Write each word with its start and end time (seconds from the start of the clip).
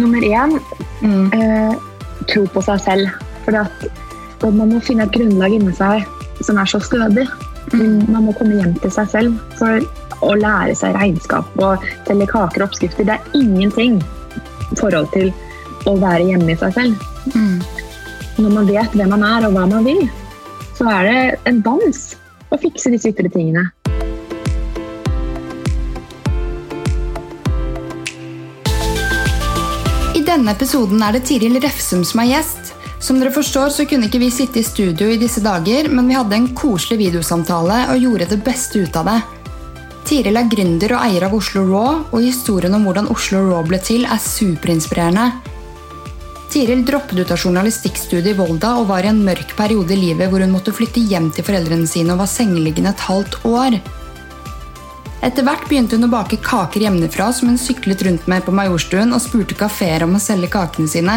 nummer 0.00 0.24
én 0.24 0.56
mm. 1.02 1.26
eh, 1.36 1.74
tro 2.30 2.44
på 2.52 2.62
seg 2.64 2.82
selv. 2.84 3.10
For 3.46 4.52
man 4.52 4.74
må 4.74 4.80
finne 4.84 5.06
et 5.06 5.14
grunnlag 5.14 5.54
inni 5.56 5.74
seg 5.76 6.04
som 6.44 6.58
er 6.60 6.68
så 6.68 6.80
stødig. 6.84 7.26
Mm. 7.72 8.04
Man 8.12 8.28
må 8.28 8.34
komme 8.36 8.60
hjem 8.60 8.74
til 8.82 8.92
seg 8.94 9.08
selv 9.12 9.40
for 9.58 9.80
å 10.24 10.34
lære 10.38 10.74
seg 10.78 10.96
regnskap 10.96 11.48
og 11.60 11.84
telle 12.08 12.28
kaker 12.30 12.62
og 12.62 12.68
oppskrifter. 12.70 13.08
Det 13.08 13.16
er 13.16 13.38
ingenting 13.38 13.98
i 14.72 14.78
forhold 14.78 15.10
til 15.14 15.32
å 15.86 15.96
være 16.02 16.28
hjemme 16.30 16.52
i 16.52 16.60
seg 16.60 16.76
selv. 16.76 17.08
Mm. 17.34 17.58
Når 18.36 18.52
man 18.52 18.68
vet 18.68 18.94
hvem 18.96 19.12
man 19.14 19.24
er 19.26 19.48
og 19.48 19.56
hva 19.56 19.66
man 19.70 19.86
vil, 19.86 20.06
så 20.76 20.88
er 20.92 21.08
det 21.08 21.18
en 21.48 21.62
dans 21.64 22.02
å 22.52 22.58
fikse 22.60 22.92
disse 22.92 23.10
ytre 23.10 23.30
tingene. 23.32 23.64
Denne 30.36 30.52
episoden 30.52 31.00
er 31.00 31.16
det 31.16 31.22
Tiril 31.30 31.56
Refsum 31.64 32.02
som 32.04 32.20
er 32.20 32.34
gjest. 32.34 32.74
Som 33.00 33.20
dere 33.20 33.32
forstår, 33.32 33.70
så 33.72 33.86
kunne 33.88 34.08
ikke 34.08 34.20
vi 34.20 34.28
sitte 34.32 34.60
i 34.60 34.66
studio 34.66 35.08
i 35.08 35.18
disse 35.20 35.40
dager, 35.44 35.88
men 35.88 36.08
vi 36.10 36.16
hadde 36.16 36.36
en 36.36 36.50
koselig 36.56 36.98
videosamtale 37.00 37.86
og 37.92 38.02
gjorde 38.02 38.28
det 38.32 38.42
beste 38.44 38.82
ut 38.84 38.98
av 39.00 39.08
det. 39.08 39.16
Tiril 40.06 40.36
er 40.38 40.50
gründer 40.52 40.94
og 40.96 41.04
eier 41.06 41.26
av 41.26 41.34
Oslo 41.36 41.64
Raw, 41.70 42.02
og 42.12 42.24
historien 42.24 42.76
om 42.76 42.84
hvordan 42.86 43.08
Oslo 43.12 43.42
Raw 43.48 43.64
ble 43.66 43.80
til, 43.84 44.04
er 44.04 44.20
superinspirerende. 44.22 45.30
Tiril 46.52 46.84
droppet 46.88 47.20
ut 47.20 47.32
av 47.32 47.40
journalistikkstudiet 47.40 48.34
i 48.34 48.38
Volda 48.38 48.76
og 48.80 48.90
var 48.92 49.04
i 49.04 49.10
en 49.12 49.24
mørk 49.24 49.56
periode 49.58 49.96
i 49.96 50.02
livet 50.04 50.30
hvor 50.30 50.44
hun 50.44 50.52
måtte 50.52 50.74
flytte 50.76 51.02
hjem 51.02 51.32
til 51.34 51.48
foreldrene 51.48 51.88
sine 51.90 52.14
og 52.14 52.22
var 52.22 52.32
sengeliggende 52.32 52.92
et 52.92 53.08
halvt 53.08 53.40
år. 53.48 53.80
Etter 55.26 55.42
hvert 55.42 55.64
begynte 55.66 55.96
hun 55.98 56.06
å 56.06 56.12
bake 56.12 56.38
kaker 56.38 56.84
hjemmefra 56.84 57.32
som 57.34 57.48
hun 57.50 57.58
syklet 57.58 58.04
rundt 58.06 58.28
med 58.30 58.44
på 58.46 58.52
Majorstuen 58.54 59.10
og 59.16 59.24
spurte 59.24 59.56
kafeer 59.58 60.04
om 60.06 60.14
å 60.14 60.22
selge 60.22 60.52
kakene 60.52 60.86
sine. 60.90 61.16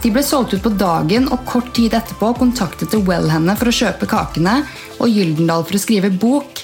De 0.00 0.12
ble 0.12 0.22
solgt 0.24 0.54
ut 0.54 0.62
på 0.64 0.72
dagen, 0.80 1.26
og 1.32 1.44
kort 1.48 1.68
tid 1.76 1.96
etterpå 1.96 2.30
kontaktet 2.38 2.92
The 2.92 3.00
Well 3.04 3.28
henne 3.32 3.56
for 3.58 3.68
å 3.68 3.74
kjøpe 3.74 4.08
kakene 4.08 4.62
og 4.96 5.12
Gyldendal 5.12 5.66
for 5.68 5.76
å 5.76 5.82
skrive 5.82 6.12
bok. 6.24 6.62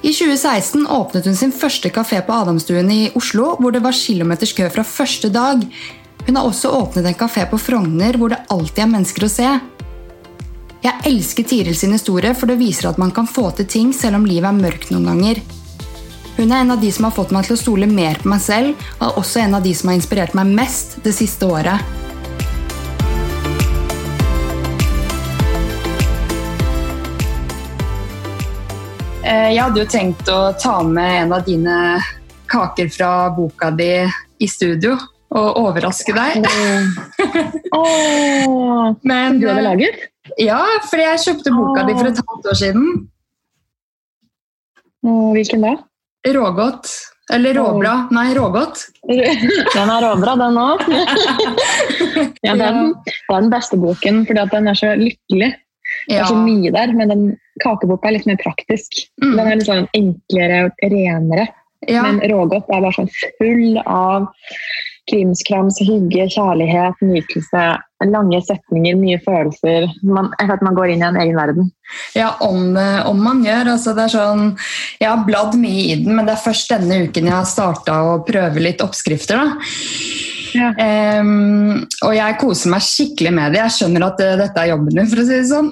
I 0.00 0.14
2016 0.16 0.86
åpnet 0.88 1.28
hun 1.28 1.36
sin 1.36 1.52
første 1.52 1.90
kafé 1.92 2.22
på 2.24 2.32
Adamstuen 2.32 2.88
i 2.94 3.10
Oslo, 3.18 3.52
hvor 3.60 3.74
det 3.76 3.82
var 3.84 3.96
kilometers 3.96 4.54
kø 4.56 4.70
fra 4.72 4.86
første 4.86 5.28
dag. 5.34 5.60
Hun 6.24 6.40
har 6.40 6.48
også 6.48 6.72
åpnet 6.78 7.10
en 7.10 7.20
kafé 7.20 7.44
på 7.50 7.60
Frogner, 7.60 8.16
hvor 8.16 8.32
det 8.32 8.40
alltid 8.48 8.86
er 8.86 8.92
mennesker 8.94 9.28
å 9.28 9.32
se. 9.32 9.50
Jeg 10.80 10.96
elsker 11.04 11.44
Tiril 11.44 11.74
sin 11.76 11.92
historie, 11.92 12.30
for 12.32 12.48
det 12.48 12.54
viser 12.56 12.86
at 12.88 12.98
man 13.00 13.10
kan 13.12 13.26
få 13.28 13.50
til 13.52 13.66
ting 13.68 13.88
selv 13.92 14.16
om 14.16 14.22
livet 14.24 14.48
er 14.48 14.56
mørkt 14.56 14.88
noen 14.88 15.10
ganger. 15.10 15.40
Hun 16.38 16.48
er 16.48 16.62
en 16.62 16.72
av 16.72 16.80
de 16.80 16.88
som 16.88 17.04
har 17.04 17.12
fått 17.12 17.34
meg 17.36 17.44
til 17.44 17.52
å 17.52 17.60
stole 17.60 17.84
mer 17.84 18.16
på 18.22 18.30
meg 18.32 18.40
selv, 18.40 18.86
og 18.96 19.02
er 19.10 19.18
også 19.20 19.42
en 19.42 19.58
av 19.58 19.66
de 19.66 19.74
som 19.76 19.90
har 19.90 19.98
inspirert 19.98 20.32
meg 20.38 20.48
mest 20.56 20.96
det 21.04 21.12
siste 21.12 21.44
året. 21.44 21.84
Eh, 29.20 29.50
jeg 29.52 29.60
hadde 29.60 29.82
jo 29.82 29.90
tenkt 29.98 30.32
å 30.32 30.38
ta 30.56 30.78
med 30.80 31.26
en 31.26 31.34
av 31.36 31.44
dine 31.44 31.76
kaker 32.48 32.88
fra 32.94 33.10
boka 33.36 33.68
di 33.76 33.92
i 34.40 34.48
studio 34.48 34.96
og 35.28 35.60
overraske 35.60 36.16
deg. 36.16 36.40
Oh. 37.76 38.96
Men, 39.12 39.36
du 39.44 39.46
hadde 39.50 39.66
laget? 39.68 40.09
Ja, 40.40 40.60
fordi 40.88 41.06
jeg 41.06 41.22
kjøpte 41.24 41.52
boka 41.54 41.86
di 41.88 41.94
for 41.96 42.10
et 42.10 42.20
halvt 42.20 42.50
år 42.52 42.58
siden. 42.60 42.90
Hvilken 45.34 45.64
da? 45.64 45.76
Rågodt. 46.36 46.90
Eller 47.32 47.54
råbra. 47.54 47.94
Nei, 48.10 48.34
rågodt. 48.36 48.82
Den 49.76 49.92
er 49.94 50.04
råbra, 50.04 50.34
den 50.40 50.58
òg. 50.58 50.82
ja, 52.46 52.56
det, 52.58 52.66
er 52.66 52.80
den 53.30 53.50
beste 53.52 53.78
boken, 53.78 54.24
fordi 54.26 54.46
den 54.50 54.70
er 54.70 54.78
så 54.78 54.92
lykkelig. 54.98 55.50
Det 56.08 56.18
er 56.18 56.26
så 56.26 56.36
mye 56.38 56.72
der, 56.74 56.92
men 56.96 57.12
den 57.12 57.24
kakeboka 57.62 58.08
er 58.08 58.16
litt 58.18 58.26
mer 58.28 58.38
praktisk. 58.42 58.98
Mm. 59.22 59.32
Den 59.36 59.44
er 59.44 59.58
litt 59.58 59.68
sånn 59.68 59.88
enklere 59.96 60.64
og 60.66 60.84
renere. 60.90 61.46
Ja. 61.88 62.02
Men 62.04 62.20
rågodt 62.30 62.68
er 62.68 62.82
bare 62.82 62.96
sånn 62.98 63.10
full 63.38 63.78
av 63.86 64.28
krimskrams, 65.10 65.80
hygge, 65.86 66.26
kjærlighet, 66.34 67.00
nytelse. 67.04 67.64
Lange 68.08 68.40
setninger, 68.46 68.96
mye 68.96 69.18
følelser. 69.24 69.88
Man, 70.06 70.30
at 70.40 70.62
man 70.64 70.76
går 70.76 70.94
inn 70.94 71.04
i 71.04 71.08
en 71.08 71.20
egen 71.20 71.36
verden. 71.36 71.70
Ja, 72.16 72.32
om, 72.44 72.76
om 73.08 73.20
man 73.20 73.44
gjør. 73.44 73.74
Altså, 73.74 73.94
det 73.96 74.06
er 74.06 74.14
sånn, 74.14 74.46
jeg 75.00 75.10
har 75.10 75.26
bladd 75.26 75.58
mye 75.60 75.86
i 75.90 75.98
den, 76.00 76.14
men 76.16 76.28
det 76.28 76.36
er 76.36 76.44
først 76.46 76.72
denne 76.72 77.02
uken 77.06 77.28
jeg 77.28 77.36
har 77.36 77.48
starta 77.48 78.00
å 78.08 78.20
prøve 78.26 78.64
litt 78.64 78.84
oppskrifter. 78.84 79.44
da. 79.44 80.38
Ja. 80.56 80.70
Um, 81.20 81.84
og 82.06 82.14
jeg 82.16 82.36
koser 82.40 82.72
meg 82.72 82.84
skikkelig 82.84 83.32
med 83.36 83.54
det. 83.54 83.60
Jeg 83.62 83.76
skjønner 83.76 84.06
at 84.08 84.22
uh, 84.22 84.36
dette 84.40 84.62
er 84.62 84.70
jobben 84.72 84.96
din, 84.96 85.08
for 85.10 85.22
å 85.22 85.26
si 85.26 85.36
det 85.36 85.48
sånn. 85.50 85.70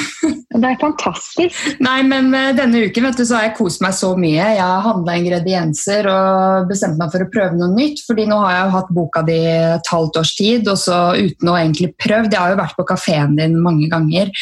det 0.60 0.70
er 0.70 0.80
fantastisk. 0.80 1.60
Nei, 1.82 1.98
men 2.08 2.30
uh, 2.34 2.50
denne 2.56 2.84
uken 2.88 3.08
vet 3.08 3.20
du, 3.20 3.24
så 3.28 3.38
har 3.38 3.48
jeg 3.48 3.56
kost 3.58 3.84
meg 3.84 3.96
så 3.96 4.12
mye. 4.18 4.50
Jeg 4.56 4.60
har 4.60 4.84
handla 4.86 5.16
ingredienser 5.20 6.08
og 6.10 6.70
bestemt 6.70 7.00
meg 7.00 7.12
for 7.14 7.24
å 7.24 7.30
prøve 7.32 7.58
noe 7.58 7.70
nytt. 7.74 8.04
fordi 8.06 8.26
nå 8.30 8.40
har 8.44 8.56
jeg 8.56 8.74
hatt 8.76 8.92
boka 8.96 9.24
di 9.26 9.38
et 9.50 9.92
halvt 9.94 10.20
års 10.22 10.34
tid, 10.38 10.68
og 10.70 10.80
så 10.80 11.00
uten 11.18 11.52
å 11.52 11.56
egentlig 11.58 11.92
prøvd. 12.00 12.32
Jeg 12.34 12.40
har 12.40 12.54
jo 12.54 12.60
vært 12.62 12.78
på 12.78 12.88
kafeen 12.92 13.38
din 13.40 13.58
mange 13.62 13.90
ganger. 13.92 14.32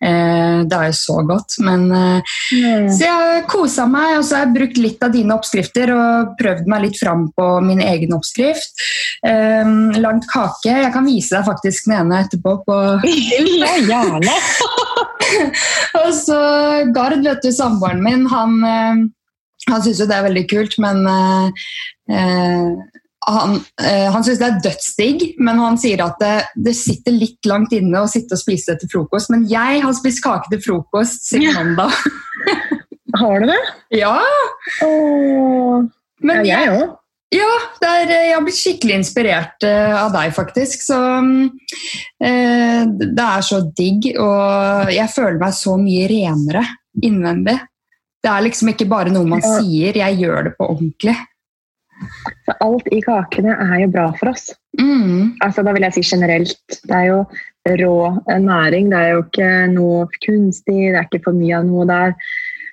Uh, 0.00 0.66
det 0.66 0.76
er 0.76 0.90
jo 0.90 0.98
så 1.00 1.20
godt. 1.28 1.58
Men, 1.64 1.88
mm. 1.90 2.90
Så 2.90 3.04
jeg 3.04 3.14
har 3.14 3.46
kosa 3.50 3.86
meg, 3.90 4.18
og 4.18 4.26
så 4.26 4.38
har 4.38 4.48
jeg 4.48 4.56
brukt 4.58 4.80
litt 4.80 5.04
av 5.04 5.14
dine 5.14 5.36
oppskrifter 5.36 5.94
og 5.94 6.34
prøvd 6.40 6.70
meg 6.70 6.86
litt 6.88 7.00
fram 7.00 7.28
på 7.36 7.48
min 7.64 7.82
egen 7.84 8.14
oppskrift 8.16 8.80
um, 9.26 9.90
lagd 10.00 10.26
kake. 10.30 10.70
Jeg 10.70 10.92
kan 10.94 11.08
vise 11.08 11.36
deg 11.36 11.48
faktisk 11.48 11.88
den 11.88 11.96
ene 11.98 12.22
etterpå. 12.24 12.56
på 12.66 12.78
Ja, 13.60 13.72
gjerne! 13.86 14.36
og 16.02 16.12
så 16.16 16.40
Gard, 16.94 17.20
vet 17.24 17.44
du, 17.44 17.50
samboeren 17.54 18.02
min, 18.04 18.26
han, 18.30 18.56
uh, 18.64 19.04
han 19.70 19.84
syns 19.84 20.02
jo 20.02 20.08
det 20.10 20.16
er 20.18 20.28
veldig 20.30 20.46
kult, 20.50 20.78
men 20.82 21.04
uh, 21.06 21.68
uh, 22.10 22.72
han, 23.28 23.54
øh, 23.60 24.08
han 24.12 24.24
syns 24.24 24.38
det 24.40 24.46
er 24.46 24.60
dødsdigg, 24.64 25.24
men 25.44 25.60
han 25.60 25.76
sier 25.78 26.00
at 26.04 26.16
det, 26.22 26.34
det, 26.64 26.72
sitter 26.76 27.12
litt 27.12 27.46
langt 27.48 27.74
inne 27.76 28.00
å 28.00 28.08
sitte 28.08 28.36
og 28.36 28.40
spise 28.40 28.72
det 28.72 28.82
til 28.82 28.92
frokost. 28.94 29.30
Men 29.32 29.44
jeg 29.50 29.82
har 29.84 29.96
spist 29.96 30.22
kake 30.24 30.48
til 30.52 30.62
frokost 30.64 31.28
siden 31.28 31.52
mandag. 31.54 31.92
har 33.20 33.44
du 33.44 33.50
det? 33.50 33.60
Ja. 34.00 34.16
Åh. 34.86 35.84
Men 36.24 36.42
ja, 36.48 36.64
jeg 36.64 36.78
òg. 36.78 36.96
Ja, 37.30 37.50
er, 37.86 38.08
eh, 38.10 38.26
jeg 38.26 38.34
har 38.34 38.42
blitt 38.42 38.58
skikkelig 38.58 38.94
inspirert 38.98 39.66
uh, 39.66 39.96
av 40.02 40.14
deg, 40.16 40.32
faktisk. 40.34 40.82
Så 40.82 40.98
uh, 40.98 42.80
det 42.90 43.26
er 43.26 43.44
så 43.46 43.60
digg, 43.78 44.10
og 44.18 44.90
jeg 44.90 45.12
føler 45.14 45.38
meg 45.38 45.54
så 45.54 45.76
mye 45.78 46.08
renere 46.10 46.64
innvendig. 47.06 47.54
Det 48.20 48.32
er 48.32 48.44
liksom 48.44 48.72
ikke 48.72 48.88
bare 48.90 49.14
noe 49.14 49.28
man 49.28 49.44
sier, 49.44 49.96
jeg 49.96 50.18
gjør 50.20 50.50
det 50.50 50.56
på 50.58 50.72
ordentlig. 50.74 51.14
Så 52.48 52.56
alt 52.64 52.90
i 52.92 52.98
kakene 53.04 53.54
er 53.54 53.78
jo 53.84 53.92
bra 53.94 54.08
for 54.18 54.32
oss. 54.32 54.50
Mm. 54.80 55.38
Altså, 55.44 55.62
da 55.64 55.72
vil 55.76 55.86
jeg 55.86 55.96
si 55.96 56.04
generelt. 56.10 56.58
Det 56.82 56.96
er 56.96 57.08
jo 57.12 57.22
rå 57.80 57.94
næring. 58.26 58.90
Det 58.90 58.98
er 58.98 59.14
jo 59.14 59.24
ikke 59.24 59.50
noe 59.72 60.06
kunstig, 60.24 60.90
det 60.90 60.96
er 60.98 61.06
ikke 61.06 61.22
for 61.28 61.36
mye 61.36 61.60
av 61.60 61.68
noe 61.68 61.86
der 61.88 62.16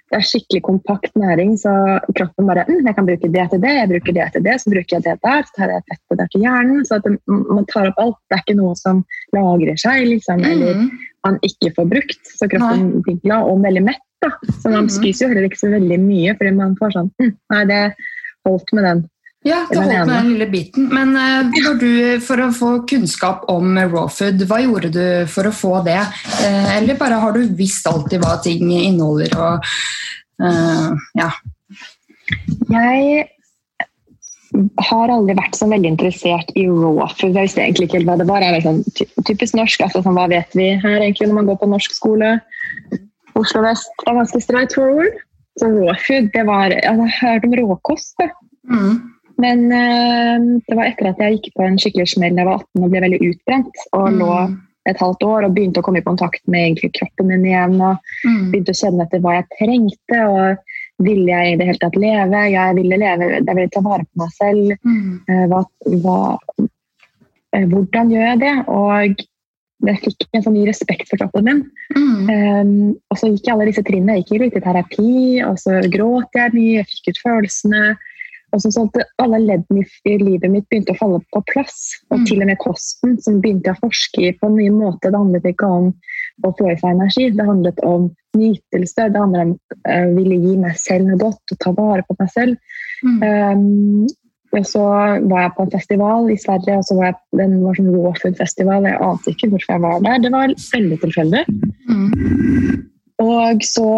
det 0.07 0.15
er 0.21 0.23
skikkelig 0.23 0.61
kompakt 0.63 1.17
næring, 1.19 1.57
så 1.59 1.71
kroppen 2.15 2.47
bare 2.47 2.63
mm, 2.69 2.85
jeg 2.85 2.95
kan 2.95 3.07
bruke 3.07 3.29
det 3.33 3.45
til 3.51 3.61
det, 3.63 3.73
jeg 3.75 3.89
bruker 3.91 4.15
det 4.15 4.27
til 4.33 4.45
det, 4.45 4.55
så 4.61 4.71
bruker 4.71 4.95
jeg 4.95 5.03
det 5.03 5.15
der, 5.25 5.41
så 5.43 5.57
tar 5.57 5.73
jeg 5.73 5.85
fettet 5.91 6.21
der 6.21 6.29
til 6.31 6.45
hjernen. 6.45 6.85
Så 6.87 6.99
at 7.01 7.09
man 7.27 7.67
tar 7.73 7.89
opp 7.91 7.99
alt. 8.03 8.19
Det 8.29 8.37
er 8.37 8.43
ikke 8.45 8.59
noe 8.61 8.77
som 8.79 9.03
lagrer 9.35 9.79
seg, 9.83 10.05
liksom, 10.13 10.43
mm. 10.43 10.49
eller 10.53 10.85
man 11.27 11.39
ikke 11.43 11.73
får 11.75 11.89
brukt. 11.91 12.31
Så 12.39 12.47
kroppen 12.51 13.01
blir 13.03 13.19
glad 13.25 13.51
og 13.51 13.65
veldig 13.67 13.83
mett. 13.89 14.03
Da. 14.23 14.31
Så 14.47 14.71
man 14.71 14.87
mm. 14.87 14.93
spiser 14.95 15.25
jo 15.25 15.33
heller 15.33 15.49
ikke 15.49 15.59
så 15.59 15.73
veldig 15.75 15.99
mye, 16.01 16.37
fordi 16.39 16.55
man 16.55 16.79
får 16.79 16.95
sånn 16.95 17.11
mm, 17.19 17.33
Nei, 17.53 17.63
det 17.69 17.83
holdt 18.47 18.73
med 18.77 18.87
den. 18.87 19.03
Ja, 19.45 19.61
det 19.69 19.77
holdt 19.77 19.93
med 19.93 20.09
den 20.09 20.31
lille 20.33 20.47
biten. 20.51 20.87
Men 20.91 21.13
uh, 21.15 21.77
du, 21.79 22.17
for 22.25 22.41
å 22.41 22.49
få 22.55 22.71
kunnskap 22.89 23.45
om 23.51 23.77
raw 23.77 24.07
food, 24.11 24.41
hva 24.49 24.59
gjorde 24.63 24.91
du 24.95 25.05
for 25.31 25.47
å 25.47 25.53
få 25.55 25.77
det? 25.85 25.99
Uh, 26.41 26.75
eller 26.77 26.97
bare 26.99 27.19
har 27.21 27.37
du 27.37 27.45
visst 27.57 27.87
alltid 27.89 28.23
hva 28.23 28.37
ting 28.43 28.65
inneholder 28.73 29.37
og 29.37 29.71
uh, 30.43 30.91
ja. 31.17 31.31
Jeg 32.67 33.27
har 34.89 35.11
aldri 35.11 35.35
vært 35.37 35.57
så 35.59 35.67
veldig 35.69 35.93
interessert 35.93 36.51
i 36.57 36.65
raw 36.67 37.05
food. 37.13 37.35
Jeg 37.37 37.47
visste 37.47 37.63
egentlig 37.63 37.89
ikke 37.91 38.03
hva 38.07 38.17
det 38.19 38.27
var. 38.29 38.43
Jeg 38.43 38.57
er 38.57 38.65
sånn 38.65 38.81
typisk 39.27 39.55
norsk. 39.59 39.85
altså 39.85 40.01
sånn, 40.01 40.17
Hva 40.17 40.27
vet 40.31 40.57
vi 40.57 40.73
her 40.81 40.97
egentlig 40.97 41.29
når 41.29 41.39
man 41.39 41.51
går 41.51 41.61
på 41.61 41.71
norsk 41.71 41.95
skole? 41.95 42.37
Oslo 43.37 43.61
vest 43.63 44.07
er 44.07 44.17
ganske 44.17 44.41
straight 44.41 44.73
forward. 44.75 45.21
Så 45.61 45.69
raw 45.71 45.93
food, 46.05 46.31
det 46.33 46.43
var 46.49 46.73
Jeg 46.73 46.97
har 46.99 47.15
hørt 47.21 47.47
om 47.47 47.55
råkost. 47.61 48.17
Mm. 48.67 48.97
Men 49.41 49.67
uh, 49.69 50.61
det 50.65 50.77
var 50.77 50.87
etter 50.89 51.11
at 51.11 51.19
jeg 51.21 51.37
gikk 51.37 51.51
på 51.57 51.65
en 51.67 51.77
skikkelig 51.81 52.07
smell 52.15 52.37
da 52.37 52.43
jeg 52.43 52.49
var 52.49 52.63
18 52.63 52.87
og 52.87 52.93
ble 52.93 53.03
veldig 53.05 53.21
utbrent. 53.31 53.83
Og 53.93 54.07
mm. 54.07 54.17
lå 54.23 54.31
et 54.87 55.03
halvt 55.03 55.23
år 55.27 55.45
og 55.45 55.55
begynte 55.55 55.81
å 55.81 55.85
komme 55.85 55.99
i 55.99 56.05
kontakt 56.05 56.43
med 56.47 56.79
kroppen 56.95 57.29
min 57.29 57.45
igjen. 57.45 57.75
og 57.81 57.99
mm. 58.23 58.49
Begynte 58.53 58.75
å 58.75 58.81
kjenne 58.81 59.07
etter 59.07 59.23
hva 59.23 59.37
jeg 59.39 59.49
trengte. 59.57 60.23
og 60.25 60.75
ville 61.03 61.29
jeg 61.29 61.53
i 61.53 61.57
det 61.59 61.67
hele 61.69 61.81
tatt 61.81 61.97
leve? 61.99 62.43
Jeg 62.51 62.75
ville 62.77 62.99
leve, 62.99 63.29
jeg 63.37 63.53
ville 63.53 63.71
ta 63.73 63.83
vare 63.85 64.05
på 64.05 64.23
meg 64.23 64.33
selv. 64.33 64.71
Mm. 64.87 65.09
Eh, 65.29 65.43
hva, 65.51 65.63
hva, 66.03 66.21
eh, 67.53 67.67
hvordan 67.69 68.13
gjør 68.13 68.25
jeg 68.31 68.41
det? 68.41 68.55
Og 68.73 69.25
jeg 69.87 70.01
fikk 70.01 70.25
en 70.33 70.45
sånn 70.47 70.57
ny 70.57 70.65
respekt 70.65 71.09
for 71.11 71.21
kroppen 71.21 71.45
min. 71.45 71.63
Mm. 71.93 72.29
Um, 72.31 72.71
og 73.11 73.19
så 73.19 73.29
gikk 73.29 73.45
jeg 73.45 73.53
alle 73.53 73.67
disse 73.69 73.85
trinnene. 73.85 74.17
Jeg 74.17 74.25
gikk 74.25 74.45
litt 74.47 74.57
i 74.57 74.63
terapi, 74.65 75.17
og 75.45 75.59
så 75.61 75.83
gråt 75.93 76.39
jeg 76.39 76.55
mye, 76.55 76.79
jeg 76.79 76.89
fikk 76.89 77.11
ut 77.11 77.21
følelsene. 77.27 77.83
Og 78.57 78.63
så 78.63 78.73
sånn 78.73 78.89
at 78.89 79.13
Alle 79.21 79.39
leddene 79.43 79.85
i 80.09 80.15
livet 80.17 80.49
mitt 80.51 80.67
begynte 80.71 80.95
å 80.95 80.99
falle 80.99 81.21
på 81.33 81.41
plass. 81.51 81.79
Og 82.09 82.21
mm. 82.21 82.27
til 82.29 82.43
og 82.43 82.49
med 82.49 82.59
kosten, 82.61 83.17
som 83.21 83.41
begynte 83.43 83.73
å 83.73 83.81
forske 83.81 84.23
i 84.25 84.35
på 84.37 84.49
en 84.49 84.57
ny 84.57 84.69
måte. 84.73 85.11
Det 85.11 85.17
handlet 85.17 85.49
ikke 85.51 85.69
om 85.79 85.91
å 86.45 86.53
få 86.57 86.71
i 86.71 86.77
seg 86.77 86.93
energi, 86.93 87.29
det 87.33 87.47
handlet 87.47 87.81
om 87.85 88.11
nytelse. 88.37 89.09
Det 89.13 89.23
handlet 89.23 89.43
om 89.47 89.55
å 89.57 89.81
uh, 89.89 90.13
ville 90.17 90.39
gi 90.43 90.55
meg 90.61 90.77
selv 90.81 91.09
noe 91.09 91.21
godt 91.21 91.55
og 91.55 91.61
ta 91.63 91.73
vare 91.77 92.05
på 92.07 92.17
meg 92.19 92.31
selv. 92.33 92.79
Mm. 93.05 93.19
Um, 93.21 94.07
og 94.57 94.63
så 94.65 94.83
var 95.27 95.41
jeg 95.43 95.53
på 95.57 95.65
en 95.65 95.73
festival 95.73 96.29
i 96.31 96.37
Sverige, 96.39 96.77
og 96.79 96.85
så 96.87 96.95
var 96.97 97.09
jeg, 97.09 97.17
den 97.41 97.57
var 97.65 97.77
sånn 97.77 97.91
raw 97.93 98.13
food-festival. 98.21 98.87
Jeg 98.87 99.01
ante 99.03 99.33
ikke 99.33 99.49
hvorfor 99.51 99.75
jeg 99.75 99.83
var 99.83 99.99
der. 100.05 100.21
Det 100.23 100.31
var 100.33 100.53
veldig 100.55 100.99
tilfeldig. 101.03 101.43
Mm. 101.91 102.85
Og 103.27 103.65
så 103.65 103.89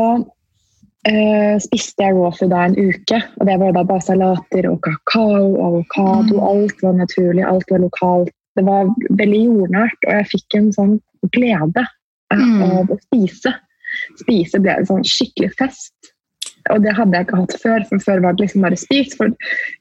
uh, 1.07 1.55
spiste 1.63 2.03
jeg 2.03 2.17
raw 2.17 2.33
food 2.35 2.51
da 2.53 2.65
en 2.67 2.77
uke. 2.77 3.21
og 3.39 3.47
Det 3.47 3.55
var 3.61 3.77
da 3.77 3.85
bare 3.87 4.05
salater 4.05 4.67
og 4.71 4.81
kakao 4.85 5.55
avokado. 5.67 6.35
Mm. 6.35 6.43
Alt 6.51 6.83
var 6.83 6.99
naturlig, 6.99 7.45
alt 7.45 7.71
var 7.71 7.85
lokalt. 7.85 8.35
Det 8.57 8.65
var 8.67 8.91
veldig 9.15 9.41
jordnært, 9.45 9.99
og 10.07 10.13
jeg 10.17 10.29
fikk 10.33 10.59
en 10.59 10.71
sånn 10.75 10.95
glede 11.35 11.85
mm. 12.33 12.61
av 12.65 12.91
å 12.91 12.97
spise. 13.05 13.53
Spise 14.19 14.59
ble 14.61 14.75
en 14.75 14.89
sånn 14.89 15.05
skikkelig 15.07 15.53
fest. 15.59 16.11
Og 16.73 16.83
det 16.83 16.93
hadde 16.97 17.15
jeg 17.15 17.27
ikke 17.27 17.39
hatt 17.39 17.55
før, 17.61 17.85
for 17.89 18.03
før 18.03 18.21
var 18.25 18.35
det 18.35 18.45
liksom 18.45 18.65
bare 18.65 18.79
spis. 18.79 19.15
For 19.17 19.33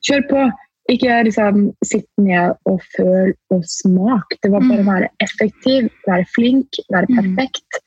kjør 0.06 0.26
på! 0.30 0.48
Ikke 0.88 1.18
liksom 1.26 1.66
sitt 1.84 2.06
ned 2.16 2.54
og 2.64 2.78
føl 2.94 3.34
og 3.52 3.64
smak. 3.68 4.38
Det 4.40 4.48
var 4.48 4.62
bare 4.64 4.80
å 4.80 4.86
mm. 4.86 4.88
være 4.88 5.10
effektiv, 5.20 5.90
være 6.08 6.24
flink, 6.32 6.78
være 6.94 7.10
mm. 7.10 7.18
perfekt. 7.18 7.82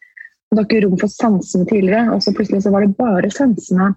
Det 0.52 0.58
var 0.60 0.66
ikke 0.68 0.82
rom 0.84 0.98
for 1.00 1.08
sansene 1.08 1.64
tidligere, 1.70 2.12
og 2.12 2.24
så 2.26 2.34
plutselig 2.36 2.66
så 2.66 2.74
var 2.74 2.84
det 2.84 2.98
bare 2.98 3.30
sansene. 3.32 3.94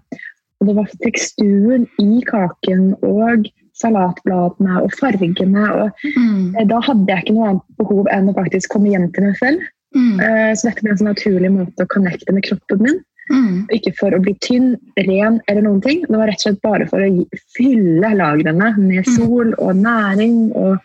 Og 0.61 0.69
det 0.69 0.75
var 0.77 0.91
teksturen 1.03 1.83
i 1.99 2.21
kaken 2.29 2.93
og 3.03 3.49
salatbladene 3.75 4.77
og 4.85 4.93
fargene. 4.95 5.65
Og 5.75 6.05
mm. 6.15 6.53
Da 6.69 6.77
hadde 6.85 7.11
jeg 7.11 7.25
ikke 7.25 7.33
noe 7.35 7.49
annet 7.49 7.81
behov 7.81 8.07
enn 8.15 8.31
å 8.31 8.35
faktisk 8.37 8.71
komme 8.71 8.93
hjem 8.93 9.09
til 9.11 9.27
meg 9.27 9.35
selv. 9.41 9.65
Mm. 9.95 10.21
Eh, 10.23 10.53
så 10.55 10.69
dette 10.69 10.85
ble 10.85 10.93
en 10.93 11.01
sånn 11.01 11.11
naturlig 11.11 11.51
måte 11.51 11.83
å 11.83 11.91
connecte 11.91 12.35
med 12.35 12.47
kroppen 12.47 12.83
min. 12.85 13.01
Mm. 13.33 13.65
Ikke 13.73 13.91
for 13.97 14.15
å 14.15 14.21
bli 14.21 14.35
tynn, 14.45 14.75
ren 15.01 15.41
eller 15.49 15.65
noen 15.65 15.81
ting. 15.83 16.05
Det 16.07 16.15
var 16.15 16.29
rett 16.29 16.39
og 16.39 16.45
slett 16.47 16.61
bare 16.63 16.87
for 16.87 17.03
å 17.03 17.09
fylle 17.57 18.13
lagrene 18.15 18.69
med 18.77 19.01
mm. 19.01 19.09
sol 19.17 19.51
og 19.57 19.81
næring. 19.81 20.39
Og, 20.55 20.79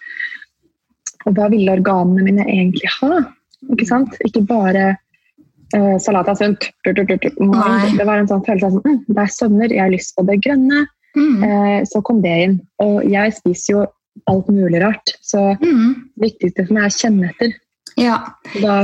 og 1.29 1.39
hva 1.39 1.47
ville 1.55 1.79
organene 1.79 2.27
mine 2.27 2.49
egentlig 2.49 2.91
ha? 2.99 3.23
Ikke 3.71 3.87
sant? 3.87 4.19
Ikke 4.27 4.43
bare 4.51 4.97
uh, 5.77 5.97
salat 6.03 6.29
er 6.31 6.39
sunt. 6.39 6.69
Det 6.85 8.07
var 8.07 8.17
en 8.17 8.31
sånn 8.31 8.45
følelse 8.47 8.69
av 8.69 8.77
sånn, 8.77 8.85
mm, 8.87 9.01
det 9.09 9.23
er 9.23 9.33
sommer, 9.35 9.73
jeg 9.73 9.85
har 9.85 9.95
lyst 9.95 10.17
på 10.17 10.27
det 10.29 10.41
grønne. 10.45 10.85
Mm. 11.19 11.43
Uh, 11.43 11.79
så 11.91 12.03
kom 12.07 12.23
det 12.25 12.37
inn. 12.45 12.61
Og 12.83 13.03
jeg 13.11 13.35
spiser 13.39 13.75
jo 13.75 13.87
alt 14.31 14.49
mulig 14.53 14.83
rart. 14.83 15.15
Så 15.25 15.53
mm. 15.61 15.87
det 16.17 16.31
viktigste 16.31 16.67
for 16.67 16.77
meg 16.77 16.89
er 16.89 16.95
å 16.95 16.99
kjenne 16.99 17.31
etter. 17.33 17.55
Ja. 18.01 18.17
Da, 18.63 18.83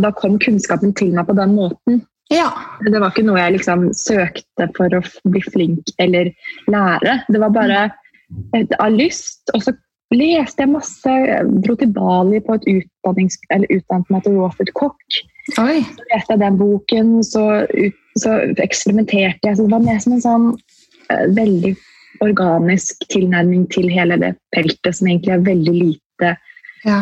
da, 0.00 0.10
kom 0.16 0.38
kunnskapen 0.40 0.94
til 0.96 1.14
meg 1.16 1.28
på 1.28 1.36
den 1.36 1.54
måten. 1.56 2.02
Ja. 2.32 2.48
Det 2.86 2.96
var 2.96 3.12
ikke 3.12 3.26
noe 3.26 3.40
jeg 3.40 3.58
liksom 3.58 3.88
søkte 3.96 4.68
for 4.76 4.96
å 4.96 5.02
bli 5.28 5.42
flink 5.44 5.92
eller 6.00 6.30
lære. 6.72 7.18
Det 7.28 7.42
var 7.42 7.52
bare 7.54 7.82
av 8.54 8.94
lyst. 8.94 9.52
Og 9.54 9.66
så 9.66 9.74
leste 10.14 10.64
jeg 10.64 10.72
masse. 10.72 11.14
Dro 11.66 11.76
til 11.78 11.92
Bali 11.94 12.40
på 12.44 12.56
et 12.58 12.68
utdannings, 12.78 13.38
eller 13.54 13.70
utdannet 13.76 14.12
meg 14.14 14.26
til 14.26 14.38
Rawfood 14.40 14.72
kokk. 15.50 15.56
Så 15.56 16.06
leste 16.12 16.36
jeg 16.36 16.42
den 16.44 16.60
boken, 16.60 17.10
så, 17.26 17.44
så, 18.20 18.38
eksperimenterte 18.64 19.50
jeg. 19.50 19.58
Så 19.58 19.66
det 19.66 19.74
var 19.74 19.84
mer 19.84 20.00
som 20.02 20.16
en 20.16 20.24
sånn 20.24 20.48
uh, 20.54 21.26
veldig 21.36 21.74
organisk 22.24 23.04
tilnærming 23.10 23.66
til 23.74 23.90
hele 23.92 24.16
det 24.22 24.34
peltet 24.54 24.96
som 24.96 25.10
egentlig 25.10 25.34
er 25.34 25.46
veldig 25.48 25.76
lite 25.76 26.34
ja 26.86 27.00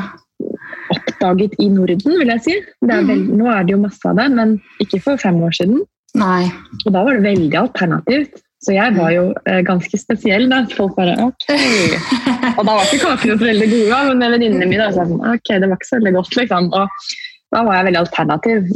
oppdaget 0.93 1.55
i 1.63 1.69
Norden, 1.73 2.19
vil 2.19 2.31
jeg 2.35 2.45
si. 2.47 2.55
Er 2.89 3.05
vel, 3.07 3.25
mm. 3.25 3.35
nå 3.39 3.51
er 3.53 3.67
det 3.67 3.77
jo 3.77 3.83
masse 3.83 4.09
av 4.09 4.19
det, 4.19 4.29
men 4.37 4.57
ikke 4.83 5.03
for 5.05 5.21
fem 5.21 5.39
år 5.45 5.55
siden. 5.59 5.83
Nei. 6.19 6.49
Og 6.85 6.89
da 6.93 7.05
var 7.07 7.17
det 7.17 7.27
veldig 7.29 7.59
alternativt. 7.61 8.43
Så 8.63 8.77
jeg 8.77 8.95
var 8.95 9.11
jo 9.11 9.25
eh, 9.51 9.59
ganske 9.67 9.99
spesiell. 9.99 10.47
da. 10.51 10.61
Folk 10.71 10.95
bare 10.95 11.17
ok. 11.25 11.49
Og 12.59 12.63
da 12.63 12.77
var 12.77 12.85
ikke 12.87 13.09
kakene 13.09 13.39
så 13.41 13.49
veldig 13.49 13.69
gode, 13.73 14.03
men 14.13 14.35
venninnene 14.37 14.69
mine 14.71 14.87
sa 14.93 15.07
sånn 15.09 15.19
ok, 15.19 15.49
det 15.57 15.67
var 15.67 15.81
ikke 15.81 15.89
så 15.89 15.99
veldig 15.99 16.13
godt. 16.19 16.37
liksom. 16.39 16.69
Og 16.79 17.09
da 17.53 17.63
var 17.67 17.79
jeg 17.79 17.89
veldig 17.91 18.03
alternativ. 18.03 18.73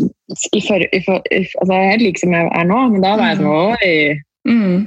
I 0.52 0.60
for, 0.66 0.82
i 0.84 1.00
for, 1.06 1.28
i, 1.32 1.42
altså, 1.62 1.82
Helt 1.90 2.02
lik 2.04 2.20
som 2.20 2.34
jeg 2.36 2.48
er 2.50 2.66
nå, 2.68 2.80
men 2.92 3.04
da 3.04 3.12
var 3.18 3.32
jeg 3.32 3.42
sånn 3.42 3.52
oi, 3.56 3.92
Mm. 4.46 4.84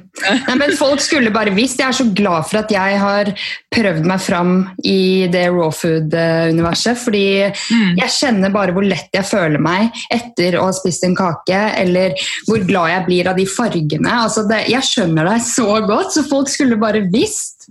Nei, 0.47 0.55
men 0.55 0.71
folk 0.79 1.01
skulle 1.03 1.33
bare 1.35 1.51
visst. 1.55 1.81
Jeg 1.81 1.89
er 1.89 1.97
så 1.97 2.05
glad 2.15 2.47
for 2.47 2.61
at 2.61 2.71
jeg 2.71 2.99
har 3.01 3.31
prøvd 3.73 4.05
meg 4.07 4.21
fram 4.23 4.53
i 4.87 5.27
det 5.31 5.45
raw 5.51 5.67
food-universet. 5.75 6.99
Fordi 7.01 7.25
mm. 7.49 7.99
jeg 7.99 8.15
kjenner 8.15 8.53
bare 8.55 8.75
hvor 8.75 8.87
lett 8.87 9.11
jeg 9.15 9.27
føler 9.27 9.61
meg 9.63 9.91
etter 10.15 10.59
å 10.59 10.69
ha 10.69 10.75
spist 10.75 11.03
en 11.07 11.17
kake. 11.17 11.59
Eller 11.81 12.15
hvor 12.47 12.63
glad 12.67 12.93
jeg 12.93 13.07
blir 13.09 13.31
av 13.31 13.39
de 13.39 13.47
fargene. 13.49 14.15
Altså 14.23 14.45
det, 14.49 14.63
jeg 14.71 14.91
skjønner 14.93 15.33
deg 15.33 15.43
så 15.49 15.81
godt, 15.83 16.15
så 16.15 16.25
folk 16.29 16.51
skulle 16.51 16.79
bare 16.79 17.03
visst. 17.11 17.67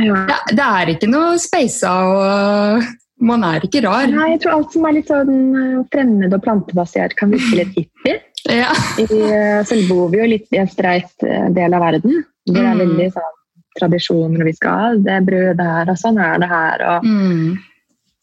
Ja. 0.00 0.24
Det, 0.26 0.56
det 0.56 0.64
er 0.66 0.96
ikke 0.96 1.12
noe 1.12 1.36
speisa 1.40 1.92
og 2.08 2.90
man 3.22 3.44
er 3.46 3.64
ikke 3.66 3.82
rar. 3.86 4.10
Nei, 4.10 4.32
jeg 4.34 4.42
tror 4.42 4.58
alt 4.58 4.74
som 4.74 4.86
er 4.88 4.96
litt 4.98 5.10
sånn 5.10 5.32
eh, 5.58 5.78
fremmed 5.94 6.34
og 6.34 6.44
plantebasert, 6.44 7.16
kan 7.18 7.32
virke 7.32 7.60
litt 7.60 7.74
hippie. 7.76 8.18
Ja. 8.50 8.72
I, 8.98 9.06
eh, 9.06 9.60
selv 9.68 9.90
bor 9.90 10.10
vi 10.12 10.20
jo 10.20 10.28
litt 10.34 10.48
i 10.54 10.60
en 10.62 10.70
streit 10.70 11.26
eh, 11.26 11.48
del 11.54 11.76
av 11.76 11.84
verden. 11.84 12.22
Det 12.48 12.58
er 12.58 12.72
mm. 12.74 12.82
veldig 12.82 13.08
sånn 13.14 13.34
tradisjoner 13.78 14.46
vi 14.48 14.54
skal 14.56 14.78
ha. 14.78 14.94
Det 15.00 15.16
er 15.16 15.26
brød 15.26 15.60
der, 15.60 15.92
og 15.92 16.00
sånn 16.00 16.18
er 16.22 16.40
det 16.42 16.48
her. 16.50 16.86
Og, 16.92 17.06
mm. 17.06 17.52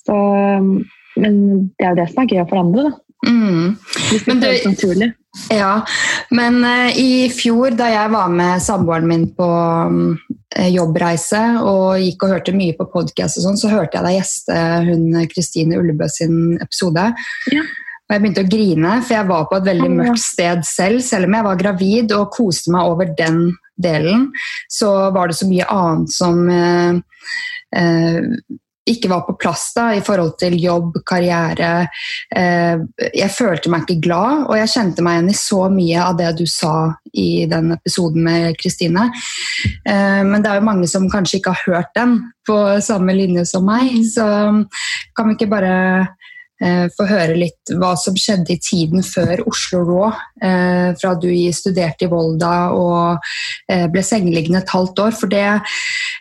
så, 0.05 0.17
men 1.23 1.37
det 1.79 1.87
er 1.87 1.93
jo 1.93 2.01
det 2.01 2.09
som 2.11 2.23
er 2.23 2.33
gøy 2.33 2.43
å 2.43 2.49
forandre, 2.51 2.89
da. 2.89 2.97
Mm. 3.27 3.75
Hvis 4.09 4.23
det 4.25 4.35
føles 4.39 4.65
naturlig. 4.65 5.09
Ja, 5.53 5.81
men 6.33 6.61
uh, 6.65 6.89
i 6.97 7.27
fjor 7.33 7.75
da 7.77 7.89
jeg 7.91 8.13
var 8.13 8.31
med 8.33 8.63
samboeren 8.63 9.09
min 9.09 9.27
på 9.37 9.45
um, 9.45 10.15
jobbreise 10.73 11.41
og 11.61 11.99
gikk 12.01 12.25
og 12.25 12.33
hørte 12.33 12.55
mye 12.57 12.77
på 12.77 12.87
podkast, 12.89 13.41
sånn, 13.43 13.59
så 13.59 13.69
hørte 13.71 13.99
jeg 13.99 14.07
deg 14.07 14.17
gjeste 14.17 14.63
hun 14.87 15.05
Kristine 15.29 15.77
Ullebø 15.77 16.09
sin 16.09 16.57
episode. 16.57 17.11
Ja. 17.53 17.67
Og 18.09 18.15
jeg 18.15 18.23
begynte 18.23 18.41
å 18.41 18.49
grine, 18.49 18.91
for 19.05 19.13
jeg 19.13 19.29
var 19.29 19.43
på 19.51 19.57
et 19.59 19.67
veldig 19.67 19.89
mørkt 19.93 20.23
sted 20.23 20.63
selv. 20.65 21.03
Selv 21.05 21.29
om 21.29 21.35
jeg 21.37 21.45
var 21.45 21.59
gravid 21.59 22.15
og 22.17 22.31
koste 22.33 22.73
meg 22.73 22.89
over 22.89 23.11
den 23.19 23.51
delen, 23.77 24.31
så 24.65 25.11
var 25.13 25.29
det 25.29 25.37
så 25.37 25.45
mye 25.45 25.67
annet 25.69 26.15
som 26.15 26.41
uh, 26.49 26.97
eh, 27.77 28.25
ikke 28.91 29.11
var 29.11 29.25
på 29.27 29.35
plass 29.39 29.69
da, 29.75 29.89
i 29.95 30.03
forhold 30.05 30.35
til 30.41 30.57
jobb, 30.59 30.99
karriere. 31.07 31.87
Eh, 32.35 32.81
jeg 33.13 33.35
følte 33.35 33.71
meg 33.71 33.85
ikke 33.85 34.07
glad, 34.09 34.45
og 34.47 34.57
jeg 34.59 34.73
kjente 34.73 35.05
meg 35.05 35.19
igjen 35.19 35.31
i 35.33 35.37
så 35.39 35.61
mye 35.73 36.03
av 36.03 36.17
det 36.19 36.33
du 36.39 36.45
sa 36.49 36.73
i 37.13 37.45
den 37.49 37.73
episoden 37.75 38.25
med 38.25 38.57
Kristine. 38.59 39.09
Eh, 39.85 40.21
men 40.25 40.43
det 40.43 40.51
er 40.51 40.59
jo 40.59 40.67
mange 40.69 40.89
som 40.91 41.09
kanskje 41.11 41.39
ikke 41.39 41.55
har 41.55 41.65
hørt 41.67 41.95
den 41.97 42.19
på 42.49 42.57
samme 42.81 43.13
linje 43.13 43.45
som 43.45 43.67
meg, 43.67 43.93
så 44.09 44.25
kan 45.15 45.29
vi 45.29 45.37
ikke 45.37 45.51
bare 45.51 45.73
få 46.91 47.05
høre 47.07 47.37
litt 47.39 47.71
hva 47.79 47.93
som 47.99 48.17
skjedde 48.19 48.51
i 48.55 48.59
tiden 48.59 49.03
før 49.05 49.45
Oslo 49.47 49.81
Raw. 49.87 50.11
Eh, 50.43 50.91
fra 50.99 51.13
du 51.19 51.29
studerte 51.55 52.07
i 52.07 52.11
Volda 52.11 52.53
og 52.75 53.25
eh, 53.71 53.87
ble 53.91 54.03
sengeliggende 54.03 54.63
et 54.63 54.75
halvt 54.75 55.03
år. 55.07 55.15
For 55.15 55.31
det 55.31 55.47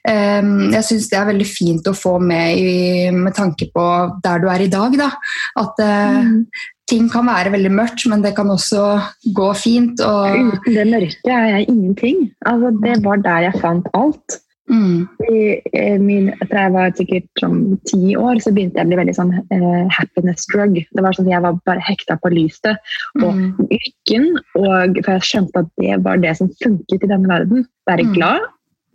Jeg 0.08 0.84
syns 0.86 1.08
det 1.10 1.18
er 1.18 1.26
veldig 1.28 1.46
fint 1.48 1.88
å 1.90 1.92
få 1.96 2.14
med 2.22 3.12
med 3.12 3.34
tanke 3.36 3.66
på 3.74 3.84
der 4.24 4.40
du 4.40 4.46
er 4.48 4.62
i 4.64 4.70
dag. 4.72 4.94
Da. 4.96 5.08
At 5.60 5.80
mm. 5.82 6.46
ting 6.88 7.10
kan 7.12 7.26
være 7.28 7.52
veldig 7.52 7.72
mørkt, 7.74 8.06
men 8.08 8.22
det 8.24 8.32
kan 8.38 8.48
også 8.48 8.84
gå 9.36 9.48
fint. 9.58 10.00
Og 10.00 10.54
Uten 10.54 10.78
det 10.78 10.86
mørke 10.88 11.34
er 11.34 11.48
jeg 11.58 11.68
ingenting. 11.74 12.28
Altså, 12.46 12.72
det 12.84 13.00
var 13.04 13.24
der 13.26 13.48
jeg 13.50 13.60
fant 13.60 13.90
alt. 13.98 14.38
Mm. 14.68 15.08
I, 15.32 15.38
eh, 15.72 15.96
min, 16.00 16.28
fra 16.44 16.66
jeg 16.66 16.74
var 16.74 16.92
sikkert 16.98 17.40
sånn 17.40 17.60
ti 17.88 18.12
år, 18.20 18.40
så 18.44 18.52
begynte 18.52 18.80
jeg 18.80 18.88
å 18.88 18.90
bli 18.90 19.00
veldig 19.00 19.14
sånn 19.16 19.32
uh, 19.38 19.88
happiness 19.94 20.44
drug. 20.52 20.76
Det 20.76 21.04
var 21.04 21.16
sånn 21.16 21.28
at 21.28 21.32
Jeg 21.32 21.44
var 21.46 21.58
bare 21.68 21.84
hekta 21.86 22.18
på 22.20 22.32
lyset 22.34 22.76
og 23.22 23.32
mm. 23.32 23.48
lykken. 23.72 24.30
Og, 24.60 25.00
for 25.00 25.16
jeg 25.16 25.26
skjønte 25.30 25.64
at 25.64 25.72
det 25.80 25.98
var 26.04 26.22
det 26.22 26.36
som 26.40 26.52
funket 26.62 27.04
i 27.04 27.10
denne 27.10 27.30
verden. 27.30 27.66
Være 27.88 28.06
mm. 28.08 28.14
glad, 28.18 28.46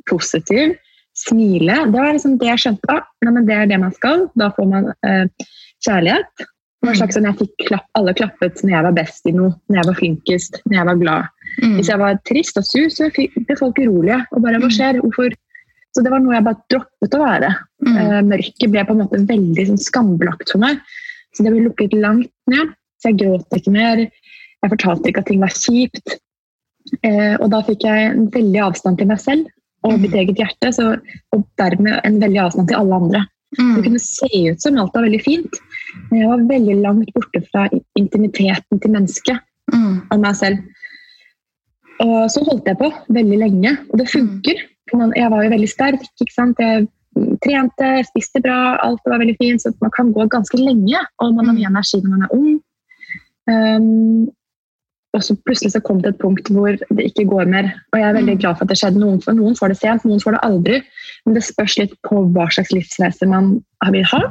positiv, 0.10 0.78
smile. 1.18 1.84
Det 1.90 2.00
var 2.00 2.14
liksom 2.14 2.38
det 2.42 2.52
jeg 2.54 2.66
skjønte. 2.68 3.02
Nei, 3.26 3.46
det 3.50 3.60
er 3.60 3.70
det 3.74 3.82
man 3.82 3.96
skal. 3.98 4.28
Da 4.40 4.54
får 4.56 4.70
man 4.70 4.92
uh, 4.94 5.48
kjærlighet. 5.86 6.50
Slags 6.84 7.16
sånn 7.16 7.30
Jeg 7.30 7.40
fikk 7.40 7.70
klapp, 7.70 7.86
alle 7.96 8.12
klappet 8.18 8.60
når 8.60 8.74
jeg 8.74 8.86
var 8.90 8.96
best 8.98 9.30
i 9.30 9.32
noe, 9.32 9.54
når 9.72 9.80
jeg 9.80 9.88
var 9.88 9.98
flinkest, 10.02 10.58
når 10.68 10.78
jeg 10.78 10.88
var 10.90 11.00
glad. 11.00 11.30
Mm. 11.62 11.78
Hvis 11.78 11.90
jeg 11.92 12.02
var 12.02 12.20
trist 12.28 12.60
og 12.60 12.66
sur, 12.68 12.90
så 12.92 13.08
ble 13.14 13.56
folk 13.60 13.80
urolige. 13.80 14.20
og 14.34 14.44
bare, 14.44 14.60
hva 14.60 14.68
mm. 14.68 14.76
skjer? 14.76 15.00
Hvorfor? 15.06 15.38
Så 15.94 16.02
det 16.02 16.12
var 16.14 16.24
noe 16.24 16.36
jeg 16.36 16.46
bare 16.48 16.62
droppet 16.74 17.16
å 17.16 17.22
være. 17.22 17.50
Mm. 17.86 17.96
Uh, 17.98 18.20
mørket 18.34 18.72
ble 18.74 18.86
på 18.88 18.96
en 18.96 19.02
måte 19.04 19.24
veldig 19.30 19.68
sånn, 19.70 19.82
skambelagt 19.82 20.54
for 20.54 20.64
meg. 20.64 20.82
Så 21.34 21.46
det 21.46 21.54
ble 21.54 21.68
lukket 21.68 21.94
langt 21.98 22.32
ned. 22.50 22.74
Så 23.02 23.12
jeg 23.12 23.22
gråt 23.22 23.58
ikke 23.58 23.74
mer. 23.76 24.02
Jeg 24.04 24.72
fortalte 24.72 25.12
ikke 25.12 25.22
at 25.22 25.30
ting 25.30 25.44
var 25.44 25.54
kjipt. 25.54 26.18
Uh, 27.06 27.36
og 27.40 27.50
da 27.54 27.62
fikk 27.68 27.86
jeg 27.86 28.10
en 28.12 28.26
veldig 28.34 28.66
avstand 28.72 29.00
til 29.00 29.12
meg 29.12 29.22
selv 29.22 29.52
og 29.84 30.00
mitt 30.00 30.14
eget 30.16 30.40
hjerte, 30.40 30.72
så, 30.76 30.94
og 31.36 31.46
dermed 31.60 31.98
en 32.08 32.20
veldig 32.22 32.42
avstand 32.46 32.70
til 32.72 32.80
alle 32.80 33.00
andre. 33.04 33.24
Mm. 33.60 33.74
Det 33.76 33.84
kunne 33.86 34.02
se 34.02 34.30
ut 34.50 34.64
som 34.64 34.78
alt 34.82 34.96
var 34.96 35.06
veldig 35.06 35.22
fint, 35.22 35.58
men 36.10 36.22
jeg 36.22 36.30
var 36.32 36.46
veldig 36.50 36.78
langt 36.82 37.12
borte 37.16 37.44
fra 37.52 37.66
intimiteten 38.00 38.82
til 38.82 38.94
mennesket 38.96 39.44
mm. 39.74 39.98
og 40.08 40.24
meg 40.24 40.38
selv. 40.40 40.64
Og 42.04 42.16
så 42.34 42.42
holdt 42.48 42.70
jeg 42.72 42.80
på 42.80 42.90
veldig 43.14 43.42
lenge, 43.44 43.76
og 43.92 44.00
det 44.02 44.10
funker. 44.12 44.64
Jeg 44.92 45.32
var 45.32 45.46
jo 45.46 45.54
veldig 45.54 45.70
sterk. 45.72 46.04
ikke 46.20 46.36
sant? 46.36 46.60
Jeg 46.60 46.88
trente, 47.44 47.90
spiste 48.10 48.42
bra, 48.44 48.78
alt 48.84 49.02
var 49.06 49.22
veldig 49.22 49.36
fint. 49.40 49.64
Så 49.64 49.74
man 49.82 49.94
kan 49.96 50.14
gå 50.14 50.28
ganske 50.32 50.60
lenge, 50.60 51.02
og 51.22 51.36
man 51.38 51.50
har 51.50 51.58
mye 51.58 51.72
energi 51.72 52.02
når 52.02 52.16
man 52.16 52.26
er 52.26 52.38
ung. 52.38 52.56
Um, 53.44 54.32
og 55.14 55.22
så 55.22 55.36
plutselig 55.46 55.76
så 55.76 55.82
kom 55.86 56.00
det 56.02 56.14
et 56.14 56.22
punkt 56.22 56.48
hvor 56.50 56.74
det 56.74 57.04
ikke 57.06 57.28
går 57.30 57.50
mer. 57.52 57.70
Og 57.94 58.00
jeg 58.00 58.08
er 58.08 58.16
veldig 58.18 58.38
glad 58.42 58.58
for 58.58 58.66
at 58.66 58.72
det 58.74 58.80
skjedde. 58.80 59.02
Noen, 59.04 59.20
for 59.22 59.38
noen 59.38 59.58
får 59.60 59.70
det 59.70 59.78
sent, 59.78 60.08
noen 60.10 60.24
får 60.24 60.36
det 60.36 60.46
aldri. 60.48 60.80
Men 61.26 61.38
det 61.38 61.46
spørs 61.46 61.78
litt 61.78 61.94
på 62.08 62.24
hva 62.34 62.48
slags 62.56 62.74
livsreise 62.74 63.30
man 63.30 63.54
vil 63.94 64.08
ha, 64.10 64.24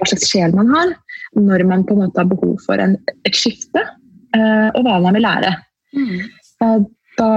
hva 0.00 0.08
slags 0.10 0.26
sjel 0.32 0.56
man 0.58 0.72
har, 0.74 0.90
når 1.38 1.62
man 1.70 1.86
på 1.86 1.94
en 1.94 2.02
måte 2.02 2.18
har 2.18 2.26
behov 2.32 2.58
for 2.66 2.82
en, 2.82 2.98
et 3.22 3.38
skifte, 3.38 3.84
og 4.34 4.80
hva 4.82 4.98
man 5.04 5.14
vil 5.14 5.22
lære. 5.22 5.54
Mm. 5.94 6.26
Da, 7.14 7.30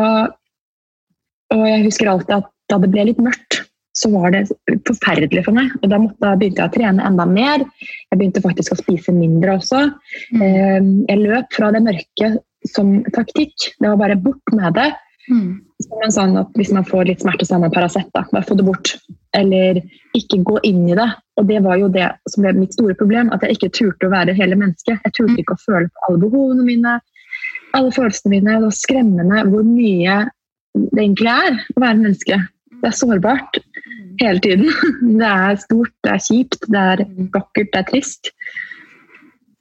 og 1.54 1.66
jeg 1.70 1.86
husker 1.86 2.10
alltid 2.10 2.40
at 2.40 2.50
da 2.72 2.80
det 2.82 2.92
ble 2.94 3.08
litt 3.10 3.22
mørkt, 3.24 3.62
så 3.98 4.12
var 4.14 4.34
det 4.36 4.44
forferdelig 4.86 5.44
for 5.48 5.58
meg. 5.58 5.72
Og 5.82 5.90
da 5.90 6.00
måtte, 6.02 6.34
begynte 6.38 6.62
jeg 6.62 6.70
å 6.70 6.76
trene 6.76 7.06
enda 7.08 7.26
mer. 7.30 7.64
Jeg 8.12 8.20
begynte 8.20 8.44
faktisk 8.44 8.76
å 8.76 8.80
spise 8.82 9.16
mindre 9.16 9.58
også. 9.58 9.88
Mm. 10.36 10.44
Ehm, 10.46 10.92
jeg 11.08 11.24
løp 11.24 11.56
fra 11.56 11.72
det 11.74 11.82
mørke 11.86 12.36
som 12.70 13.00
taktikk. 13.16 13.72
Det 13.80 13.90
var 13.90 13.98
bare 14.04 14.20
bort 14.22 14.54
med 14.54 14.78
det. 14.78 14.92
Mm. 15.32 15.64
Sånn 16.14 16.38
at 16.40 16.54
Hvis 16.56 16.72
man 16.74 16.86
får 16.88 17.10
litt 17.10 17.26
smerte, 17.26 17.46
så 17.46 17.58
har 17.58 17.66
man 17.66 17.74
Paracet. 17.74 18.12
Bare 18.14 18.46
få 18.46 18.60
det 18.60 18.68
bort. 18.68 18.94
Eller 19.38 19.82
ikke 20.18 20.44
gå 20.46 20.60
inn 20.68 20.86
i 20.92 20.98
det. 20.98 21.10
Og 21.42 21.50
det 21.50 21.64
var 21.66 21.82
jo 21.82 21.90
det 21.90 22.12
som 22.30 22.46
ble 22.46 22.54
mitt 22.60 22.78
store 22.78 22.96
problem. 23.02 23.34
At 23.34 23.42
jeg 23.42 23.58
ikke 23.58 23.74
turte 23.82 24.10
å 24.10 24.14
være 24.14 24.38
hele 24.38 24.60
mennesket. 24.60 25.02
Jeg 25.02 25.18
turte 25.18 25.34
mm. 25.34 25.42
ikke 25.42 25.58
å 25.58 25.64
føle 25.66 25.90
på 25.90 26.10
alle 26.10 26.26
behovene 26.28 26.70
mine 26.70 27.00
alle 27.76 27.94
følelsene 27.94 28.34
mine. 28.34 28.58
Det 28.58 28.68
var 28.68 28.76
skremmende 28.76 29.44
hvor 29.52 29.66
mye 29.68 30.20
det 30.78 31.02
egentlig 31.02 31.34
er 31.34 31.60
å 31.74 31.82
være 31.82 32.04
menneske. 32.04 32.40
Det 32.82 32.90
er 32.90 32.96
sårbart 32.96 33.60
hele 34.22 34.42
tiden. 34.44 34.72
Det 35.22 35.30
er 35.30 35.60
stort, 35.62 35.94
det 36.04 36.14
er 36.14 36.24
kjipt, 36.24 36.60
det 36.74 36.82
er 36.94 37.06
vakkert, 37.34 37.72
det 37.74 37.82
er 37.82 37.88
trist. 37.92 38.32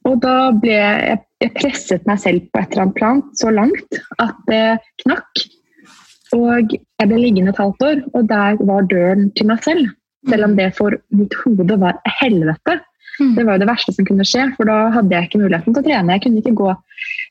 Og 0.07 0.19
da 0.23 0.51
ble 0.55 0.73
jeg, 0.73 1.19
jeg 1.43 1.53
presset 1.57 2.05
meg 2.07 2.19
selv 2.23 2.45
på 2.53 2.61
et 2.61 2.71
eller 2.71 2.85
annet 2.85 2.97
plan 2.97 3.23
så 3.37 3.51
langt 3.51 4.01
at 4.23 4.37
det 4.47 4.65
knakk. 5.03 5.45
Og 6.35 6.75
jeg 6.75 7.07
ble 7.09 7.19
liggende 7.19 7.53
et 7.53 7.61
halvt 7.61 7.85
år, 7.87 8.03
og 8.13 8.29
der 8.29 8.59
var 8.69 8.87
døren 8.91 9.29
til 9.37 9.49
meg 9.51 9.63
selv. 9.65 9.89
Selv 10.27 10.47
om 10.47 10.55
det 10.57 10.73
for 10.75 10.95
mitt 11.15 11.35
hode 11.43 11.77
var 11.79 11.99
helvete. 12.19 12.79
Det 13.17 13.45
var 13.45 13.57
jo 13.57 13.63
det 13.63 13.69
verste 13.69 13.93
som 13.95 14.05
kunne 14.05 14.25
skje, 14.27 14.43
for 14.57 14.69
da 14.69 14.91
hadde 14.93 15.15
jeg 15.15 15.27
ikke 15.27 15.39
muligheten 15.41 15.73
til 15.73 15.81
å 15.81 15.85
trene. 15.87 16.13
Jeg 16.13 16.23
kunne 16.25 16.41
ikke 16.43 16.57
gå, 16.59 16.73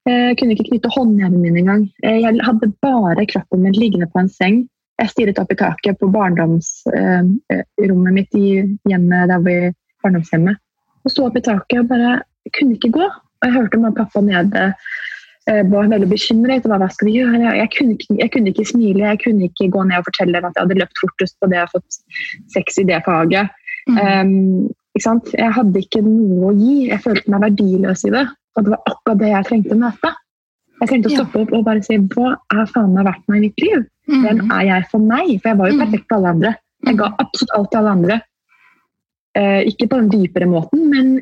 jeg 0.09 0.31
eh, 0.33 0.33
kunne 0.38 0.57
ikke 0.57 0.66
knytte 0.71 0.90
håndjernene 0.97 1.43
mine 1.43 1.61
engang. 1.62 1.85
Eh, 2.02 2.19
jeg 2.25 2.40
hadde 2.43 2.73
bare 2.83 3.26
kroppen 3.31 3.62
min 3.62 3.76
liggende 3.76 4.09
på 4.11 4.25
en 4.25 4.33
seng. 4.33 4.64
Jeg 4.97 5.12
stirret 5.12 5.41
opp 5.43 5.50
i 5.53 5.59
taket 5.61 5.99
på 6.00 6.09
barndomsrommet 6.12 7.43
eh, 7.53 8.15
mitt 8.17 8.38
i 8.38 8.49
hjemmet 8.88 9.29
der 9.33 9.43
vi 9.45 9.57
barndomshjemmet. 10.05 10.62
Og 11.05 11.12
sto 11.12 11.26
opp 11.29 11.37
i 11.37 11.45
taket 11.45 11.83
og 11.83 11.91
bare 11.91 12.21
kunne 12.57 12.79
ikke 12.79 12.95
gå. 12.95 13.05
Og 13.05 13.45
jeg 13.45 13.57
hørte 13.59 13.81
mamma 13.81 13.93
og 13.93 14.00
pappa 14.00 14.25
nede 14.25 14.71
var 15.47 15.87
veldig 15.87 16.09
bekymret. 16.11 16.65
Hva, 16.67 16.79
hva 16.81 16.88
skal 16.91 17.07
vi 17.07 17.21
gjøre? 17.21 17.53
Jeg 17.55 17.71
kunne, 17.76 17.95
ikke, 17.95 18.17
jeg 18.19 18.31
kunne, 18.35 18.50
ikke, 18.50 18.65
smile, 18.67 19.05
jeg 19.05 19.21
kunne 19.23 19.47
ikke 19.47 19.69
gå 19.71 19.85
ned 19.87 20.00
og 20.00 20.09
fortelle 20.09 20.41
at 20.41 20.49
jeg 20.49 20.65
hadde 20.65 20.79
løpt 20.81 21.03
fortest 21.05 21.37
på 21.38 21.50
det 21.50 21.61
jeg 21.61 21.69
har 21.69 21.75
fått 21.75 22.00
sex 22.55 22.81
i 22.83 22.87
det 22.88 22.99
faget. 23.07 23.55
Mm. 23.87 24.00
Um, 24.03 25.23
jeg 25.37 25.53
hadde 25.55 25.83
ikke 25.85 26.03
noe 26.03 26.50
å 26.50 26.57
gi. 26.57 26.76
Jeg 26.91 27.03
følte 27.05 27.33
meg 27.33 27.45
verdiløs 27.47 28.07
i 28.09 28.15
det. 28.17 28.25
Og 28.57 28.65
det 28.65 28.73
var 28.73 28.88
akkurat 28.91 29.21
det 29.21 29.33
jeg 29.33 29.49
trengte 29.50 29.76
å 29.76 29.83
møte. 29.85 30.12
Jeg 30.81 30.91
trengte 30.91 31.11
å 31.11 31.15
stoppe 31.15 31.43
opp 31.45 31.53
og 31.57 31.67
bare 31.69 31.85
si 31.85 31.99
hva 32.00 32.33
er 32.53 32.73
faen 32.73 32.97
meg 32.97 33.07
verdt 33.09 33.31
meg 33.31 33.38
i 33.38 33.45
mitt 33.47 33.62
liv? 33.65 33.85
Mm. 34.06 34.22
Hvem 34.22 34.42
er 34.54 34.66
jeg 34.70 34.88
for 34.90 35.02
meg? 35.02 35.32
For 35.40 35.50
jeg 35.50 35.60
var 35.60 35.70
jo 35.70 35.76
mm. 35.76 35.82
perfekt 35.84 36.06
for 36.08 36.18
alle 36.18 36.34
andre. 36.36 36.52
Jeg 36.86 36.98
ga 37.00 37.08
absolutt 37.22 37.56
alt 37.56 37.72
til 37.72 37.80
alle 37.80 37.94
andre. 37.96 38.18
Eh, 39.36 39.62
ikke 39.72 39.88
på 39.90 39.98
den 40.00 40.12
dypere 40.12 40.48
måten, 40.48 40.86
men 40.92 41.16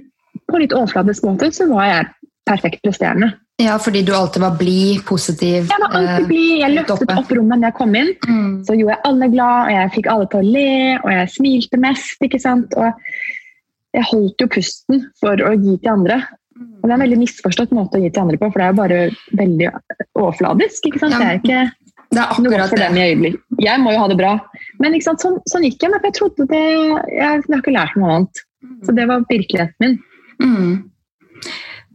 på 0.50 0.60
litt 0.60 0.74
overfladisk 0.76 1.24
måte 1.26 1.48
så 1.54 1.66
var 1.70 1.88
jeg 1.88 2.12
perfekt 2.44 2.84
presterende. 2.84 3.32
Ja, 3.62 3.76
fordi 3.78 4.02
du 4.02 4.10
alltid 4.14 4.42
var 4.42 4.56
blid, 4.58 5.04
positiv. 5.06 5.68
Jeg 5.70 5.80
var 5.80 5.94
alltid 5.94 6.26
blid. 6.26 6.56
Jeg 6.58 6.68
eh, 6.68 6.74
løftet 6.74 7.12
opp 7.14 7.32
rommet 7.38 7.60
når 7.60 7.70
jeg 7.70 7.76
kom 7.78 7.96
inn. 7.98 8.10
Mm. 8.26 8.48
Så 8.66 8.76
gjorde 8.76 8.96
jeg 8.96 9.04
alle 9.10 9.30
glad, 9.30 9.58
og 9.62 9.74
jeg 9.76 9.92
fikk 9.94 10.10
alle 10.10 10.28
til 10.30 10.40
å 10.40 10.54
le, 10.56 10.72
og 10.98 11.10
jeg 11.14 11.32
smilte 11.36 11.80
mest. 11.84 12.26
ikke 12.26 12.42
sant? 12.42 12.74
Og 12.74 13.94
jeg 13.94 14.08
holdt 14.10 14.42
jo 14.42 14.50
pusten 14.50 15.06
for 15.22 15.38
å 15.38 15.54
gi 15.54 15.76
til 15.78 15.92
andre. 15.94 16.18
Og 16.58 16.84
Det 16.84 16.90
er 16.90 16.98
en 16.98 17.06
veldig 17.06 17.20
misforstått 17.22 17.72
måte 17.74 17.98
å 17.98 18.02
gi 18.02 18.10
til 18.10 18.26
andre 18.26 18.40
på, 18.42 18.50
for 18.50 18.60
det 18.60 18.66
er 18.66 18.74
jo 18.74 18.80
bare 18.82 19.00
veldig 19.38 19.70
overfladisk. 20.18 20.90
ikke 20.90 21.02
sant? 21.02 21.14
Ja, 21.14 21.22
det 21.22 21.30
er 21.30 21.40
ikke 21.40 21.62
det 22.14 22.22
er 22.22 22.32
akkurat 22.32 22.72
for 22.72 22.80
dem 22.80 22.96
i 22.98 23.04
øyeblikk. 23.10 23.36
Jeg 23.64 23.82
må 23.82 23.92
jo 23.94 24.00
ha 24.02 24.08
det 24.10 24.18
bra. 24.20 24.32
Men 24.82 24.96
ikke 24.96 25.10
sant? 25.10 25.22
Sånn, 25.24 25.38
sånn 25.50 25.66
gikk 25.66 25.84
jeg, 25.84 25.94
for 25.94 26.08
jeg 26.08 26.16
trodde 26.18 26.48
det 26.50 26.64
Jeg, 26.64 27.04
jeg 27.12 27.28
har 27.28 27.62
ikke 27.62 27.76
lært 27.76 27.94
noe 28.00 28.16
annet. 28.16 28.42
Så 28.84 28.96
det 28.96 29.06
var 29.10 29.24
virkeligheten 29.28 29.84
min. 29.84 29.96
Mm. 30.42 30.74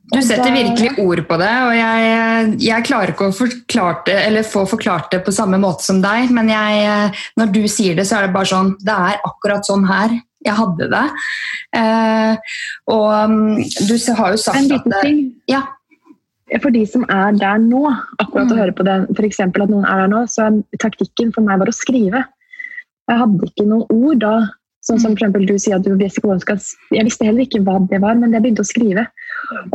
Du 0.09 0.21
setter 0.25 0.49
virkelig 0.49 0.95
ord 1.03 1.19
på 1.29 1.35
det, 1.37 1.51
og 1.67 1.75
jeg, 1.77 2.53
jeg 2.65 2.85
klarer 2.87 3.11
ikke 3.13 3.27
å 3.29 3.35
forklare 3.35 3.99
det, 4.07 4.15
eller 4.25 4.47
få 4.47 4.63
forklart 4.69 5.11
det 5.13 5.19
på 5.25 5.33
samme 5.35 5.59
måte 5.61 5.85
som 5.85 5.99
deg, 6.01 6.31
men 6.33 6.49
jeg, 6.49 7.11
når 7.37 7.51
du 7.53 7.61
sier 7.69 7.99
det, 7.99 8.07
så 8.09 8.17
er 8.17 8.25
det 8.25 8.33
bare 8.33 8.49
sånn 8.49 8.71
Det 8.81 8.95
er 8.95 9.21
akkurat 9.29 9.69
sånn 9.69 9.85
her 9.89 10.17
jeg 10.45 10.55
hadde 10.55 10.87
det. 10.87 11.05
Eh, 11.75 12.53
og 12.95 13.09
mm, 13.31 13.57
du 13.89 13.93
har 14.15 14.33
jo 14.33 14.39
sagt 14.39 14.61
en 14.61 14.69
liten 14.71 14.95
at 14.95 15.03
ting. 15.03 15.19
Ja. 15.51 15.65
For 16.57 16.73
de 16.73 16.81
som 16.89 17.03
er 17.13 17.35
der 17.37 17.59
nå, 17.61 17.83
akkurat 18.17 18.49
mm. 18.49 18.53
å 18.53 18.59
høre 18.59 18.73
på 18.73 18.85
det, 18.87 18.95
f.eks. 19.13 19.41
at 19.45 19.59
noen 19.59 19.85
er 19.85 20.03
der 20.03 20.13
nå, 20.13 20.23
så 20.31 20.49
taktikken 20.81 21.33
for 21.35 21.45
meg 21.45 21.61
var 21.61 21.69
å 21.69 21.75
skrive. 21.75 22.23
Jeg 23.09 23.21
hadde 23.21 23.49
ikke 23.49 23.67
noen 23.69 23.85
ord 23.93 24.23
da. 24.23 24.33
Sånn 24.85 25.01
som 25.03 25.15
for 25.19 25.33
for 25.35 25.43
du 25.43 25.57
sier 25.59 25.75
at 25.75 25.83
du 25.83 25.91
Jeg 25.99 27.05
visste 27.05 27.25
heller 27.27 27.43
ikke 27.43 27.61
hva 27.67 27.75
det 27.91 27.99
var, 28.01 28.15
men 28.15 28.31
jeg 28.33 28.41
begynte 28.41 28.63
å 28.63 28.69
skrive. 28.69 29.05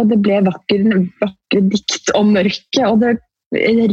Og 0.00 0.09
det 0.11 0.19
ble 0.25 0.40
vakre, 0.47 1.00
vakre 1.21 1.62
dikt 1.71 2.11
om 2.16 2.33
mørket. 2.35 2.83
Og 2.88 3.02
det 3.04 3.12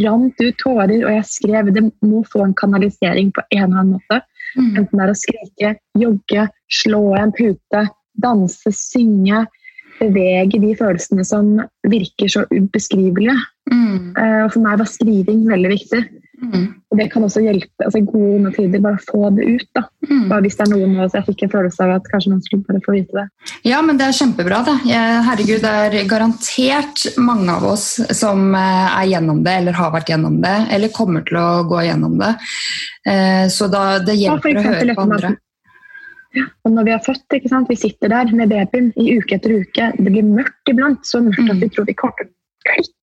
rant 0.02 0.42
ut 0.42 0.58
tårer, 0.58 1.04
og 1.06 1.12
jeg 1.12 1.28
skrev. 1.28 1.74
Det 1.76 1.84
må 2.08 2.24
få 2.32 2.46
en 2.46 2.56
kanalisering 2.58 3.32
på 3.36 3.44
en 3.52 3.64
eller 3.64 3.82
annen 3.84 3.98
måte. 3.98 4.22
Mm. 4.58 4.72
Enten 4.82 4.98
det 4.98 5.04
er 5.04 5.12
å 5.12 5.20
skrike, 5.20 5.74
jogge, 6.00 6.48
slå 6.82 7.02
i 7.16 7.22
en 7.22 7.36
pute, 7.36 7.84
danse, 8.24 8.74
synge. 8.76 9.46
Bevege 10.02 10.60
de 10.62 10.74
følelsene 10.80 11.26
som 11.28 11.54
virker 11.88 12.32
så 12.32 12.46
ubeskrivelige. 12.50 13.38
Mm. 13.72 14.12
Uh, 14.18 14.46
for 14.50 14.60
meg 14.64 14.82
var 14.82 14.90
skriving 14.90 15.46
veldig 15.50 15.72
viktig. 15.76 16.02
Mm. 16.42 16.64
Og 16.90 16.98
det 16.98 17.06
kan 17.14 17.24
også 17.24 17.44
hjelpe 17.44 17.86
altså 17.86 18.02
gode 18.02 18.52
tider. 18.56 18.82
Bare 18.82 19.00
få 19.06 19.30
det 19.36 19.46
ut. 19.46 19.68
da. 19.78 19.84
Mm. 20.10 20.24
Bare 20.32 20.42
hvis 20.46 20.58
det 20.58 20.66
er 20.66 20.72
noen 20.74 20.96
av 20.98 21.06
oss, 21.06 21.18
jeg 21.18 21.28
fikk 21.28 21.44
en 21.46 21.54
følelse 21.54 21.86
av 21.86 21.94
at 22.00 22.10
kanskje 22.10 22.32
noen 22.34 22.42
skulle 22.46 22.66
bare 22.68 22.82
få 22.86 22.96
vite 22.98 23.20
det. 23.20 23.52
Ja, 23.70 23.84
men 23.86 24.00
det 24.00 24.08
er 24.08 24.18
kjempebra. 24.18 24.64
det. 24.66 24.78
herregud, 25.28 25.62
det 25.62 26.02
er 26.02 26.10
garantert 26.10 27.06
mange 27.22 27.54
av 27.54 27.68
oss 27.70 27.88
som 28.18 28.56
eh, 28.58 28.90
er 28.90 29.12
gjennom 29.14 29.44
det, 29.46 29.54
eller 29.62 29.78
har 29.78 29.94
vært 29.94 30.10
gjennom 30.12 30.42
det, 30.42 30.58
eller 30.74 30.96
kommer 30.96 31.26
til 31.28 31.38
å 31.38 31.48
gå 31.70 31.86
gjennom 31.86 32.18
det. 32.22 32.34
Eh, 33.06 33.46
så 33.54 33.70
da, 33.72 33.86
det 34.02 34.18
hjelper 34.18 34.58
å 34.58 34.68
høre 34.72 34.98
på 34.98 35.08
andre. 35.08 35.36
Ja, 35.38 35.51
og 36.40 36.72
når 36.72 36.88
vi 36.88 36.96
er 36.96 37.04
født, 37.06 37.38
ikke 37.38 37.52
sant? 37.52 37.70
vi 37.70 37.80
sitter 37.80 38.14
der 38.14 38.32
med 38.36 38.54
babyen 38.54 38.90
i 38.96 39.18
uke 39.18 39.38
etter 39.38 39.58
uke. 39.60 39.92
Det 39.98 40.08
blir 40.08 40.28
mørkt 40.28 40.72
iblant, 40.72 41.04
så 41.08 41.24
mørkt 41.26 41.44
at 41.48 41.60
vi 41.60 41.70
mm. 41.70 41.76
tror 41.76 41.88
vi 41.90 42.00
kommer 42.00 42.28
til 42.28 42.32
å 42.32 42.74
klikke 42.74 42.98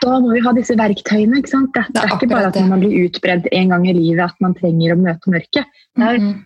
da 0.00 0.20
må 0.22 0.30
vi 0.30 0.40
ha 0.44 0.52
disse 0.54 0.76
verktøyene. 0.78 1.40
ikke 1.40 1.50
sant? 1.50 1.72
Det, 1.74 1.82
det 1.96 2.04
er, 2.04 2.12
ikke 2.14 2.28
bare 2.30 2.52
at 2.52 2.58
man 2.70 2.78
blir 2.78 3.08
utbredd 3.08 3.48
en 3.50 3.72
gang 3.72 3.88
i 3.90 3.94
livet 3.96 4.22
at 4.22 4.36
man 4.44 4.54
trenger 4.54 4.94
å 4.94 5.00
møte 5.00 5.32
mørket. 5.34 5.80
Det 5.98 6.10
er 6.12 6.20
mm 6.22 6.36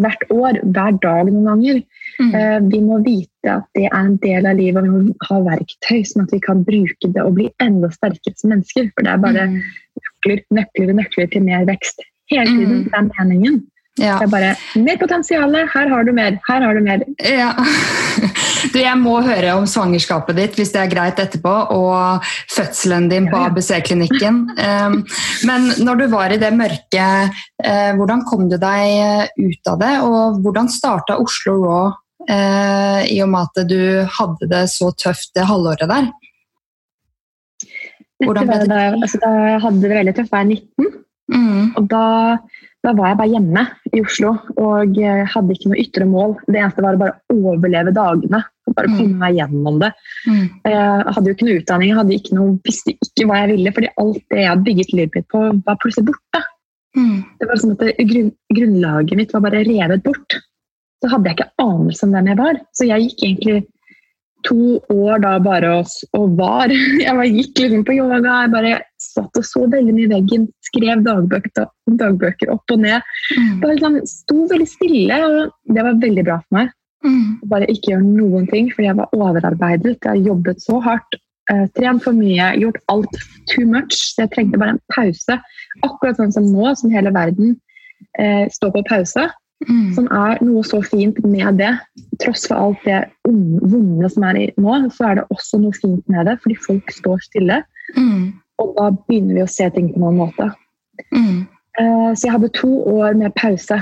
hvert 0.00 0.24
år, 0.32 0.58
hver 0.74 0.96
dag 1.02 1.30
noen 1.30 1.48
ganger. 1.48 1.80
Mm. 2.20 2.30
Uh, 2.34 2.58
vi 2.72 2.80
må 2.84 3.00
vite 3.04 3.54
at 3.54 3.66
det 3.76 3.86
er 3.88 3.96
en 3.96 4.16
del 4.24 4.48
av 4.48 4.60
livet, 4.60 4.80
og 4.82 4.88
vi 4.88 5.10
må 5.10 5.28
ha 5.28 5.40
verktøy 5.46 6.00
sånn 6.08 6.26
at 6.26 6.34
vi 6.34 6.40
kan 6.44 6.64
bruke 6.66 7.12
det 7.14 7.24
og 7.24 7.36
bli 7.38 7.48
enda 7.64 7.90
sterkere 7.94 8.36
som 8.36 8.54
mennesker. 8.54 8.90
For 8.94 9.06
det 9.06 9.14
er 9.14 9.24
bare 9.24 9.48
mm. 9.50 9.58
nøkler, 10.04 10.44
nøkler 10.60 10.94
og 10.94 11.02
nøkler 11.02 11.30
til 11.34 11.46
mer 11.46 11.68
vekst 11.70 12.04
hele 12.32 12.48
tiden. 12.48 12.82
Mm. 12.82 12.88
Det 12.88 13.00
er 13.00 13.10
meningen. 13.12 13.60
Ja. 14.00 14.16
Det 14.16 14.26
er 14.26 14.32
bare 14.32 14.50
mer 14.80 14.96
potensial, 15.00 15.56
her 15.74 15.90
har 15.92 16.06
du 16.06 16.12
mer, 16.16 16.38
her 16.46 16.64
har 16.64 16.76
du 16.76 16.84
mer. 16.84 17.04
Ja. 17.20 17.52
Du, 18.72 18.76
jeg 18.76 18.96
må 19.00 19.14
høre 19.24 19.54
om 19.56 19.66
svangerskapet 19.68 20.36
ditt 20.36 20.56
hvis 20.58 20.72
det 20.74 20.82
er 20.82 20.90
greit 20.92 21.20
etterpå, 21.22 21.52
og 21.72 22.26
fødselen 22.52 23.08
din 23.12 23.28
på 23.32 23.38
ABC-klinikken. 23.40 24.42
Men 25.48 25.68
når 25.80 26.02
du 26.02 26.04
var 26.12 26.32
i 26.32 26.38
det 26.40 26.50
mørket, 26.56 27.40
uh, 27.64 27.90
hvordan 27.96 28.24
kom 28.28 28.48
du 28.50 28.58
deg 28.60 29.32
ut 29.40 29.72
av 29.72 29.80
det? 29.80 29.92
Og 30.04 30.40
hvordan 30.44 30.68
starta 30.72 31.16
Oslo 31.22 31.56
Raw, 31.64 31.92
uh, 32.28 33.00
i 33.08 33.20
og 33.24 33.32
med 33.32 33.48
at 33.48 33.68
du 33.70 33.80
hadde 34.18 34.50
det 34.52 34.64
så 34.74 34.92
tøft 34.92 35.32
det 35.36 35.48
halvåret 35.48 35.88
der? 35.90 36.10
Hvordan 38.20 38.48
ble 38.48 38.60
det? 38.60 38.70
Da, 38.70 38.80
altså, 38.92 39.20
da 39.24 39.36
jeg 39.46 39.60
hadde 39.64 39.84
det 39.84 39.94
veldig 39.96 40.18
tøft, 40.18 40.34
var 40.34 40.44
jeg 40.44 40.60
19. 40.60 40.98
Mm. 41.30 41.64
Og 41.78 41.86
da 41.90 42.04
da 42.80 42.92
var 42.96 43.10
jeg 43.10 43.18
bare 43.18 43.32
hjemme 43.34 43.62
i 43.92 44.00
Oslo 44.00 44.30
og 44.60 45.00
hadde 45.32 45.56
ikke 45.56 45.72
noe 45.72 45.80
ytre 45.82 46.06
mål. 46.08 46.36
Det 46.46 46.60
eneste 46.60 46.84
var 46.84 46.96
å 46.96 47.00
bare 47.02 47.16
overleve 47.34 47.92
dagene. 47.96 48.40
og 48.68 48.76
Bare 48.76 48.88
mm. 48.88 48.94
komme 48.96 49.18
meg 49.20 49.36
gjennom 49.36 49.80
det. 49.82 49.90
Mm. 50.24 50.46
Jeg 50.64 51.16
hadde 51.16 51.28
jo 51.28 51.36
ikke 51.36 51.48
noe 51.48 51.58
utdanning, 51.60 51.90
jeg 51.90 51.98
hadde 51.98 52.16
ikke 52.16 52.38
noe, 52.38 52.54
visste 52.64 52.94
ikke 52.96 53.26
hva 53.28 53.42
jeg 53.42 53.50
ville. 53.52 53.74
fordi 53.76 53.92
alt 54.04 54.22
det 54.32 54.40
jeg 54.40 54.50
hadde 54.52 54.66
bygget 54.70 54.94
livet 54.96 55.18
mitt 55.18 55.28
på, 55.34 55.42
var 55.66 55.80
plutselig 55.82 56.08
borte. 56.08 56.44
Mm. 56.96 57.18
Det 57.38 57.50
var 57.50 57.60
sånn 57.60 57.74
at 57.76 57.84
det, 57.84 58.06
grunn, 58.08 58.30
Grunnlaget 58.56 59.20
mitt 59.20 59.34
var 59.36 59.44
bare 59.44 59.66
revet 59.68 60.06
bort. 60.06 60.40
Så 61.00 61.12
hadde 61.12 61.30
jeg 61.30 61.38
ikke 61.38 61.52
anelse 61.66 62.06
om 62.06 62.16
hvem 62.16 62.32
jeg 62.32 62.40
var. 62.40 62.64
Så 62.76 62.88
jeg 62.88 63.10
gikk 63.10 63.26
egentlig 63.28 63.58
to 64.48 64.80
år 64.88 65.20
da 65.20 65.34
bare 65.44 65.74
og, 65.82 65.92
og 66.16 66.36
var. 66.38 66.72
Jeg 67.04 67.12
bare 67.12 67.28
gikk 67.28 67.60
liksom 67.60 67.84
på 67.84 67.96
yoga. 67.98 68.20
jeg 68.24 68.52
bare 68.54 68.78
satt 69.10 69.38
og 69.40 69.46
så 69.46 69.64
veldig 69.70 69.94
mye 69.96 70.08
i 70.08 70.12
veggen, 70.12 70.48
skrev 70.66 71.04
dagbøker, 71.06 71.70
dagbøker 72.00 72.52
opp 72.54 72.74
og 72.74 72.84
ned. 72.84 73.06
Mm. 73.36 73.56
Bare 73.62 73.76
liksom, 73.76 73.98
sto 74.08 74.44
veldig 74.50 74.68
stille, 74.68 75.18
og 75.26 75.74
det 75.74 75.86
var 75.86 75.98
veldig 76.04 76.26
bra 76.28 76.38
for 76.44 76.60
meg. 76.60 76.76
Mm. 77.06 77.40
Bare 77.48 77.68
ikke 77.72 77.94
gjøre 77.94 78.06
noen 78.06 78.46
ting, 78.50 78.70
fordi 78.74 78.90
jeg 78.90 78.98
var 79.00 79.16
overarbeidet. 79.16 79.96
Jeg 79.96 80.10
har 80.10 80.30
jobbet 80.30 80.62
så 80.62 80.80
hardt, 80.84 81.18
eh, 81.52 81.66
trent 81.78 82.04
for 82.04 82.16
mye, 82.16 82.52
gjort 82.60 82.80
alt 82.92 83.20
too 83.52 83.66
much. 83.66 83.96
Så 84.12 84.26
jeg 84.26 84.32
trengte 84.34 84.60
bare 84.60 84.76
en 84.76 84.82
pause. 84.94 85.40
Akkurat 85.86 86.20
sånn 86.20 86.34
som 86.34 86.48
nå, 86.52 86.74
som 86.76 86.92
hele 86.92 87.12
verden 87.14 87.56
eh, 88.18 88.46
står 88.52 88.74
på 88.76 88.86
pause. 88.90 89.30
Mm. 89.68 89.92
Som 89.92 90.06
er 90.08 90.38
noe 90.44 90.62
så 90.64 90.80
fint 90.84 91.18
med 91.24 91.60
det. 91.60 91.72
Tross 92.22 92.46
for 92.48 92.56
alt 92.56 92.84
det 92.86 93.02
vonde 93.28 94.08
som 94.12 94.24
er 94.30 94.38
i 94.40 94.46
nå, 94.56 94.76
så 94.94 95.10
er 95.10 95.20
det 95.20 95.26
også 95.34 95.60
noe 95.60 95.76
fint 95.76 96.04
med 96.08 96.30
det, 96.30 96.38
fordi 96.44 96.56
folk 96.64 96.94
står 96.96 97.20
stille. 97.26 97.60
Mm. 97.96 98.30
Og 98.60 98.74
da 98.76 98.90
begynner 98.92 99.38
vi 99.38 99.46
å 99.46 99.50
se 99.50 99.68
ting 99.74 99.90
på 99.92 99.98
en 99.98 100.10
annen 100.10 100.20
måte. 100.20 100.50
Mm. 101.14 101.40
Uh, 101.80 102.10
så 102.12 102.26
jeg 102.26 102.34
hadde 102.36 102.52
to 102.58 102.70
år 102.92 103.16
med 103.18 103.34
pause. 103.38 103.80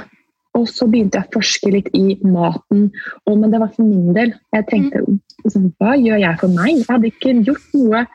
Og 0.58 0.64
så 0.70 0.88
begynte 0.90 1.20
jeg 1.20 1.28
å 1.28 1.34
forske 1.36 1.72
litt 1.74 1.90
i 1.96 2.16
maten. 2.26 2.88
Og, 3.26 3.34
men 3.36 3.52
det 3.52 3.60
var 3.62 3.74
for 3.74 3.86
min 3.86 4.14
del. 4.16 4.32
Jeg 4.56 4.66
tenkte 4.70 5.04
liksom, 5.44 5.68
hva 5.78 5.94
gjør 5.98 6.22
jeg 6.22 6.40
for 6.40 6.54
meg? 6.56 6.72
Jeg 6.80 6.88
hadde 6.88 7.12
ikke 7.12 7.36
gjort 7.46 7.76
noe 7.76 8.06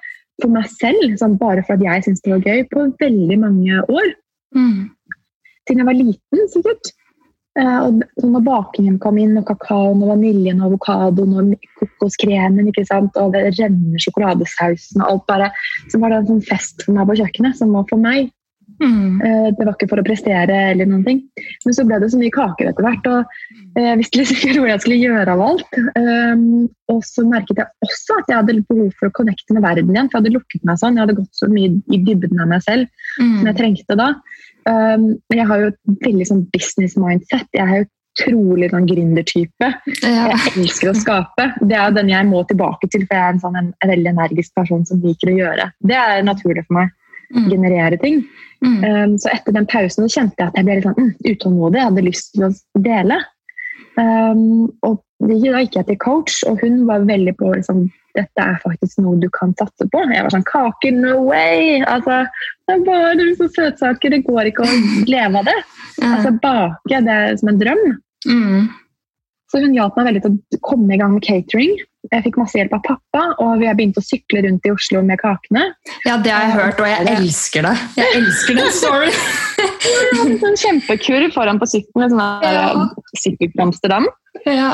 for 0.41 0.51
meg 0.51 0.67
selv 0.73 1.15
sånn, 1.21 1.37
bare 1.39 1.63
fordi 1.67 1.87
jeg 1.87 2.05
syntes 2.07 2.23
det 2.25 2.33
var 2.33 2.47
gøy, 2.49 2.65
på 2.71 2.87
veldig 3.03 3.37
mange 3.39 3.83
år. 3.85 4.09
Mm. 4.57 4.89
Siden 5.67 5.83
jeg 5.83 5.89
var 5.89 5.99
liten, 5.99 6.45
sikkert. 6.51 6.91
Uh, 7.53 7.85
og 7.85 8.23
når 8.25 8.45
bakingen 8.47 8.95
kom 9.01 9.19
inn, 9.21 9.35
og 9.37 9.45
kakaoen 9.45 10.01
og 10.01 10.09
vaniljen 10.15 10.61
og 10.63 10.71
avokadoen 10.71 11.35
og 11.37 11.67
kokoskremen 11.77 12.71
og 12.71 13.35
det 13.35 13.43
renner 13.59 14.01
sjokoladesausen 14.01 15.03
og 15.03 15.09
alt 15.09 15.27
bare, 15.29 15.51
Så 15.91 15.99
var 16.01 16.09
det 16.09 16.21
en 16.23 16.31
sånn 16.31 16.47
fest 16.47 16.81
for 16.81 16.97
meg 16.97 17.11
på 17.11 17.19
kjøkkenet 17.21 17.59
som 17.59 17.75
var 17.75 17.85
for 17.91 18.01
meg. 18.01 18.31
Mm. 18.81 19.21
Uh, 19.21 19.49
det 19.53 19.67
var 19.67 19.75
ikke 19.75 19.89
for 19.91 20.01
å 20.01 20.05
prestere 20.05 20.55
eller 20.71 20.89
noen 20.89 21.03
ting. 21.05 21.19
Men 21.65 21.75
så 21.77 21.85
ble 21.85 21.99
det 22.01 22.09
så 22.09 22.17
mye 22.17 22.33
kaker 22.33 22.71
etter 22.71 22.87
hvert. 22.87 23.05
og 23.05 23.19
uh, 23.77 23.83
Jeg 23.83 23.99
visste 24.01 24.21
liksom 24.21 24.39
ikke 24.39 24.55
hvor 24.63 24.71
jeg 24.71 24.83
skulle 24.85 25.01
gjøre 25.03 25.35
av 25.35 25.43
alt. 25.45 25.77
Um, 25.93 26.47
og 26.89 27.03
så 27.05 27.25
merket 27.27 27.61
jeg 27.61 27.85
også 27.85 28.17
at 28.17 28.31
jeg 28.31 28.39
hadde 28.39 28.63
behov 28.71 28.89
for 28.97 29.11
å 29.11 29.17
connecte 29.19 29.53
med 29.53 29.65
verden 29.65 29.93
igjen. 29.93 30.09
For 30.09 30.17
jeg 30.17 30.25
hadde 30.25 30.37
lukket 30.39 30.65
meg 30.65 30.81
sånn. 30.81 30.97
Jeg 30.97 31.05
hadde 31.05 31.19
gått 31.21 31.43
så 31.43 31.51
mye 31.51 31.69
i 31.69 32.01
dybden 32.01 32.41
av 32.41 32.49
meg 32.49 32.65
selv 32.65 32.89
mm. 33.21 33.37
som 33.37 33.51
jeg 33.51 33.59
trengte 33.61 33.99
da. 33.99 34.09
Um, 34.69 35.09
jeg 35.33 35.47
har 35.49 35.61
jo 35.61 35.73
et 35.73 36.05
veldig 36.05 36.29
sånn 36.29 36.45
business 36.53 36.95
mindset. 36.99 37.47
Jeg 37.55 37.63
er 37.63 37.83
jo 37.83 37.89
utrolig 38.13 38.69
sånn 38.69 38.87
gründertype. 38.89 39.69
Ja. 40.03 40.27
Jeg 40.29 40.53
elsker 40.53 40.91
å 40.91 40.97
skape. 40.97 41.47
Det 41.61 41.77
er 41.77 41.89
jo 41.89 41.97
den 41.97 42.11
jeg 42.13 42.29
må 42.29 42.43
tilbake 42.49 42.89
til, 42.93 43.07
for 43.07 43.17
jeg 43.17 43.25
er 43.25 43.35
en, 43.35 43.41
sånn, 43.41 43.57
en, 43.59 43.71
en 43.81 43.93
veldig 43.93 44.11
energisk 44.13 44.53
person 44.59 44.85
som 44.85 45.01
liker 45.03 45.31
å 45.31 45.37
gjøre. 45.37 45.69
Det 45.81 45.97
er 45.97 46.25
naturlig 46.27 46.65
for 46.67 46.81
meg. 46.81 46.93
Mm. 47.33 47.47
Generere 47.49 47.97
ting. 47.97 48.21
Mm. 48.63 48.75
Um, 48.83 49.15
så 49.19 49.31
etter 49.33 49.55
den 49.55 49.65
pausen 49.69 50.05
kjente 50.05 50.37
jeg 50.37 50.51
at 50.51 50.59
jeg 50.59 50.67
ble 50.67 50.77
litt 50.77 50.85
sånn, 50.85 50.99
mm, 50.99 51.13
utålmodig. 51.33 51.79
Jeg 51.79 51.89
hadde 51.89 52.05
lyst 52.05 52.33
til 52.35 52.45
å 52.47 52.51
dele. 52.85 53.17
Um, 53.99 54.71
og 54.85 55.01
da 55.23 55.35
gikk 55.37 55.77
jeg 55.77 55.87
til 55.87 55.99
coach, 56.01 56.39
og 56.49 56.61
hun 56.63 56.83
var 56.89 57.05
veldig 57.07 57.35
på 57.39 57.51
liksom, 57.53 57.85
dette 58.17 58.45
er 58.45 58.59
faktisk 58.61 59.01
noe 59.01 59.17
du 59.21 59.29
kan 59.33 59.53
satse 59.59 59.87
på. 59.89 60.01
Jeg 60.11 60.25
var 60.25 60.33
sånn 60.33 60.45
Kake, 60.49 60.91
no 60.95 61.19
way! 61.29 61.79
Altså, 61.81 62.23
det 62.67 62.75
er 62.75 62.85
bare 62.87 63.29
så 63.39 63.49
søtsaker. 63.55 64.13
Det 64.13 64.23
går 64.27 64.51
ikke 64.51 64.65
å 64.65 64.79
leve 65.09 65.41
av 65.41 65.49
det. 65.49 65.57
Altså, 66.03 66.33
Bake 66.43 67.01
det 67.07 67.17
er 67.17 67.37
som 67.39 67.53
en 67.53 67.61
drøm. 67.61 67.83
Mm. 68.29 68.69
Så 69.49 69.61
hun 69.61 69.75
hjalp 69.77 69.97
meg 69.97 70.11
veldig 70.11 70.23
til 70.25 70.37
å 70.37 70.61
komme 70.65 70.93
i 70.93 71.01
gang 71.01 71.15
med 71.15 71.25
catering. 71.25 71.73
Jeg 72.11 72.25
fikk 72.25 72.37
masse 72.41 72.57
hjelp 72.59 72.73
av 72.75 72.81
pappa, 72.83 73.21
og 73.39 73.61
vi 73.61 73.67
har 73.69 73.77
begynt 73.79 73.97
å 73.97 74.03
sykle 74.03 74.41
rundt 74.43 74.65
i 74.67 74.73
Oslo 74.73 74.99
med 75.07 75.21
kakene. 75.21 75.69
Ja, 76.03 76.17
det 76.19 76.33
har 76.33 76.49
jeg 76.49 76.55
hørt, 76.57 76.81
og 76.83 76.89
jeg 76.89 77.07
elsker 77.13 77.63
det. 77.63 77.73
Jeg 77.95 78.17
elsker 78.19 78.59
det, 78.59 78.65
sorry! 78.75 79.13
en 80.25 80.35
sånn 80.41 80.59
kjempekurv 80.59 81.31
foran 81.35 81.61
på 81.61 81.69
sykkelen, 81.71 82.11
sånn 82.11 82.43
ja. 82.43 82.67
sykkel 83.21 83.63
Amsterdam. 83.63 84.09
Ja. 84.43 84.73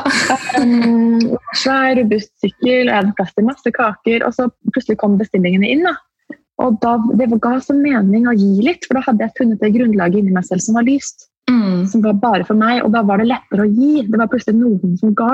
um, 0.57 1.19
svær, 1.59 1.93
robust 1.99 2.33
sykkel, 2.41 2.89
jeg 2.89 2.95
hadde 2.95 3.15
plass 3.17 3.33
til 3.37 3.47
masse 3.47 3.73
kaker. 3.77 4.25
Og 4.25 4.35
så 4.35 4.49
plutselig 4.73 4.97
kom 5.01 5.19
bestillingene 5.21 5.69
inn. 5.69 5.85
da. 5.85 5.95
Og 6.63 6.79
da, 6.83 6.97
Det 7.19 7.29
ga 7.39 7.55
så 7.63 7.75
mening 7.77 8.27
å 8.27 8.35
gi 8.35 8.65
litt, 8.65 8.87
for 8.87 8.99
da 8.99 9.05
hadde 9.05 9.27
jeg 9.27 9.37
funnet 9.37 9.61
det 9.61 9.73
grunnlaget 9.77 10.23
inni 10.23 10.35
meg 10.35 10.47
selv 10.49 10.65
som 10.65 10.79
var 10.79 10.87
lyst. 10.89 11.29
Mm. 11.49 11.87
Som 11.89 12.03
var 12.05 12.17
bare 12.21 12.45
for 12.45 12.57
meg, 12.59 12.83
og 12.85 12.93
da 12.93 13.01
var 13.05 13.21
det 13.21 13.29
lettere 13.31 13.65
å 13.65 13.69
gi. 13.69 14.05
Det 14.05 14.19
var 14.21 14.29
plutselig 14.31 14.59
noen 14.59 14.95
som 15.01 15.15
ga 15.17 15.31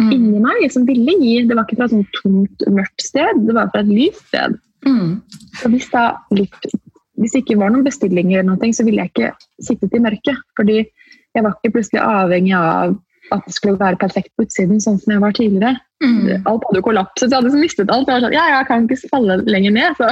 mm. 0.00 0.08
inni 0.08 0.40
meg, 0.42 0.64
som 0.72 0.86
ville 0.88 1.16
gi. 1.20 1.34
Det 1.48 1.58
var 1.58 1.68
ikke 1.68 1.80
fra 1.80 1.88
et 1.90 1.96
sånt 1.96 2.18
tomt, 2.20 2.66
mørkt 2.72 3.04
sted, 3.04 3.44
det 3.46 3.56
var 3.58 3.70
fra 3.74 3.84
et 3.84 3.92
lyst 3.92 4.24
sted. 4.30 4.56
Mm. 4.88 5.20
Så 5.60 5.70
hvis, 5.70 5.86
da, 5.92 6.08
hvis 6.32 7.36
det 7.36 7.44
ikke 7.44 7.60
var 7.60 7.74
noen 7.74 7.86
bestillinger, 7.86 8.40
eller 8.40 8.56
noe, 8.56 8.74
så 8.74 8.86
ville 8.88 9.04
jeg 9.04 9.12
ikke 9.14 9.32
sittet 9.68 9.96
i 9.98 10.02
mørket. 10.02 10.42
fordi 10.58 10.82
jeg 11.32 11.46
var 11.46 11.56
ikke 11.56 11.76
plutselig 11.78 12.02
avhengig 12.04 12.52
av 12.58 12.98
at 13.32 13.46
det 13.46 13.54
skulle 13.54 13.80
være 13.80 13.96
perfekt 14.00 14.32
på 14.36 14.44
utsiden, 14.44 14.80
sånn 14.82 14.98
som 15.00 15.14
jeg 15.14 15.22
var 15.22 15.34
tidligere. 15.36 15.78
Mm. 16.02 16.42
Alt 16.50 16.64
hadde 16.66 16.80
jo 16.80 16.84
kollapset, 16.84 17.24
så 17.24 17.30
jeg 17.30 17.38
hadde 17.38 17.60
mistet 17.62 17.92
alt. 17.94 18.08
Jeg 18.10 18.18
var 18.18 18.24
sånn, 18.26 18.34
ja, 18.34 18.46
jeg 18.50 18.68
kan 18.68 18.88
ikke 18.88 19.12
falle 19.12 19.38
lenger 19.46 19.76
ned. 19.76 20.00
Så. 20.00 20.08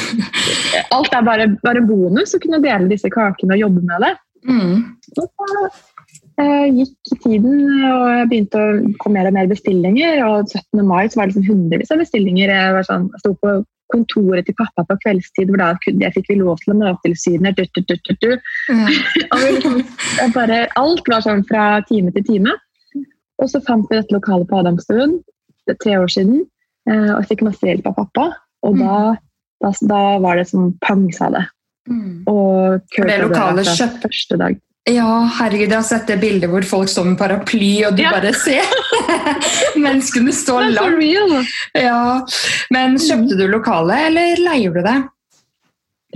alt 0.96 1.14
er 1.14 1.26
bare, 1.28 1.48
bare, 1.62 1.84
bonus 1.86 2.34
å 2.34 2.40
kunne 2.42 2.62
dele 2.64 2.90
disse 2.90 3.10
kakene 3.12 3.54
og 3.58 3.62
jobbe 3.66 3.84
med 3.86 4.02
det. 4.06 4.12
Mm. 4.46 4.82
Så 5.12 5.26
eh, 6.42 6.66
gikk 6.72 7.22
tiden, 7.24 7.62
og 7.90 8.04
jeg 8.10 8.28
begynte 8.32 8.60
å 8.62 8.74
få 9.02 9.12
mer 9.14 9.30
og 9.30 9.36
mer 9.36 9.48
bestillinger. 9.50 10.22
Og 10.26 10.50
17. 10.50 10.82
mai 10.86 11.06
så 11.06 11.20
var 11.20 11.28
det 11.28 11.34
liksom 11.34 11.48
hundrevis 11.50 11.94
av 11.94 12.02
bestillinger. 12.02 12.52
Jeg, 12.52 12.76
var 12.76 12.86
sånn, 12.88 13.08
jeg 13.14 13.24
sto 13.24 13.34
på 13.42 13.56
kontoret 13.94 14.48
til 14.48 14.56
pappa 14.58 14.82
på 14.88 14.96
kveldstid, 15.04 15.50
hvor 15.50 15.62
da 15.62 15.68
jeg 15.86 16.14
fikk 16.16 16.30
vi 16.32 16.38
lov 16.40 16.58
til 16.62 16.74
å 16.74 16.78
Mattilsynet 16.80 17.60
mm. 17.60 18.88
liksom, 19.54 19.76
bare, 20.34 20.64
Alt 20.80 21.06
var 21.10 21.22
sånn 21.22 21.44
fra 21.46 21.68
time 21.90 22.14
til 22.16 22.26
time. 22.26 22.56
Og 23.42 23.52
så 23.52 23.60
fant 23.62 23.86
vi 23.90 23.98
dette 23.98 24.14
lokalet 24.14 24.48
på 24.50 24.58
Adamstuen 24.58 25.20
tre 25.82 25.96
år 25.98 26.10
siden, 26.12 26.44
eh, 26.86 27.10
og 27.10 27.22
jeg 27.24 27.30
fikk 27.32 27.46
masse 27.48 27.66
hjelp 27.66 27.88
av 27.90 27.96
pappa. 27.98 28.26
Og 28.66 28.76
mm. 28.76 28.82
da, 28.82 28.98
da, 29.64 29.72
da, 29.90 30.00
var 30.22 30.38
det 30.38 30.46
som 30.50 30.70
pang, 30.84 31.06
sa 31.14 31.30
det. 31.34 31.42
Mm. 31.86 32.22
Og 32.30 32.86
For 32.94 33.08
det 33.08 33.18
lokale 33.22 33.66
kjøpt 33.66 34.06
første 34.08 34.38
dag. 34.40 34.62
Ja, 34.86 35.10
herregud, 35.40 35.66
jeg 35.66 35.74
har 35.74 35.86
sett 35.86 36.06
det 36.06 36.20
bildet 36.22 36.50
hvor 36.50 36.62
folk 36.66 36.90
står 36.90 37.08
med 37.08 37.16
paraply, 37.18 37.72
og 37.88 37.96
du 37.98 38.04
ja. 38.04 38.12
bare 38.14 38.30
ser 38.38 38.62
menneskene 39.84 40.34
stå 40.34 40.60
langt. 40.70 41.50
Ja. 41.74 42.22
Men 42.70 42.94
kjøpte 43.02 43.38
du 43.40 43.48
lokale, 43.50 43.98
eller 44.06 44.38
leier 44.44 44.76
du 44.76 44.84
det? 44.86 44.96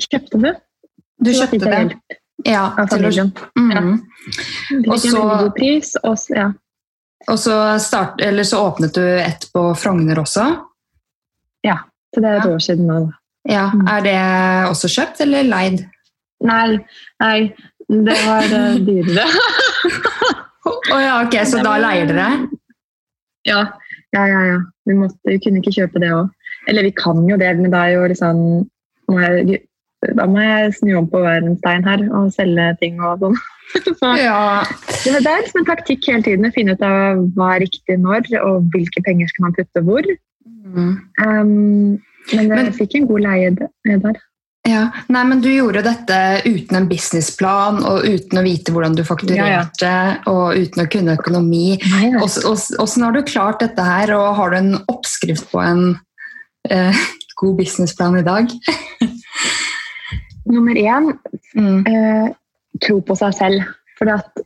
Kjøpte 0.07 0.43
det. 0.45 0.55
Du 1.19 1.33
kjøpte 1.35 1.67
det? 1.67 1.83
Ja, 2.47 2.71
til 2.89 3.09
å 3.09 3.27
mm. 3.59 3.71
ja. 3.75 3.83
Pris, 5.59 5.93
ja. 6.31 6.47
og 7.27 7.39
så, 7.43 7.57
start, 7.83 8.23
så, 8.47 8.61
åpnet 8.63 8.95
du 8.97 9.03
et 9.03 9.45
på 9.53 9.67
Frogner 9.77 10.23
også? 10.23 10.47
Ja, 11.67 11.83
så 12.15 12.23
det 12.23 12.31
er 12.31 12.39
et 12.39 12.49
år 12.55 12.63
siden 12.65 12.89
nå. 12.89 13.03
Ja, 13.51 13.67
mm. 13.75 13.87
Er 13.91 14.05
det 14.07 14.19
også 14.71 14.91
kjøpt 14.93 15.23
eller 15.25 15.49
leid? 15.49 15.85
Nei, 16.47 16.79
nei 17.21 17.37
det 17.91 18.17
var 18.23 18.47
uh, 18.47 18.77
dyrere. 18.87 19.27
Å 20.71 20.73
oh, 20.95 21.01
ja, 21.01 21.15
ok, 21.25 21.35
så 21.49 21.63
da 21.65 21.75
leier 21.81 22.07
dere? 22.11 22.29
Ja. 23.49 23.65
Ja, 24.15 24.27
ja, 24.29 24.41
ja. 24.47 24.59
Vi, 24.87 24.95
måtte, 24.99 25.17
vi 25.27 25.39
kunne 25.43 25.63
ikke 25.63 25.75
kjøpe 25.75 26.03
det 26.03 26.11
òg. 26.15 26.31
Eller 26.71 26.87
vi 26.87 26.93
kan 26.95 27.23
jo 27.29 27.39
det, 27.41 27.51
men 27.59 27.73
da 27.73 27.87
er 27.87 27.97
jo 27.97 28.09
liksom 28.11 28.43
da 30.17 30.27
må 30.31 30.43
jeg 30.43 30.75
snu 30.79 30.93
om 31.01 31.09
på 31.11 31.21
hver 31.21 31.45
stein 31.59 31.85
her 31.85 32.03
og 32.17 32.31
selge 32.35 32.69
ting 32.81 33.01
og 33.05 33.25
sånn. 33.25 33.41
Så 34.01 34.13
ja. 34.19 34.63
det 35.05 35.19
er 35.21 35.43
liksom 35.43 35.63
en 35.63 35.69
taktikk 35.69 36.07
hele 36.09 36.25
tiden 36.27 36.49
å 36.49 36.53
finne 36.55 36.75
ut 36.75 36.85
av 36.85 37.21
hva 37.37 37.55
er 37.57 37.65
riktig 37.67 37.99
når, 38.03 38.27
og 38.43 38.71
hvilke 38.75 39.03
penger 39.07 39.31
skal 39.31 39.49
man 39.49 39.57
putte 39.59 39.83
hvor. 39.87 40.07
Mm. 40.71 40.95
Um, 41.23 41.99
men 42.37 42.67
jeg 42.67 42.77
fikk 42.79 42.99
en 43.01 43.09
god 43.11 43.25
leie 43.27 43.55
der. 43.55 44.21
Ja, 44.69 44.91
Nei, 45.09 45.23
men 45.25 45.41
Du 45.41 45.49
gjorde 45.49 45.83
dette 45.85 46.17
uten 46.45 46.77
en 46.77 46.89
businessplan 46.91 47.81
og 47.89 48.05
uten 48.05 48.41
å 48.41 48.45
vite 48.45 48.75
hvordan 48.75 48.97
du 48.99 49.03
fakturerte 49.09 49.87
ja, 49.89 50.03
ja. 50.13 50.19
og 50.29 50.59
uten 50.61 50.85
å 50.85 50.91
kunne 50.93 51.17
økonomi. 51.17 51.79
Hvordan 51.81 53.07
har 53.07 53.17
du 53.17 53.23
klart 53.25 53.65
dette 53.65 53.87
her, 53.87 54.13
og 54.17 54.37
har 54.37 54.53
du 54.53 54.59
en 54.59 54.75
oppskrift 54.93 55.49
på 55.53 55.63
en 55.65 55.85
eh, 56.69 57.01
god 57.41 57.57
businessplan 57.63 58.21
i 58.21 58.27
dag? 58.27 58.53
Nummer 60.51 60.77
én 60.77 61.09
mm. 61.57 61.81
eh, 61.89 62.29
tro 62.85 63.01
på 63.01 63.17
seg 63.17 63.37
selv. 63.39 63.73
For 63.97 64.13
at, 64.13 64.45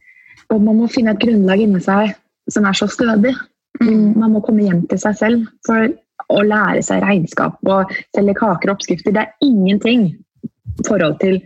man 0.55 0.79
må 0.79 0.87
finne 0.91 1.15
et 1.15 1.23
grunnlag 1.23 1.63
inni 1.65 1.83
seg 1.83 2.15
som 2.53 2.67
er 2.69 2.79
så 2.79 2.87
stødig. 2.91 3.35
Mm. 3.83 4.15
Man 4.21 4.37
må 4.37 4.43
komme 4.45 4.63
hjem 4.63 4.85
til 4.91 5.01
seg 5.03 5.19
selv 5.19 5.47
for 5.67 5.91
å 6.33 6.43
lære 6.47 6.83
seg 6.85 7.03
regnskap 7.05 7.59
og 7.69 7.93
selge 8.15 8.37
kaker 8.39 8.71
og 8.71 8.77
oppskrifter. 8.77 9.15
Det 9.15 9.25
er 9.25 9.47
ingenting 9.47 10.07
i 10.11 10.87
forhold 10.87 11.19
til 11.23 11.41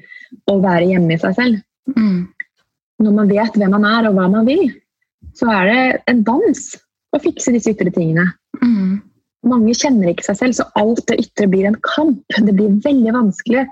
å 0.51 0.59
være 0.63 0.91
hjemme 0.91 1.17
i 1.17 1.23
seg 1.23 1.37
selv. 1.39 1.63
Mm. 1.97 2.29
Når 3.05 3.17
man 3.17 3.31
vet 3.31 3.57
hvem 3.57 3.75
man 3.77 3.87
er 3.89 4.09
og 4.09 4.19
hva 4.19 4.29
man 4.33 4.49
vil, 4.49 4.69
så 5.39 5.51
er 5.55 5.69
det 5.69 5.83
en 6.11 6.25
dans 6.27 6.65
å 7.15 7.21
fikse 7.23 7.55
disse 7.55 7.73
ytre 7.73 7.93
tingene. 7.95 8.27
Mm. 8.63 8.99
Mange 9.49 9.75
kjenner 9.79 10.11
ikke 10.11 10.27
seg 10.27 10.39
selv, 10.41 10.57
så 10.59 10.67
alt 10.81 11.05
det 11.09 11.21
ytre 11.23 11.47
blir 11.51 11.69
en 11.69 11.79
kamp. 11.87 12.21
Det 12.35 12.55
blir 12.55 12.81
veldig 12.85 13.15
vanskelig. 13.15 13.65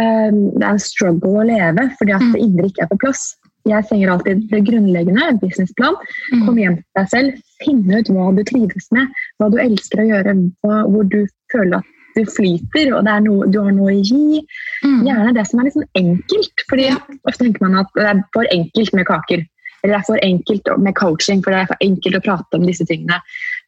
Eh, 0.00 0.28
det 0.30 0.62
er 0.62 0.70
en 0.70 0.82
struggle 0.82 1.42
å 1.42 1.48
leve 1.48 1.88
fordi 1.98 2.14
at 2.16 2.26
det 2.34 2.44
indre 2.44 2.70
ikke 2.70 2.86
er 2.86 2.92
på 2.92 3.00
plass. 3.02 3.32
Jeg 3.68 3.84
sier 3.88 4.10
alltid 4.12 4.46
det 4.52 4.62
grunnleggende, 4.64 5.26
en 5.26 5.40
businessplan. 5.42 5.98
Mm. 6.32 6.46
Kom 6.46 6.58
hjem 6.60 6.78
til 6.78 7.00
deg 7.00 7.12
selv, 7.12 7.44
finne 7.64 8.00
ut 8.00 8.10
hva 8.14 8.30
du 8.36 8.42
trives 8.48 8.88
med, 8.94 9.20
hva 9.38 9.50
du 9.52 9.58
elsker 9.62 10.02
å 10.02 10.08
gjøre, 10.08 10.34
hva, 10.64 10.80
hvor 10.88 11.08
du 11.10 11.20
føler 11.52 11.80
at 11.80 11.94
du 12.16 12.24
flyter 12.32 12.90
og 12.96 13.06
noe, 13.24 13.46
du 13.50 13.60
har 13.62 13.74
noe 13.74 13.92
å 13.92 14.00
gi. 14.00 14.40
Mm. 14.84 15.04
Gjerne 15.06 15.36
det 15.36 15.46
som 15.50 15.62
er 15.62 15.70
sånn 15.74 15.88
enkelt. 15.98 16.66
fordi 16.70 16.88
ja. 16.90 16.98
Ofte 17.22 17.44
tenker 17.44 17.66
man 17.66 17.80
at 17.84 17.94
det 17.98 18.08
er 18.10 18.24
for 18.34 18.48
enkelt 18.54 18.96
med 18.96 19.08
kaker. 19.10 19.44
Eller 19.82 19.94
det 19.94 20.00
er 20.00 20.08
for 20.08 20.24
enkelt 20.26 20.70
med 20.82 20.96
coaching, 20.98 21.42
for 21.44 21.54
det 21.54 21.62
er 21.62 21.70
for 21.70 21.84
enkelt 21.84 22.18
å 22.18 22.24
prate 22.24 22.58
om 22.58 22.66
disse 22.66 22.86
tingene. 22.88 23.20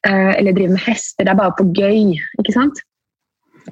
Uh, 0.07 0.33
eller 0.35 0.57
drive 0.57 0.75
med 0.75 0.83
hester. 0.83 1.27
Det 1.27 1.31
er 1.31 1.39
bare 1.39 1.55
for 1.59 1.71
gøy. 1.77 2.17
ikke 2.41 2.57
sant? 2.57 2.81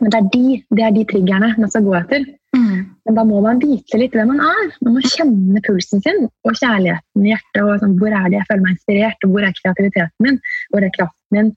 Men 0.01 0.13
det 0.13 0.19
er 0.19 0.29
de, 0.35 0.59
det 0.77 0.85
er 0.85 0.95
de 0.95 1.07
triggerne 1.09 1.51
man 1.59 1.73
skal 1.73 1.87
gå 1.87 1.95
etter. 1.99 2.27
Mm. 2.57 2.77
Men 3.07 3.17
da 3.19 3.25
må 3.29 3.41
man 3.45 3.61
vite 3.63 3.99
litt 4.01 4.15
hvem 4.17 4.31
man 4.33 4.43
er. 4.45 4.71
Man 4.85 4.97
må 4.97 5.03
kjenne 5.05 5.63
pulsen 5.67 6.03
sin 6.05 6.25
og 6.29 6.55
kjærligheten 6.55 7.27
i 7.27 7.33
hjertet. 7.33 7.61
og 7.65 7.83
sånn, 7.83 7.99
Hvor 8.01 8.15
er 8.15 8.29
det 8.29 8.39
jeg 8.39 8.49
føler 8.51 8.65
meg 8.65 8.77
inspirert, 8.77 9.27
og 9.27 9.35
hvor 9.35 9.47
er 9.49 9.59
kreativiteten 9.59 10.27
min? 10.27 10.41
Hvor 10.73 10.87
er 10.87 10.95
kraften 10.95 11.39
min? 11.39 11.53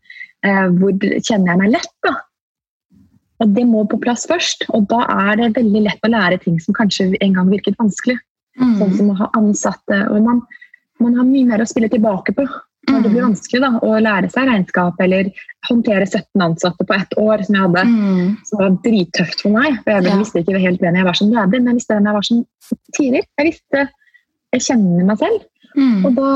Eh, 0.47 0.67
hvor 0.79 0.97
kjenner 0.97 1.53
jeg 1.53 1.61
meg 1.61 1.73
lett? 1.77 1.93
da? 2.07 2.15
Og 3.41 3.53
Det 3.57 3.67
må 3.67 3.85
på 3.89 4.01
plass 4.01 4.27
først. 4.29 4.67
Og 4.75 4.89
da 4.91 5.05
er 5.27 5.37
det 5.39 5.53
veldig 5.59 5.85
lett 5.87 6.07
å 6.07 6.11
lære 6.13 6.41
ting 6.43 6.59
som 6.61 6.77
kanskje 6.77 7.11
en 7.21 7.37
gang 7.37 7.53
virket 7.53 7.79
vanskelig. 7.81 8.19
Mm. 8.59 8.75
Sånn 8.81 8.97
som 8.97 9.13
å 9.13 9.19
ha 9.21 9.29
ansatte. 9.39 10.01
og 10.09 10.21
man, 10.25 10.43
man 10.99 11.15
har 11.15 11.25
mye 11.25 11.47
mer 11.47 11.63
å 11.63 11.69
spille 11.69 11.89
tilbake 11.89 12.35
på 12.35 12.45
når 12.89 13.03
det 13.03 13.09
blir 13.11 13.21
mm. 13.21 13.27
vanskelig 13.29 13.61
da, 13.61 13.69
å 13.85 13.97
lære 14.01 14.29
seg 14.33 14.47
regnskap 14.49 15.01
eller 15.05 15.29
håndtere 15.67 16.07
17 16.07 16.43
ansatte 16.43 16.85
på 16.87 16.95
ett 16.95 17.13
år, 17.21 17.43
som 17.45 17.57
jeg 17.57 17.65
hadde, 17.67 17.83
mm. 17.91 18.31
som 18.49 18.61
var 18.63 18.77
drittøft 18.85 19.43
for 19.45 19.53
meg. 19.53 19.77
for 19.83 19.93
Jeg 19.93 20.09
ja. 20.09 20.17
visste 20.21 20.41
ikke 20.41 20.63
helt 20.63 20.81
hvem 20.81 20.97
jeg 20.97 21.07
var 21.07 21.19
som 21.19 21.29
leder, 21.29 21.59
men 21.59 21.71
jeg 21.71 21.81
visste 21.81 21.97
hvem 21.97 22.09
jeg 22.09 22.17
var 22.17 22.27
som 22.29 22.41
Tiril. 22.97 23.27
Jeg 23.39 23.49
visste 23.51 23.87
Jeg 24.51 24.65
kjenner 24.65 25.05
meg 25.07 25.21
selv. 25.21 25.43
Mm. 25.77 26.05
Og 26.07 26.17
da 26.17 26.31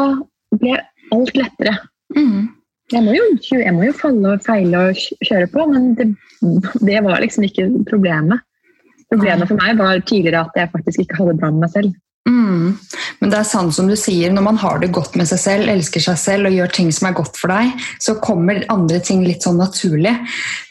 ble 0.62 0.78
alt 1.16 1.36
lettere. 1.36 1.74
Mm. 2.16 2.46
Jeg, 2.94 3.02
må 3.04 3.16
jo, 3.18 3.26
jeg 3.42 3.74
må 3.76 3.90
jo 3.90 3.96
falle 3.98 4.36
og 4.36 4.46
feile 4.46 4.84
og 4.92 5.02
kjøre 5.26 5.50
på, 5.52 5.66
men 5.74 5.90
det, 5.98 6.12
det 6.86 7.02
var 7.04 7.24
liksom 7.24 7.48
ikke 7.50 7.68
problemet. 7.90 8.46
Problemet 9.12 9.50
for 9.50 9.60
meg 9.60 9.82
var 9.82 10.00
tidligere 10.06 10.46
at 10.46 10.56
jeg 10.58 10.72
faktisk 10.72 11.04
ikke 11.04 11.20
hadde 11.20 11.34
det 11.34 11.42
bra 11.42 11.52
med 11.52 11.66
meg 11.66 11.74
selv. 11.74 11.92
Mm. 12.26 12.78
Men 13.22 13.32
det 13.32 13.38
er 13.38 13.48
sant 13.48 13.76
som 13.76 13.90
du 13.90 13.96
sier, 14.00 14.34
når 14.34 14.46
man 14.48 14.60
har 14.62 14.80
det 14.82 14.94
godt 14.96 15.18
med 15.20 15.30
seg 15.30 15.42
selv, 15.42 15.70
elsker 15.70 16.04
seg 16.04 16.18
selv 16.20 16.50
og 16.50 16.56
gjør 16.58 16.74
ting 16.74 16.90
som 16.96 17.10
er 17.10 17.18
godt 17.18 17.38
for 17.38 17.54
deg, 17.54 17.86
så 18.02 18.18
kommer 18.22 18.66
andre 18.74 19.02
ting 19.06 19.22
litt 19.26 19.46
sånn 19.46 19.62
naturlig. 19.62 20.16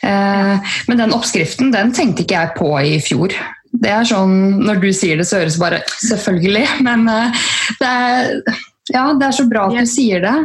Eh, 0.07 0.73
men 0.89 1.03
den 1.03 1.15
oppskriften 1.15 1.71
den 1.75 1.95
tenkte 1.95 2.25
ikke 2.25 2.41
jeg 2.41 2.57
på 2.59 2.73
i 2.83 2.97
fjor. 3.05 3.37
Det 3.75 3.91
er 3.91 4.07
sånn, 4.07 4.35
Når 4.63 4.83
du 4.83 4.91
sier 4.95 5.19
det, 5.19 5.27
så 5.27 5.43
høres 5.43 5.59
det 5.59 5.63
bare 5.65 5.81
selvfølgelig, 6.03 6.67
men 6.89 7.09
eh, 7.11 7.47
det, 7.81 7.95
er, 7.95 8.61
ja, 8.95 9.07
det 9.15 9.31
er 9.31 9.41
så 9.41 9.49
bra 9.51 9.69
at 9.71 9.79
du 9.79 9.91
sier 9.91 10.27
det. 10.27 10.37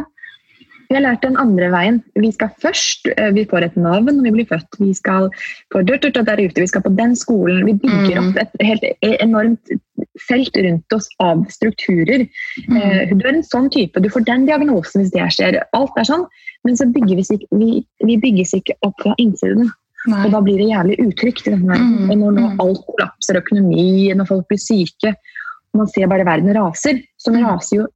Vi 0.90 0.96
har 0.96 1.04
lært 1.04 1.22
den 1.22 1.36
andre 1.38 1.68
veien. 1.70 2.00
Vi 2.18 2.32
skal 2.34 2.50
først, 2.62 3.06
eh, 3.14 3.30
vi 3.34 3.44
får 3.50 3.68
et 3.68 3.76
navn 3.78 4.10
når 4.10 4.24
vi 4.26 4.32
blir 4.40 4.48
født. 4.50 4.78
Vi 4.80 4.90
skal 4.98 5.28
på 5.70 5.84
der 5.86 6.02
ute, 6.02 6.58
vi 6.58 6.66
skal 6.66 6.82
på 6.82 6.90
den 6.98 7.14
skolen. 7.18 7.62
Vi 7.66 7.76
bygger 7.78 8.18
mm. 8.18 8.32
opp 8.32 8.40
et 8.42 8.66
helt 8.66 8.86
enormt 9.22 9.78
felt 10.28 10.56
rundt 10.56 10.96
oss 10.96 11.08
av 11.24 11.42
strukturer. 11.52 12.26
Mm. 12.68 12.78
Eh, 12.78 13.12
du 13.14 13.24
er 13.24 13.34
en 13.34 13.46
sånn 13.46 13.70
type, 13.72 14.00
du 14.00 14.10
får 14.12 14.26
den 14.28 14.46
diagnosen 14.48 15.02
hvis 15.02 15.12
det 15.14 15.28
skjer. 15.36 15.60
Alt 15.76 16.00
er 16.00 16.08
sånn. 16.08 16.26
Men 16.66 16.76
så 16.76 16.88
bygges 16.92 17.30
vi, 17.32 17.38
vi, 17.56 17.70
vi 18.04 18.18
bygges 18.20 18.54
ikke 18.58 18.76
opp 18.86 18.98
fra 19.02 19.14
innsiden. 19.22 19.70
Nei. 20.08 20.24
Og 20.24 20.32
da 20.32 20.40
blir 20.44 20.60
det 20.60 20.70
jævlig 20.70 20.96
utrygt 21.04 21.46
i 21.46 21.54
denne 21.54 21.68
verden. 21.68 21.96
Mm. 22.08 22.12
Når, 22.22 22.36
når 22.36 22.50
mm. 22.50 22.60
alt 22.64 22.84
kollapser, 22.88 23.40
økonomi, 23.40 23.88
når 24.16 24.28
folk 24.28 24.46
blir 24.48 24.60
syke, 24.60 25.14
man 25.76 25.90
ser 25.92 26.08
bare 26.10 26.26
verden 26.26 26.54
raser, 26.56 27.02
så 27.20 27.32
mm. 27.34 27.40
raser 27.44 27.76
jo 27.82 27.88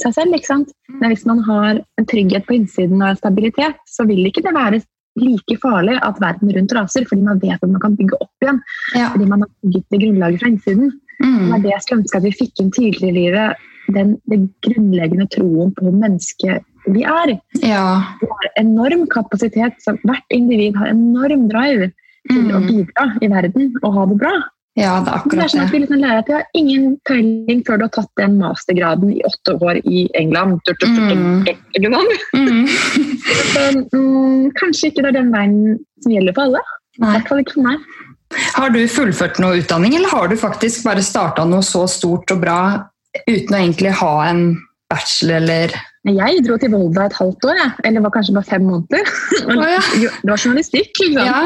seg 0.00 0.16
selv. 0.16 0.34
ikke 0.36 0.50
sant? 0.50 0.72
Mm. 0.88 0.96
Men 1.00 1.14
hvis 1.14 1.26
man 1.28 1.44
har 1.46 1.82
en 2.00 2.08
trygghet 2.08 2.48
på 2.48 2.56
innsiden 2.58 3.02
og 3.02 3.12
en 3.12 3.20
stabilitet, 3.20 3.78
så 3.90 4.06
vil 4.08 4.26
ikke 4.28 4.44
det 4.44 4.54
være 4.56 4.82
like 5.20 5.58
farlig 5.60 5.98
at 6.00 6.20
verden 6.22 6.52
rundt 6.56 6.74
raser, 6.76 7.06
fordi 7.08 7.24
man 7.26 7.40
vet 7.42 7.58
at 7.60 7.68
man 7.68 7.82
kan 7.82 7.96
bygge 7.98 8.18
opp 8.24 8.44
igjen. 8.44 8.60
Ja. 8.96 9.10
Fordi 9.12 9.28
man 9.28 9.44
har 9.44 9.50
bygget 9.62 9.86
det 9.92 10.02
grunnlaget 10.04 10.42
fra 10.42 10.52
innsiden. 10.52 10.92
Mm. 11.22 11.38
Det 11.38 11.54
er 11.54 11.64
det 11.64 11.72
jeg 11.72 11.84
skulle 11.84 12.02
ønske 12.02 12.20
at 12.20 12.26
vi 12.26 12.34
fikk 12.40 12.62
inn 12.62 12.74
tidligere 12.74 13.12
i 13.12 13.16
livet. 13.20 13.64
Den, 13.92 14.14
den 14.30 14.46
grunnleggende 14.64 15.26
troen 15.32 15.72
på 15.76 15.90
mennesket 15.90 16.66
vi 16.92 17.04
er. 17.06 17.36
Ja. 17.62 17.84
Vi 18.20 18.30
har 18.30 18.48
enorm 18.60 19.06
kapasitet. 19.10 19.78
Så 19.84 19.96
hvert 20.02 20.34
individ 20.34 20.78
har 20.78 20.90
enorm 20.90 21.48
drive 21.50 21.92
til 22.30 22.42
mm. 22.46 22.56
å 22.56 22.64
bidra 22.66 23.06
i 23.22 23.30
verden 23.30 23.70
og 23.82 23.94
ha 23.96 24.08
det 24.10 24.18
bra. 24.22 24.34
Ja, 24.78 24.92
det 25.04 25.10
er 25.12 25.18
akkurat 25.18 25.36
det. 25.36 25.44
Er 25.44 25.52
sånn 25.52 25.64
at 25.66 25.72
vi 25.74 25.80
liksom 25.82 25.98
lærer 26.00 26.20
at 26.22 26.30
jeg 26.30 26.38
har 26.38 26.56
ingen 26.56 26.84
peiling 27.08 27.58
før 27.66 27.80
du 27.80 27.84
har 27.84 27.92
tatt 27.92 28.12
den 28.16 28.38
mastergraden 28.40 29.10
i 29.12 29.24
åtte 29.28 29.56
år 29.60 29.82
i 29.84 30.06
England. 30.16 30.62
Mm. 30.64 31.34
Mm. 32.32 32.62
Så, 33.52 33.66
mm, 33.92 34.46
kanskje 34.56 34.88
ikke 34.88 35.04
det 35.04 35.10
er 35.12 35.18
den 35.18 35.34
veien 35.34 35.58
som 36.00 36.14
gjelder 36.14 36.36
for 36.38 36.48
alle. 36.48 36.62
I 36.96 37.04
hvert 37.04 37.28
fall 37.28 37.42
ikke 37.42 37.58
for 37.58 37.68
meg. 37.68 37.84
Har 38.56 38.72
du 38.72 38.80
fullført 38.88 39.40
noe 39.42 39.60
utdanning, 39.60 39.96
eller 39.98 40.12
har 40.12 40.28
du 40.30 40.36
faktisk 40.40 40.86
bare 40.86 41.04
starta 41.04 41.44
noe 41.48 41.64
så 41.66 41.84
stort 41.90 42.30
og 42.34 42.42
bra 42.42 42.60
uten 43.26 43.54
å 43.54 43.60
egentlig 43.60 43.92
ha 44.00 44.12
en 44.28 44.44
bachelor, 44.92 45.42
eller 45.42 45.74
Jeg 46.08 46.44
dro 46.46 46.56
til 46.58 46.72
Volda 46.72 47.06
et 47.06 47.18
halvt 47.18 47.44
år, 47.48 47.58
jeg. 47.60 47.74
eller 47.84 48.00
det 48.00 48.04
var 48.06 48.14
kanskje 48.16 48.36
bare 48.38 48.50
fem 48.50 48.64
måneder. 48.66 49.12
Oh, 49.52 49.62
ja. 49.66 50.10
Det 50.22 50.30
var 50.30 50.40
journalistikk, 50.40 50.92
liksom. 51.02 51.26
Ja. 51.26 51.42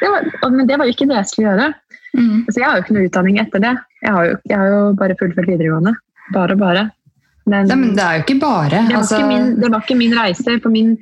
Det 0.00 0.08
var, 0.12 0.50
men 0.52 0.66
det 0.68 0.78
var 0.78 0.88
jo 0.88 0.94
ikke 0.94 1.08
det 1.08 1.18
jeg 1.20 1.30
skulle 1.30 1.50
gjøre. 1.50 1.68
Mm. 2.12 2.40
Så 2.48 2.60
jeg 2.60 2.66
har 2.66 2.76
jo 2.76 2.84
ikke 2.84 2.96
noe 2.96 3.06
utdanning 3.08 3.38
etter 3.40 3.62
det. 3.62 3.76
Jeg 4.02 4.16
har 4.16 4.26
jo, 4.28 4.34
jeg 4.50 4.58
har 4.60 4.72
jo 4.72 4.80
bare 4.98 5.16
fullført 5.20 5.48
videregående. 5.48 5.94
Bare 6.34 6.56
og 6.56 6.60
bare. 6.60 6.88
Men, 7.44 7.66
ja, 7.66 7.76
men 7.76 7.94
det 7.96 8.02
er 8.04 8.18
jo 8.18 8.24
ikke 8.26 8.38
bare. 8.42 8.82
Det 8.86 8.94
var, 8.94 8.98
altså... 9.00 9.18
ikke, 9.18 9.30
min, 9.32 9.46
det 9.62 9.70
var 9.72 9.84
ikke 9.84 9.98
min 9.98 10.16
reise. 10.18 10.58
For 10.62 10.74
min, 10.74 10.92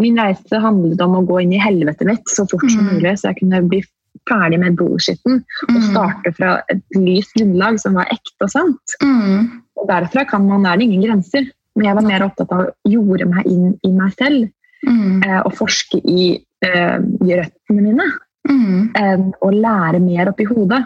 min, 0.00 0.20
reise 0.20 0.60
handlet 0.62 1.02
om 1.04 1.18
å 1.18 1.24
gå 1.28 1.42
inn 1.44 1.56
i 1.56 1.60
helvetet 1.60 2.08
mitt 2.08 2.32
så 2.32 2.46
fort 2.48 2.64
som 2.70 2.86
mm. 2.86 2.92
mulig, 2.94 3.16
så 3.20 3.30
jeg 3.30 3.42
kunne 3.42 3.62
bli 3.68 3.82
ferdig 4.28 4.60
med 4.62 4.76
bullshitten 4.78 5.40
og 5.68 5.74
mm. 5.74 5.86
starte 5.90 6.32
fra 6.36 6.52
et 6.72 6.82
lyst 6.98 7.34
grunnlag 7.38 7.80
som 7.82 7.96
var 7.98 8.10
ekte 8.12 8.46
og 8.46 8.52
sant. 8.52 8.96
Mm. 9.02 9.48
Og 9.80 9.88
derfra 9.88 10.26
kan 10.28 10.46
man, 10.46 10.66
er 10.66 10.78
det 10.78 10.88
ingen 10.88 11.06
grenser. 11.06 11.48
Men 11.76 11.86
jeg 11.86 11.96
var 11.96 12.06
mer 12.06 12.24
opptatt 12.26 12.54
av 12.54 12.64
å 12.64 12.90
jorde 12.90 13.28
meg 13.30 13.46
inn 13.48 13.74
i 13.86 13.92
meg 13.94 14.14
selv 14.18 14.48
mm. 14.86 15.22
eh, 15.22 15.38
og 15.38 15.54
forske 15.58 16.00
i 16.02 16.32
eh, 16.66 16.96
røttene 16.98 17.84
mine 17.84 18.08
mm. 18.50 18.80
enn 18.98 19.28
å 19.40 19.52
lære 19.54 20.02
mer 20.02 20.32
oppi 20.32 20.48
hodet. 20.50 20.82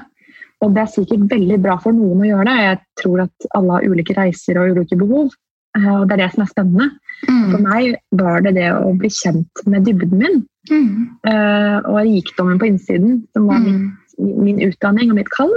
Og 0.62 0.74
det 0.76 0.84
er 0.84 0.92
sikkert 0.92 1.26
veldig 1.32 1.58
bra 1.64 1.78
for 1.82 1.96
noen 1.96 2.22
å 2.22 2.28
gjøre 2.28 2.46
det. 2.48 2.58
Jeg 2.68 2.80
tror 3.02 3.24
at 3.26 3.48
alle 3.56 3.78
har 3.78 3.88
ulike 3.88 4.16
reiser 4.16 4.60
og 4.60 4.76
ulike 4.76 4.98
behov. 5.00 5.32
Eh, 5.78 5.90
og 5.96 6.06
det 6.08 6.18
er 6.18 6.24
det 6.24 6.30
som 6.36 6.44
er 6.44 6.52
spennende. 6.52 6.90
Mm. 7.28 7.46
For 7.52 7.62
meg 7.64 7.96
var 8.20 8.44
det 8.44 8.54
det 8.58 8.68
å 8.74 8.92
bli 8.98 9.10
kjent 9.12 9.64
med 9.70 9.86
dybden 9.88 10.20
min. 10.20 10.42
Mm. 10.70 10.92
Uh, 11.28 11.78
og 11.90 12.02
rikdommen 12.06 12.60
på 12.60 12.68
innsiden, 12.70 13.18
som 13.36 13.48
var 13.50 13.62
min, 13.64 13.80
mm. 14.18 14.36
min 14.44 14.62
utdanning 14.68 15.12
og 15.12 15.20
mitt 15.20 15.32
kall. 15.34 15.52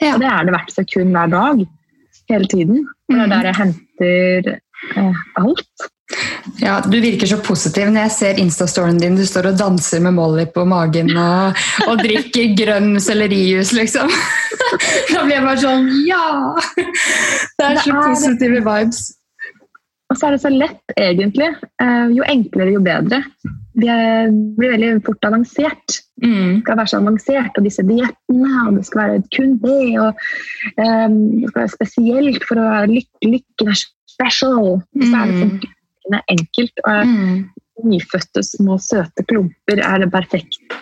Ja. 0.00 0.14
Og 0.14 0.24
det 0.24 0.32
er 0.32 0.48
det 0.48 0.56
hvert 0.56 0.74
sekund 0.74 1.16
hver 1.16 1.32
dag. 1.32 1.62
Hele 2.30 2.50
tiden. 2.50 2.84
Og 3.10 3.16
det 3.16 3.22
er 3.22 3.26
mm. 3.26 3.32
der 3.34 3.48
jeg 3.50 3.60
henter 3.60 4.52
uh, 4.96 5.24
alt. 5.40 5.88
Ja, 6.60 6.80
Du 6.80 7.00
virker 7.00 7.28
så 7.30 7.38
positiv 7.44 7.90
når 7.90 8.08
jeg 8.08 8.14
ser 8.16 8.40
Insta-storyen 8.42 8.98
din. 9.00 9.16
Du 9.18 9.24
står 9.26 9.52
og 9.52 9.58
danser 9.60 10.02
med 10.04 10.16
Molly 10.16 10.46
på 10.50 10.64
magen 10.68 11.12
og, 11.14 11.60
og 11.86 12.02
drikker 12.02 12.54
grønn 12.58 12.94
sellerijus, 13.02 13.74
liksom. 13.76 14.10
Da 15.12 15.22
blir 15.24 15.36
jeg 15.36 15.44
bare 15.46 15.60
sånn 15.60 15.88
Ja! 16.06 16.26
Det 16.76 17.66
er 17.66 17.80
så 17.84 17.94
positive 17.96 18.62
vibes. 18.66 19.00
Og 20.10 20.18
så 20.18 20.26
er 20.26 20.34
det 20.34 20.42
så 20.42 20.50
lett, 20.50 20.94
egentlig. 20.98 21.48
Eh, 21.82 22.06
jo 22.16 22.24
enklere, 22.26 22.74
jo 22.74 22.82
bedre. 22.82 23.20
Vi 23.78 23.86
blir 24.58 24.72
veldig 24.74 24.88
fort 25.06 25.28
avansert. 25.28 26.00
Mm. 26.22 26.56
Det 26.58 26.64
skal 26.64 26.80
være 26.80 26.90
så 26.92 26.98
avansert, 26.98 27.52
og 27.54 27.68
disse 27.68 27.84
diettene, 27.86 28.50
og 28.66 28.80
det 28.80 28.86
skal 28.88 29.02
være 29.04 29.20
kun 29.36 29.54
det. 29.62 29.84
og 30.02 30.24
um, 30.82 31.20
Det 31.38 31.52
skal 31.52 31.62
være 31.62 31.74
spesielt 31.76 32.48
for 32.48 32.58
å 32.58 32.66
være 32.72 32.90
lykke, 32.96 33.30
lykken 33.36 33.70
er 33.70 33.80
special. 34.10 34.80
Så 34.98 35.12
er 35.14 35.30
det 35.30 35.38
sånn 35.44 36.18
er 36.18 36.26
enkelt. 36.34 36.84
Og 36.90 37.14
mm. 37.14 37.38
nyfødte 37.94 38.44
små 38.44 38.80
søte 38.82 39.24
klumper 39.30 39.84
er 39.86 40.02
det 40.02 40.10
perfekte 40.12 40.80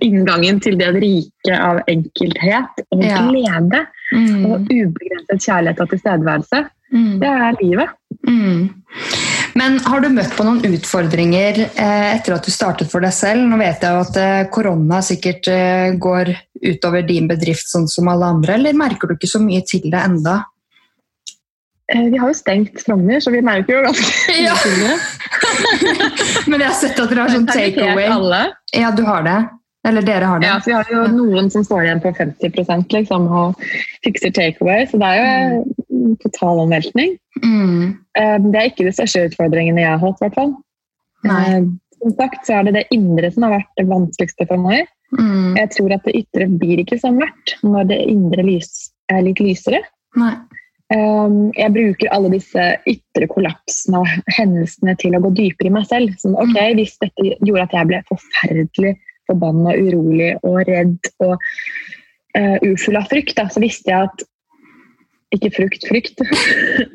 inngangen 0.00 0.60
til 0.62 0.78
det 0.80 0.90
rike 0.96 1.56
av 1.56 1.80
enkelthet 1.90 2.84
og 2.90 3.04
ja. 3.04 3.24
glede. 3.28 3.86
Mm. 4.10 4.44
Og 4.48 4.70
ubegrenset 4.70 5.46
kjærlighet 5.46 5.82
og 5.82 5.90
tilstedeværelse. 5.92 6.62
Mm. 6.90 7.18
Det 7.22 7.30
er 7.30 7.58
livet. 7.60 7.96
Mm. 8.26 8.70
Men 9.58 9.78
har 9.82 10.02
du 10.02 10.08
møtt 10.12 10.32
på 10.36 10.44
noen 10.46 10.62
utfordringer 10.76 11.58
eh, 11.66 12.06
etter 12.14 12.36
at 12.36 12.46
du 12.46 12.52
startet 12.54 12.90
for 12.90 13.02
deg 13.04 13.14
selv? 13.14 13.44
Nå 13.50 13.58
vet 13.60 13.82
jeg 13.82 13.96
jo 13.96 14.04
at 14.04 14.18
eh, 14.20 14.46
korona 14.52 15.00
sikkert 15.04 15.50
eh, 15.50 15.90
går 15.98 16.32
utover 16.60 17.04
din 17.06 17.28
bedrift 17.30 17.70
sånn 17.70 17.88
som 17.90 18.10
alle 18.12 18.30
andre, 18.36 18.58
eller 18.58 18.78
merker 18.78 19.10
du 19.10 19.16
ikke 19.16 19.30
så 19.30 19.42
mye 19.42 19.62
til 19.66 19.86
det 19.90 20.00
enda? 20.00 20.40
Vi 21.90 22.18
har 22.20 22.30
jo 22.30 22.36
stengt 22.38 22.84
Frogner, 22.84 23.18
så 23.18 23.32
vi 23.34 23.40
merker 23.42 23.74
jo 23.74 23.80
ganske 23.88 24.34
ja. 24.46 24.54
Men 26.50 26.62
jeg 26.62 26.68
har 26.68 26.76
sett 26.78 27.00
at 27.02 27.10
dere 27.10 27.24
har 27.24 27.32
sånn 27.34 27.48
takeaway. 27.50 28.06
Ja, 28.76 28.92
du 28.94 29.02
har 29.08 29.26
det? 29.26 29.38
Eller 29.88 30.04
dere 30.04 30.28
har 30.28 30.40
det? 30.40 30.48
Ja, 30.48 30.58
vi 30.66 30.74
har 30.76 30.88
jo 30.92 31.04
noen 31.14 31.48
som 31.52 31.64
står 31.64 31.86
igjen 31.86 32.02
på 32.04 32.12
50% 32.12 32.92
liksom, 32.92 33.28
og 33.32 33.62
fikser 34.04 34.32
takeaway. 34.36 34.84
Så 34.90 35.00
det 35.00 35.08
er 35.08 35.20
jo 35.22 35.62
mm. 35.88 36.16
total 36.26 36.64
omveltning. 36.66 37.14
Mm. 37.40 37.86
Eh, 38.18 38.36
det 38.50 38.60
er 38.60 38.68
ikke 38.68 38.88
de 38.90 38.92
største 38.96 39.24
utfordringene 39.30 39.80
jeg 39.80 39.94
har 39.94 40.02
hatt, 40.02 40.20
i 40.20 40.26
hvert 40.26 40.36
fall. 40.36 40.52
Eh, 41.24 41.56
som 42.00 42.16
sagt 42.16 42.46
så 42.48 42.58
er 42.58 42.68
det 42.68 42.76
det 42.76 42.86
indre 42.96 43.32
som 43.32 43.48
har 43.48 43.56
vært 43.58 43.80
det 43.80 43.88
vanskeligste 43.88 44.48
for 44.52 44.68
meg. 44.68 44.88
Mm. 45.16 45.56
Jeg 45.58 45.72
tror 45.74 45.96
at 45.96 46.06
det 46.06 46.16
ytre 46.20 46.46
blir 46.60 46.84
ikke 46.84 47.00
så 47.00 47.10
mørkt 47.14 47.56
når 47.66 47.90
det 47.90 48.00
indre 48.12 48.44
lys 48.46 48.90
er 49.10 49.24
litt 49.26 49.40
lysere. 49.42 49.80
Nei. 50.20 50.34
Ehm, 50.90 51.50
jeg 51.54 51.70
bruker 51.74 52.10
alle 52.14 52.32
disse 52.32 52.64
ytre 52.90 53.28
kollapsene 53.30 54.00
og 54.02 54.32
hendelsene 54.34 54.96
til 54.98 55.14
å 55.14 55.22
gå 55.22 55.32
dypere 55.38 55.70
i 55.70 55.74
meg 55.74 55.86
selv. 55.90 56.16
Sånn, 56.18 56.34
ok, 56.34 56.56
mm. 56.56 56.80
Hvis 56.80 56.96
dette 57.02 57.28
gjorde 57.38 57.66
at 57.68 57.76
jeg 57.76 57.90
ble 57.90 58.02
forferdelig 58.10 58.94
forbanna, 59.30 59.76
urolig 59.78 60.34
og 60.42 60.60
redd 60.68 61.12
og 61.22 61.36
uh, 61.38 62.58
ufull 62.66 62.98
av 63.00 63.08
frykt, 63.10 63.36
da, 63.38 63.48
så 63.50 63.62
visste 63.62 63.92
jeg 63.92 64.10
at 64.10 64.26
ikke 65.30 65.50
frukt, 65.56 65.84
frykt. 65.86 66.22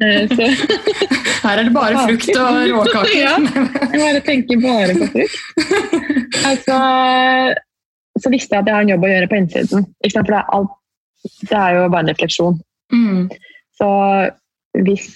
Eh, 0.03 0.27
så, 0.27 0.47
Her 1.45 1.59
er 1.59 1.63
det 1.63 1.73
bare 1.73 2.01
frukt 2.03 2.31
og 2.35 2.55
råkaker. 2.71 3.19
ja, 3.25 3.35
jeg 3.39 3.99
bare 4.01 4.21
tenker 4.25 4.59
bare 4.59 4.95
på 4.97 5.07
frukt. 5.13 5.37
Altså, 6.49 6.79
så 8.19 8.31
visste 8.33 8.55
jeg 8.55 8.63
at 8.63 8.67
jeg 8.67 8.75
har 8.75 8.83
en 8.83 8.91
jobb 8.91 9.05
å 9.05 9.11
gjøre 9.11 9.29
på 9.31 9.39
innsiden. 9.39 9.85
For 10.03 10.27
det 10.27 10.39
er, 10.39 10.49
alt, 10.57 10.73
det 11.47 11.59
er 11.61 11.77
jo 11.77 11.85
bare 11.93 12.03
en 12.03 12.11
refleksjon. 12.11 12.59
Mm. 12.91 13.21
Så 13.79 13.89
hvis 14.83 15.07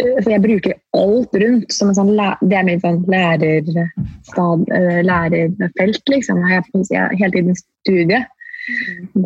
så 0.00 0.32
jeg 0.32 0.42
bruker 0.44 0.76
alt 0.96 1.36
rundt 1.42 1.74
som 1.74 1.90
en 1.90 1.96
sånn 1.98 2.12
Det 2.14 2.56
er 2.56 2.66
mitt 2.66 2.84
sånn 2.84 3.02
lærerstad, 3.10 4.66
eh, 4.76 5.00
lærerfelt, 5.06 6.02
liksom. 6.12 6.40
Jeg 6.48 6.98
er 6.98 7.16
hele 7.20 7.32
tiden 7.36 7.58
studie. 7.58 8.22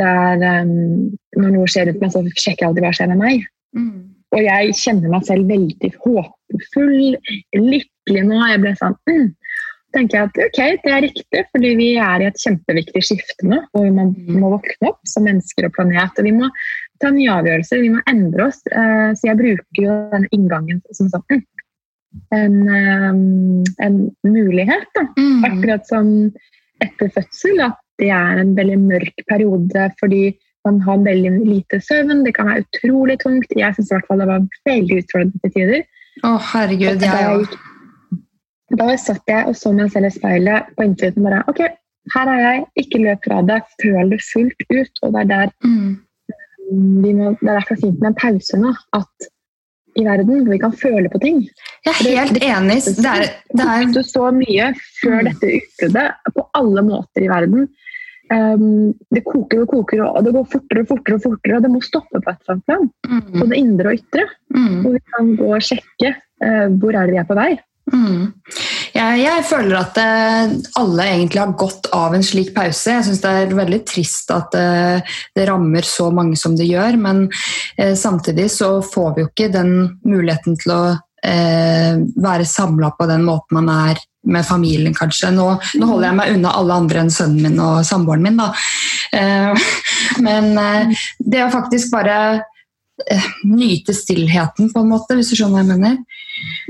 Der 0.00 0.42
um, 0.62 1.12
når 1.36 1.54
noe 1.56 1.68
skjer 1.68 1.90
rundt 1.90 2.02
meg, 2.02 2.12
så 2.14 2.22
sjekker 2.32 2.64
jeg 2.64 2.68
alltid 2.70 2.86
hva 2.86 2.92
skjer 2.96 3.10
med 3.12 3.22
meg. 3.22 3.46
Mm. 3.76 3.94
Og 4.34 4.42
jeg 4.42 4.76
kjenner 4.80 5.12
meg 5.12 5.26
selv 5.28 5.50
veldig 5.50 5.90
håpefull, 6.02 7.16
lykkelig 7.54 8.26
nå. 8.30 8.38
Jeg 8.50 8.62
ble 8.62 8.74
sånn 8.80 8.96
mm. 9.10 9.26
tenker 9.94 10.18
jeg 10.18 10.30
at 10.30 10.40
ok, 10.46 10.60
det 10.86 10.94
er 10.94 11.04
riktig, 11.06 11.44
fordi 11.54 11.74
vi 11.78 11.90
er 12.02 12.22
i 12.22 12.30
et 12.30 12.40
kjempeviktig 12.42 13.04
skifte 13.10 13.50
nå. 13.50 13.60
Og 13.74 13.86
vi 13.86 13.92
må, 13.94 14.08
mm. 14.14 14.40
må 14.40 14.54
våkne 14.56 14.90
opp 14.90 15.02
som 15.10 15.26
mennesker 15.28 15.68
og 15.68 15.76
planet. 15.76 16.18
Og 16.18 16.30
vi 16.30 16.34
må 16.38 16.50
ta 17.02 17.10
nye 17.14 17.32
avgjørelser, 17.32 17.82
vi 17.82 17.92
må 17.94 18.02
endre 18.10 18.48
oss. 18.48 18.62
Eh, 18.70 19.10
så 19.18 19.30
jeg 19.30 19.40
bruker 19.40 19.82
jo 19.82 19.96
den 20.12 20.26
inngangen 20.34 20.80
som 20.96 21.10
sånn 21.12 21.42
en, 22.34 22.56
eh, 22.68 23.86
en 23.86 23.96
mulighet. 24.22 24.86
Da. 24.94 25.06
Mm. 25.18 25.44
Akkurat 25.50 25.86
som 25.90 26.08
etter 26.84 27.10
fødsel, 27.14 27.60
at 27.64 27.78
det 27.98 28.10
er 28.10 28.40
en 28.42 28.54
veldig 28.56 28.80
mørk 28.82 29.26
periode 29.30 29.90
fordi 30.00 30.24
man 30.64 30.80
har 30.80 31.02
veldig 31.04 31.32
lite 31.44 31.80
søvn. 31.82 32.24
Det 32.24 32.34
kan 32.34 32.48
være 32.48 32.64
utrolig 32.64 33.18
tungt. 33.20 33.50
Jeg 33.54 33.76
syns 33.76 33.92
det 33.92 34.28
var 34.30 34.46
veldig 34.66 35.02
utfordrende 35.02 35.42
til 35.42 35.54
tider. 35.58 35.84
Å, 36.22 36.30
oh, 36.30 36.50
herregud, 36.54 37.02
ja. 37.04 37.36
Da 38.74 38.94
satt 38.96 39.28
jeg 39.28 39.44
og 39.50 39.58
så 39.58 39.74
meg 39.76 39.90
selv 39.92 40.08
i 40.08 40.14
speilet 40.14 40.70
på 40.74 40.86
innsiden 40.86 41.20
og 41.20 41.28
bare 41.28 41.42
Ok, 41.52 41.60
her 42.14 42.30
er 42.32 42.40
jeg. 42.40 42.64
Ikke 42.80 43.02
løp 43.02 43.26
fra 43.26 43.42
det. 43.44 43.60
Føl 43.82 44.14
det 44.14 44.22
fullt 44.24 44.66
ut. 44.72 45.02
Og 45.04 45.12
det 45.14 45.20
er 45.24 45.30
der 45.34 45.54
mm 45.66 45.92
må, 46.72 47.34
det 47.40 47.48
er 47.48 47.58
derfor 47.58 47.80
fint 47.80 48.00
med 48.00 48.12
en 48.12 48.18
pause 48.18 48.60
nå. 48.60 48.74
At 48.96 49.30
i 49.94 50.04
verden 50.06 50.42
hvor 50.42 50.50
vi 50.50 50.60
kan 50.62 50.74
føle 50.74 51.10
på 51.10 51.20
ting. 51.22 51.40
Jeg 51.86 51.92
er 51.92 52.00
helt 52.02 52.36
det, 52.36 52.50
enig. 52.50 52.78
Det 52.86 53.10
er, 53.10 53.26
det 53.54 53.66
er... 53.76 53.86
Du 53.94 54.02
så 54.06 54.30
mye 54.34 54.72
før 55.00 55.20
mm. 55.20 55.28
dette 55.30 55.52
utbruddet 55.60 56.34
på 56.34 56.46
alle 56.58 56.86
måter 56.86 57.26
i 57.26 57.30
verden. 57.30 57.68
Um, 58.32 58.94
det 59.12 59.20
koker 59.26 59.62
og 59.62 59.70
koker, 59.70 60.00
og 60.06 60.24
det 60.24 60.32
går 60.34 60.46
fortere 60.50 60.82
og 60.82 60.90
fortere, 60.90 61.18
og 61.18 61.26
fortere, 61.26 61.58
og 61.58 61.66
det 61.66 61.70
må 61.74 61.82
stoppe 61.84 62.22
på 62.24 62.32
et 62.32 62.40
eller 62.40 62.56
annet 62.56 62.66
plan. 62.70 62.88
Mm. 63.10 63.26
Både 63.36 63.60
indre 63.60 63.92
og 63.92 64.00
ytre. 64.00 64.26
Mm. 64.56 64.74
Hvor 64.80 64.96
vi 64.96 65.02
kan 65.14 65.30
gå 65.38 65.52
og 65.52 65.68
sjekke 65.68 66.14
uh, 66.16 66.66
hvor 66.80 66.96
er 66.96 67.04
det 67.04 67.14
vi 67.14 67.22
er 67.22 67.30
på 67.30 67.38
vei. 67.38 67.50
Mm. 67.92 68.32
Jeg, 68.94 69.24
jeg, 69.24 69.42
føler 69.48 69.74
at 69.80 69.96
uh, 69.98 70.52
alle 70.78 71.06
egentlig 71.16 71.40
har 71.42 71.54
godt 71.58 71.88
av 71.96 72.14
en 72.14 72.22
slik 72.22 72.52
pause. 72.54 72.92
Jeg 72.92 73.06
syns 73.08 73.22
det 73.24 73.32
er 73.40 73.56
veldig 73.58 73.80
trist 73.90 74.30
at 74.30 74.54
uh, 74.54 75.16
det 75.34 75.48
rammer 75.50 75.86
så 75.88 76.12
mange 76.14 76.38
som 76.38 76.54
det 76.54 76.68
gjør, 76.68 77.00
men 77.02 77.24
uh, 77.26 77.94
samtidig 77.98 78.46
så 78.54 78.76
får 78.86 79.16
vi 79.16 79.24
jo 79.24 79.32
ikke 79.32 79.50
den 79.54 79.74
muligheten 80.06 80.60
til 80.62 80.76
å 80.76 80.84
være 81.24 82.44
samla 82.44 82.90
på 82.98 83.06
den 83.08 83.22
måten 83.24 83.56
man 83.56 83.70
er 83.72 84.00
med 84.28 84.44
familien, 84.44 84.92
kanskje. 84.92 85.30
Nå, 85.32 85.46
nå, 85.80 85.86
holder 85.88 86.10
jeg 86.10 86.16
meg 86.18 86.32
unna 86.34 86.50
alle 86.58 86.76
andre 86.82 87.00
enn 87.00 87.12
sønnen 87.14 87.46
min 87.46 87.62
og 87.64 87.78
samboeren 87.88 88.26
min, 88.26 88.36
da. 88.36 88.50
men 90.26 90.50
det 91.24 91.40
å 91.46 91.48
faktisk 91.54 91.94
bare 91.96 92.18
nyte 93.44 93.94
stillheten, 93.96 94.70
på 94.72 94.84
en 94.84 94.92
måte, 94.92 95.16
hvis 95.18 95.32
du 95.32 95.38
skjønner 95.38 95.60
hva 95.60 95.64
jeg 95.64 95.72
mener. 95.72 95.98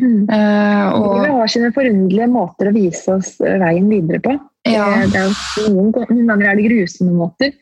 Mm. 0.01 0.25
Uh, 0.31 0.87
og... 0.99 1.13
Vi 1.21 1.37
har 1.37 1.53
sine 1.53 1.71
forunderlige 1.77 2.31
måter 2.33 2.71
å 2.71 2.75
vise 2.75 3.17
oss 3.19 3.37
veien 3.41 3.89
videre 3.93 4.23
på. 4.25 4.37
Ja. 4.65 4.87
Det 5.13 5.21
er, 5.21 5.35
noen, 5.75 5.91
ganger 5.93 6.47
er 6.49 6.57
det 6.57 6.69
grusomme 6.71 7.13
måter. 7.19 7.53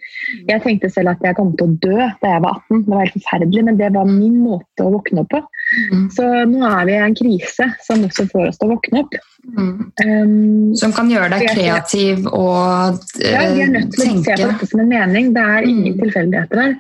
Jeg 0.46 0.62
tenkte 0.62 0.90
selv 0.92 1.16
at 1.16 1.25
jeg 1.27 1.35
kom 1.35 1.51
til 1.59 1.66
å 1.66 1.79
dø 1.83 1.96
da 2.22 2.35
jeg 2.37 2.42
var 2.44 2.61
18. 2.61 2.85
Det 2.85 2.92
var 2.92 3.03
helt 3.03 3.16
forferdelig, 3.16 3.64
men 3.66 3.81
det 3.81 3.88
var 3.96 4.11
min 4.11 4.37
måte 4.44 4.87
å 4.87 4.92
våkne 4.94 5.25
opp 5.25 5.33
på. 5.35 5.40
Mm. 5.73 6.07
Så 6.13 6.25
nå 6.51 6.63
er 6.69 6.89
vi 6.89 6.95
i 6.95 7.03
en 7.03 7.15
krise 7.17 7.69
som 7.87 8.03
også 8.05 8.27
får 8.31 8.51
oss 8.51 8.61
til 8.61 8.69
å 8.69 8.75
våkne 8.75 9.05
opp. 9.05 9.17
Mm. 9.43 9.71
Um, 9.99 10.75
som 10.79 10.93
kan 10.95 11.09
gjøre 11.11 11.33
deg 11.33 11.49
kreativ 11.51 12.29
og 12.29 13.01
uh, 13.01 13.25
ja, 13.25 13.41
Vi 13.51 13.65
er 13.65 13.73
nødt 13.73 13.89
til 13.91 14.05
å 14.05 14.21
se 14.23 14.37
på 14.37 14.51
dette 14.53 14.69
som 14.71 14.85
en 14.85 14.93
mening. 14.93 15.33
Det 15.35 15.47
er 15.57 15.67
ingen 15.67 15.97
mm. 15.97 15.99
tilfeldigheter 16.05 16.63
her. 16.63 16.77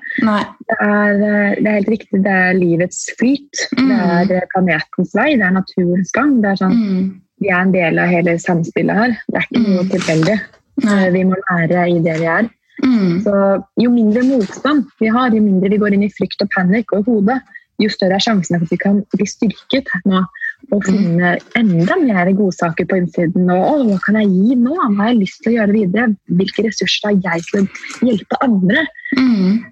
Det 0.68 0.78
er, 0.78 1.16
eh, 1.16 1.58
det 1.58 1.66
er, 1.66 1.74
helt 1.80 1.92
riktig, 1.96 2.22
det 2.22 2.36
er 2.44 2.54
livets 2.60 3.02
flyt. 3.18 3.66
Mm. 3.80 3.90
Det 4.30 4.38
er 4.38 4.48
planetens 4.54 5.16
vei, 5.18 5.32
det 5.40 5.48
er 5.48 5.58
naturens 5.58 6.14
gang. 6.14 6.38
Det 6.44 6.54
er 6.54 6.64
sånn 6.66 6.78
mm 6.78 7.04
vi 7.42 7.50
er 7.50 7.62
en 7.64 7.74
del 7.74 8.00
av 8.00 8.10
hele 8.10 8.36
samspillet 8.40 8.98
her. 8.98 9.14
Det 9.28 9.40
er 9.40 9.46
ikke 9.48 9.62
noe 9.62 9.86
mm. 9.86 9.92
tilfeldig. 9.92 10.36
Eh, 10.82 11.06
vi 11.14 11.24
må 11.28 11.38
lære 11.40 11.86
i 11.90 11.98
det 12.04 12.18
vi 12.20 12.28
er. 12.30 12.50
Mm. 12.82 13.18
Så 13.24 13.34
Jo 13.78 13.90
mindre 13.94 14.24
motstand 14.26 14.86
vi 15.00 15.10
har, 15.12 15.34
jo 15.34 15.42
mindre 15.42 15.70
vi 15.70 15.80
går 15.82 15.96
inn 15.96 16.06
i 16.06 16.12
frykt 16.12 16.42
og 16.42 16.50
panikk 16.54 16.94
og 16.94 17.02
i 17.02 17.10
hodet, 17.10 17.38
jo 17.86 17.92
større 17.92 18.18
er 18.18 18.24
sjansen 18.24 18.58
for 18.58 18.66
at 18.66 18.72
vi 18.72 18.80
kan 18.80 19.02
bli 19.14 19.28
styrket 19.28 19.90
nå 20.08 20.22
og 20.70 20.78
mm. 20.78 20.86
finne 20.86 21.34
enda 21.58 21.98
mer 21.98 22.30
godsaker 22.38 22.86
på 22.86 23.00
innsiden. 23.00 23.50
Og, 23.50 23.82
hva 23.88 23.98
kan 24.04 24.20
jeg 24.20 24.30
gi 24.30 24.56
nå? 24.60 24.76
Hva 24.78 24.90
har 25.00 25.12
jeg 25.12 25.22
lyst 25.24 25.42
til 25.42 25.52
å 25.52 25.56
gjøre 25.56 25.76
videre? 25.76 26.08
Hvilke 26.38 26.66
ressurser 26.68 27.10
har 27.10 27.18
jeg 27.26 27.46
til 27.48 27.64
å 27.64 28.10
hjelpe 28.10 28.42
andre? 28.46 28.86
Mm 29.18 29.62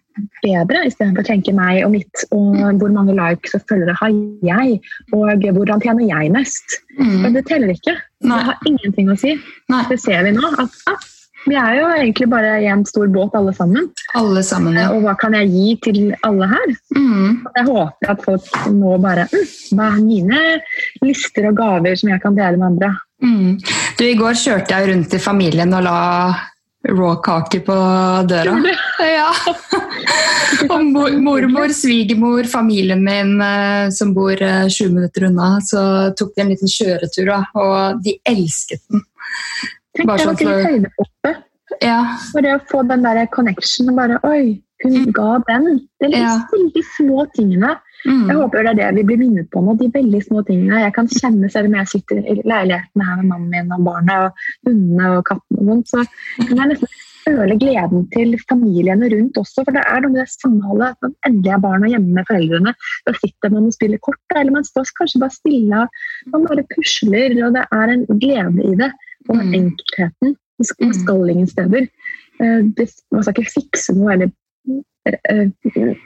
bedre, 0.45 0.85
istedenfor 0.89 1.25
å 1.25 1.29
tenke 1.29 1.55
meg 1.57 1.85
og 1.85 1.95
mitt. 1.95 2.25
Og 2.35 2.59
hvor 2.81 2.93
mange 2.95 3.15
likes 3.17 3.55
og 3.57 3.65
følgere 3.71 3.97
har 4.01 4.13
jeg? 4.47 4.81
Og 5.17 5.47
hvordan 5.47 5.83
tjener 5.85 6.07
jeg 6.09 6.33
mest? 6.35 6.81
Mm. 6.99 7.17
Men 7.25 7.39
det 7.39 7.47
teller 7.49 7.73
ikke. 7.75 7.97
Nei. 8.27 8.37
Det 8.37 8.49
har 8.51 8.71
ingenting 8.71 9.13
å 9.13 9.19
si. 9.21 9.37
Nei. 9.73 9.83
Det 9.91 10.01
ser 10.03 10.25
vi 10.27 10.35
nå. 10.37 10.53
at 10.61 10.83
ah, 10.91 11.09
Vi 11.49 11.57
er 11.57 11.79
jo 11.79 11.87
egentlig 11.89 12.29
bare 12.31 12.59
en 12.69 12.83
stor 12.89 13.09
båt 13.13 13.35
alle 13.39 13.53
sammen. 13.57 13.89
Alle 14.19 14.43
sammen, 14.45 14.77
ja. 14.77 14.91
Og 14.93 15.05
hva 15.07 15.15
kan 15.19 15.35
jeg 15.39 15.49
gi 15.55 15.69
til 15.87 16.01
alle 16.27 16.49
her? 16.51 16.75
Mm. 16.97 17.41
Jeg 17.57 17.67
håper 17.71 18.13
at 18.13 18.25
folk 18.27 18.61
nå 18.75 18.99
bare 19.01 19.27
mm, 19.31 19.49
Hva 19.79 19.89
er 19.95 20.05
mine 20.05 20.43
lister 21.07 21.49
og 21.51 21.57
gaver 21.61 21.97
som 21.97 22.13
jeg 22.13 22.23
kan 22.23 22.37
dele 22.37 22.61
med 22.61 22.69
andre? 22.75 22.93
Mm. 23.25 23.57
Du, 23.97 24.05
I 24.05 24.17
går 24.21 24.37
kjørte 24.41 24.77
jeg 24.77 24.93
rundt 24.93 25.11
til 25.13 25.23
familien 25.23 25.77
og 25.77 25.85
la 25.87 25.99
raw-kaker 26.89 27.65
på 27.65 27.81
døra. 28.29 28.57
Ja. 29.01 29.31
og 30.69 30.83
mor, 30.93 31.15
mormor, 31.25 31.73
svigermor, 31.73 32.45
familien 32.51 33.01
min 33.05 33.41
eh, 33.41 33.89
som 33.97 34.13
bor 34.17 34.35
20 34.37 34.69
eh, 34.69 34.91
minutter 34.93 35.25
unna, 35.31 35.55
så 35.65 35.83
tok 36.17 36.35
de 36.37 36.45
en 36.45 36.51
liten 36.53 36.69
kjøretur, 36.69 37.31
og 37.57 38.03
de 38.05 38.19
elsket 38.29 38.83
den. 38.91 39.05
Tenk 40.01 40.11
bare 40.11 40.25
sånn 40.25 40.41
for... 40.41 40.65
høydepunktet. 40.67 41.47
Ja. 41.85 42.01
Det 42.35 42.57
å 42.57 42.65
få 42.71 42.83
den 42.89 43.05
der 43.07 43.23
connection 43.33 43.93
og 43.93 44.01
bare 44.01 44.19
Oi, 44.27 44.59
hun 44.85 44.97
mm. 44.97 45.13
ga 45.17 45.37
den. 45.47 45.69
Det 46.01 46.09
er 46.09 46.15
de 46.15 46.25
ja. 46.25 46.35
veldig 46.51 46.85
små 46.97 47.27
tingene. 47.37 47.77
Mm. 48.07 48.31
Jeg 48.31 48.37
håper 48.39 48.65
det 48.65 48.71
er 48.73 48.79
det 48.79 48.89
vi 48.97 49.05
blir 49.11 49.21
minnet 49.21 49.51
på 49.53 49.63
nå. 49.65 49.77
De 49.81 49.91
veldig 49.93 50.23
små 50.25 50.43
tingene. 50.49 50.81
Jeg 50.87 50.97
kan 50.97 51.11
kjenne 51.13 51.53
selv 51.53 51.71
om 51.71 51.77
jeg 51.79 51.93
sitter 51.93 52.23
i 52.25 52.39
leiligheten 52.41 53.05
her 53.05 53.21
med 53.21 53.29
mannen 53.29 53.53
min 53.53 53.77
og 53.77 53.87
barna 53.87 54.19
og 54.27 54.43
hundene 54.69 55.15
og 55.19 55.23
kattene 55.29 55.61
og 55.61 55.71
sånt, 55.93 55.93
så 55.93 56.49
kan 56.49 56.63
jeg 56.63 56.73
nesten 56.73 56.99
føle 57.21 57.57
gleden 57.61 58.07
til 58.15 58.33
familiene 58.49 59.11
rundt 59.13 59.37
også. 59.37 59.67
For 59.67 59.77
det 59.77 59.85
er 59.85 60.01
noe 60.01 60.15
med 60.15 60.23
det 60.23 60.33
samholdet. 60.33 60.97
man 61.05 61.15
endelig 61.29 61.53
er 61.53 61.63
barna 61.67 61.93
hjemme 61.93 62.17
med 62.17 62.29
foreldrene, 62.31 62.75
da 63.07 63.17
sitter 63.19 63.53
man 63.53 63.69
og 63.69 63.77
spiller 63.77 64.01
kort, 64.09 64.23
eller 64.35 64.57
man 64.57 64.67
står 64.67 64.89
kanskje 64.97 65.21
bare 65.21 65.37
stille. 65.37 65.85
Man 66.33 66.49
bare 66.49 66.67
pusler, 66.73 67.37
og 67.45 67.55
det 67.59 67.69
er 67.69 67.95
en 67.95 68.09
glede 68.17 68.65
i 68.65 68.75
det 68.81 68.91
og 69.31 69.41
mm. 69.41 69.55
enkelheten. 69.61 70.37
Man 70.61 70.93
mm. 70.93 70.95
skal 71.01 71.33
ingen 71.33 71.49
steder. 71.49 71.89
Eh, 72.41 72.87
man 73.15 73.25
skal 73.25 73.35
ikke 73.37 73.57
fikse 73.57 73.97
noe 73.97 74.15
eller 74.17 74.31
eh, 75.31 75.97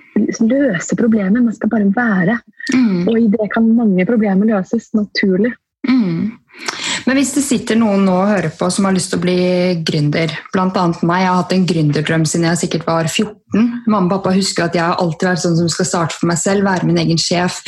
løse 0.44 0.96
problemet, 0.98 1.42
man 1.42 1.56
skal 1.56 1.72
bare 1.72 1.90
være. 1.96 2.38
Mm. 2.74 3.08
Og 3.08 3.18
i 3.18 3.28
det 3.32 3.50
kan 3.54 3.68
mange 3.76 4.06
problemer 4.08 4.52
løses 4.54 4.92
naturlig. 4.96 5.54
Mm. 5.88 6.32
Men 7.04 7.18
hvis 7.18 7.34
det 7.36 7.42
sitter 7.44 7.76
noen 7.78 8.06
nå 8.06 8.14
og 8.16 8.30
hører 8.30 8.52
på 8.56 8.68
som 8.72 8.86
har 8.88 8.94
lyst 8.96 9.10
til 9.12 9.20
å 9.20 9.24
bli 9.24 9.36
gründer, 9.84 10.32
bl.a. 10.54 10.66
meg, 11.04 11.20
jeg 11.20 11.28
har 11.28 11.40
hatt 11.40 11.54
en 11.56 11.66
gründerdrøm 11.68 12.24
siden 12.28 12.46
jeg 12.48 12.62
sikkert 12.62 12.86
var 12.88 13.08
14. 13.10 13.66
Mamma 13.84 14.06
og 14.06 14.12
pappa 14.14 14.32
husker 14.34 14.66
at 14.66 14.78
jeg 14.78 14.84
har 14.84 15.00
alltid 15.02 15.28
vært 15.28 15.42
sånn 15.44 15.58
som 15.58 15.68
skal 15.72 15.88
starte 15.90 16.16
for 16.16 16.30
meg 16.30 16.40
selv, 16.40 16.64
være 16.66 16.88
min 16.88 17.00
egen 17.02 17.20
sjef. 17.20 17.60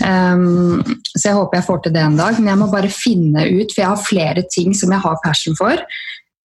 Um, 0.00 0.80
så 1.12 1.28
jeg 1.28 1.36
håper 1.36 1.60
jeg 1.60 1.68
får 1.68 1.82
til 1.84 1.96
det 1.98 2.04
en 2.04 2.16
dag. 2.20 2.38
Men 2.40 2.52
jeg 2.54 2.62
må 2.62 2.70
bare 2.72 2.92
finne 2.92 3.44
ut, 3.50 3.74
for 3.74 3.84
jeg 3.84 3.90
har 3.92 4.06
flere 4.06 4.46
ting 4.56 4.72
som 4.78 4.94
jeg 4.94 5.04
har 5.04 5.20
passion 5.24 5.58
for. 5.58 5.84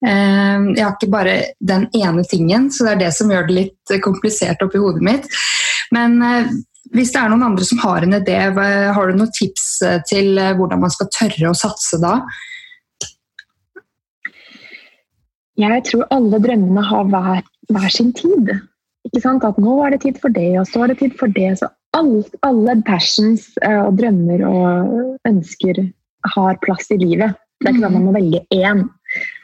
Um, 0.03 0.73
jeg 0.75 0.84
har 0.84 0.97
ikke 0.97 1.13
bare 1.13 1.38
den 1.63 1.88
ene 1.95 2.27
tingen, 2.27 2.67
så 2.75 2.89
det 2.89 2.93
er 2.97 3.01
det 3.06 3.13
som 3.15 3.32
gjør 3.32 3.47
det 3.47 3.60
litt 3.62 3.95
komplisert 4.03 4.62
oppi 4.65 4.84
hodet 4.84 5.06
mitt. 5.06 5.32
Men 5.95 6.19
uh, 6.19 6.51
hvis 6.91 7.13
det 7.13 7.22
er 7.22 7.32
noen 7.32 7.46
andre 7.48 7.65
som 7.65 7.80
har 7.84 8.04
en 8.04 8.17
idé, 8.17 8.36
har 8.52 9.08
du 9.08 9.15
noen 9.15 9.32
tips 9.34 9.67
eh, 9.88 10.02
til 10.10 10.36
eh, 10.38 10.52
hvordan 10.58 10.82
man 10.84 10.91
skal 10.93 11.10
tørre 11.15 11.54
å 11.54 11.58
satse 11.58 12.00
da? 12.02 12.17
Jeg 15.62 15.86
tror 15.88 16.10
alle 16.12 16.41
drømmene 16.41 16.84
har 16.84 17.08
hver, 17.13 17.41
hver 17.72 17.89
sin 17.93 18.12
tid. 18.17 18.52
Ikke 19.08 19.22
sant? 19.24 19.46
At 19.48 19.60
nå 19.62 19.78
er 19.86 19.93
det 19.93 20.04
tid 20.04 20.19
for 20.19 20.34
det, 20.34 20.50
og 20.60 20.67
så 20.67 20.84
er 20.84 20.91
det 20.91 21.00
tid 21.04 21.15
for 21.19 21.32
det. 21.32 21.54
Så 21.62 21.69
alle, 21.96 22.24
alle 22.46 22.78
passions 22.88 23.52
eh, 23.63 23.80
og 23.80 24.00
drømmer 24.02 24.43
og 24.50 25.30
ønsker 25.30 25.86
har 26.36 26.62
plass 26.63 26.91
i 26.91 27.00
livet. 27.00 27.38
Det 27.62 27.69
er 27.69 27.76
ikke 27.76 27.84
sånn 27.84 27.91
at 27.91 27.96
man 27.96 28.08
må 28.10 28.15
velge 28.15 28.43
én. 28.52 28.88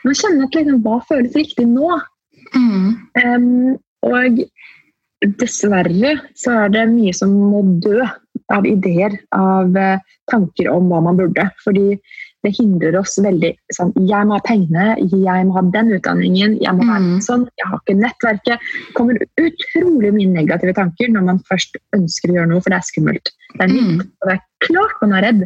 Man 0.03 0.17
kjenner 0.17 0.47
at 0.47 0.57
liksom, 0.57 0.81
hva 0.83 0.97
føles 1.07 1.37
riktig 1.37 1.67
nå. 1.69 1.99
Mm. 2.55 2.89
Um, 3.21 3.77
og 4.09 4.41
dessverre 5.39 6.15
så 6.37 6.55
er 6.65 6.73
det 6.73 6.87
mye 6.93 7.13
som 7.15 7.33
må 7.51 7.63
dø 7.83 7.99
av 8.49 8.65
ideer, 8.65 9.13
av 9.35 9.75
eh, 9.77 10.01
tanker 10.31 10.69
om 10.71 10.89
hva 10.89 11.01
man 11.05 11.19
burde. 11.19 11.45
Fordi 11.63 11.99
det 12.45 12.53
hindrer 12.55 12.95
oss 12.99 13.17
veldig. 13.21 13.51
Sånn, 13.75 13.91
jeg 14.07 14.27
må 14.27 14.37
ha 14.37 14.43
pengene, 14.45 14.93
jeg 15.11 15.47
må 15.47 15.55
ha 15.57 15.63
den 15.73 15.91
utdanningen, 15.97 16.55
jeg 16.63 16.75
må 16.77 16.85
være 16.87 17.01
mm. 17.03 17.17
sånn, 17.25 17.43
jeg 17.59 17.67
har 17.67 17.81
ikke 17.81 17.97
nettverket. 17.99 18.69
Det 18.87 18.95
kommer 18.97 19.19
utrolig 19.41 20.13
mye 20.15 20.35
negative 20.37 20.75
tanker 20.77 21.11
når 21.11 21.27
man 21.33 21.41
først 21.49 21.75
ønsker 21.97 22.31
å 22.31 22.39
gjøre 22.39 22.51
noe, 22.53 22.63
for 22.63 22.71
det 22.71 22.79
er 22.79 22.87
skummelt. 22.87 23.33
Det 23.57 23.65
er 23.65 23.73
nytt, 23.73 23.91
mm. 23.91 24.07
og 24.07 24.31
det 24.31 24.37
er 24.37 24.47
klart 24.69 25.03
man 25.03 25.17
er 25.17 25.27
redd. 25.27 25.43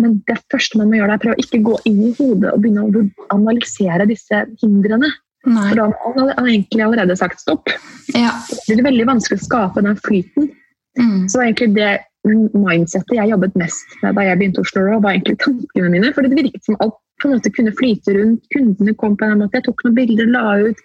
Men 0.00 0.18
det 0.28 0.40
første 0.52 0.80
man 0.80 0.90
må 0.90 0.98
gjøre, 0.98 1.12
er 1.14 1.20
å 1.20 1.24
prøve 1.26 1.36
å 1.36 1.44
ikke 1.44 1.62
gå 1.68 1.76
inn 1.88 2.02
i 2.08 2.14
hodet 2.18 2.50
og 2.52 2.64
begynne 2.64 2.88
å 2.88 3.06
analysere 3.36 4.08
disse 4.08 4.42
hindrene. 4.62 5.12
Nei. 5.46 5.68
For 5.70 5.78
da 5.78 5.86
har 6.02 6.34
han 6.34 6.50
egentlig 6.50 6.84
allerede 6.84 7.16
sagt 7.18 7.42
stopp. 7.42 7.70
Ja. 8.14 8.34
Det 8.66 8.74
blir 8.74 8.86
veldig 8.88 9.08
vanskelig 9.08 9.40
å 9.40 9.46
skape 9.46 9.84
den 9.86 9.98
flyten. 10.02 10.50
Mm. 10.98 11.26
Så 11.30 11.42
egentlig 11.44 11.74
det 11.76 11.92
mindsettet 12.26 13.14
jeg 13.14 13.30
jobbet 13.30 13.54
mest 13.60 13.98
med 14.02 14.16
da 14.18 14.24
jeg 14.26 14.38
begynte 14.40 14.62
Oslo 14.64 14.82
Raw, 14.82 15.02
var 15.04 15.14
egentlig 15.14 15.38
tankene 15.44 15.92
mine. 15.92 16.10
For 16.16 16.26
det 16.26 16.34
virket 16.34 16.66
som 16.66 16.78
alt 16.82 16.96
på 17.22 17.28
en 17.28 17.36
måte 17.36 17.52
kunne 17.54 17.74
flyte 17.76 18.16
rundt. 18.16 18.42
Kundene 18.54 18.96
kom 18.98 19.14
på 19.16 19.28
en 19.28 19.44
måte. 19.44 19.60
Jeg 19.60 19.68
tok 19.68 19.84
noen 19.86 19.96
bilder, 19.96 20.32
la 20.34 20.56
ut. 20.66 20.82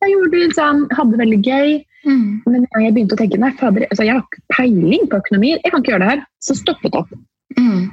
Jeg 0.00 0.14
gjorde 0.14 0.32
det 0.34 0.56
sånn, 0.56 0.84
hadde 0.96 1.14
det 1.14 1.22
veldig 1.22 1.40
gøy. 1.44 1.72
Mm. 2.08 2.26
Men 2.48 2.66
jeg 2.80 2.94
begynte 2.96 3.16
å 3.16 3.20
tenke 3.20 3.40
nei, 3.40 3.52
fader, 3.60 3.84
altså, 3.90 4.06
jeg 4.06 4.16
har 4.16 4.24
ikke 4.24 4.44
peiling 4.56 5.08
på 5.10 5.18
økonomi, 5.20 5.50
jeg 5.58 5.68
kan 5.68 5.82
ikke 5.82 5.92
gjøre 5.92 6.04
det 6.04 6.12
her. 6.14 6.22
Så 6.40 6.56
stoppet 6.56 6.96
opp. 6.96 7.12
Mm. 7.58 7.90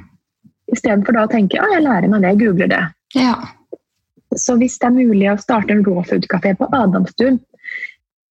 Istedenfor 0.72 1.16
da 1.16 1.26
å 1.26 1.32
tenke 1.32 1.58
ja, 1.58 1.68
jeg 1.74 1.84
lærer 1.84 2.10
meg 2.12 2.24
det, 2.24 2.32
jeg 2.34 2.42
googler 2.44 2.72
det. 2.72 2.82
Ja. 3.16 3.36
Så 4.36 4.58
hvis 4.60 4.76
det 4.80 4.90
er 4.90 4.96
mulig 4.96 5.28
å 5.32 5.38
starte 5.40 5.72
en 5.72 5.84
raw 5.86 6.02
food-kafé 6.04 6.52
på 6.58 6.68
Adamstuen 6.76 7.38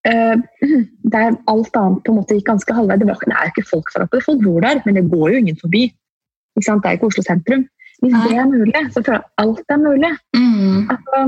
uh, 0.06 0.36
der 1.14 1.38
alt 1.50 1.80
annet 1.80 2.04
på 2.04 2.12
en 2.12 2.20
måte 2.20 2.36
gikk 2.38 2.50
ganske 2.52 2.76
halvveis 2.76 3.02
Det, 3.02 3.08
det 3.08 3.34
er 3.34 3.48
jo 3.48 3.54
ikke 3.54 3.70
folk 3.72 3.90
der 3.94 4.06
oppe, 4.06 4.22
folk 4.24 4.44
bor 4.44 4.60
der, 4.64 4.82
men 4.86 5.00
det 5.00 5.08
går 5.10 5.34
jo 5.34 5.42
ingen 5.42 5.58
forbi. 5.58 5.88
Det 6.58 6.66
er 6.68 6.96
ikke 6.96 7.10
Oslo 7.10 7.22
sentrum. 7.22 7.66
Hvis 8.02 8.14
Nei. 8.14 8.26
det 8.30 8.38
er 8.38 8.50
mulig, 8.50 8.82
så 8.94 9.02
føler 9.02 9.18
jeg 9.18 9.26
at 9.26 9.42
alt 9.42 9.72
er 9.74 9.80
mulig. 9.82 10.10
Mm. 10.38 10.90
Altså, 10.92 11.22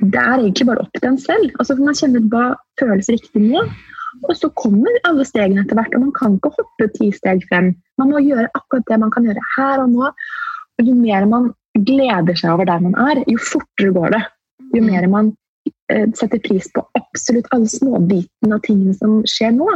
det 0.00 0.22
er 0.22 0.38
egentlig 0.38 0.66
bare 0.68 0.84
opp 0.84 0.96
til 0.96 1.10
en 1.10 1.18
selv. 1.20 1.50
Altså, 1.60 1.76
man 1.80 1.98
kjenner 1.98 2.24
hva 2.32 2.46
føles 2.80 3.10
riktig 3.12 3.42
nå. 3.44 3.64
Og 4.24 4.32
så 4.36 4.48
kommer 4.56 4.96
alle 5.04 5.26
stegene 5.28 5.60
etter 5.64 5.76
hvert, 5.76 5.92
og 5.96 6.06
man 6.06 6.14
kan 6.16 6.38
ikke 6.38 6.54
hoppe 6.56 6.88
ti 6.94 7.10
steg 7.12 7.44
frem. 7.50 7.74
Man 8.00 8.12
må 8.14 8.22
gjøre 8.24 8.48
akkurat 8.56 8.86
det 8.88 9.00
man 9.02 9.12
kan 9.12 9.28
gjøre 9.28 9.44
her 9.56 9.82
og 9.84 9.92
nå. 9.92 10.08
Og 10.76 10.88
jo 10.88 10.96
mer 10.96 11.28
man 11.28 11.50
gleder 11.84 12.38
seg 12.38 12.54
over 12.54 12.68
der 12.68 12.82
man 12.84 12.96
er, 13.08 13.22
jo 13.30 13.40
fortere 13.42 13.92
går 13.96 14.14
det. 14.16 14.22
Jo 14.74 14.82
mm. 14.82 14.88
mer 14.90 15.08
man 15.12 15.32
eh, 15.92 16.06
setter 16.18 16.42
pris 16.42 16.68
på 16.74 16.84
absolutt 16.98 17.48
alle 17.54 17.70
småbitene 17.70 18.58
av 18.58 18.64
tingene 18.66 18.96
som 18.98 19.18
skjer 19.28 19.54
nå, 19.56 19.68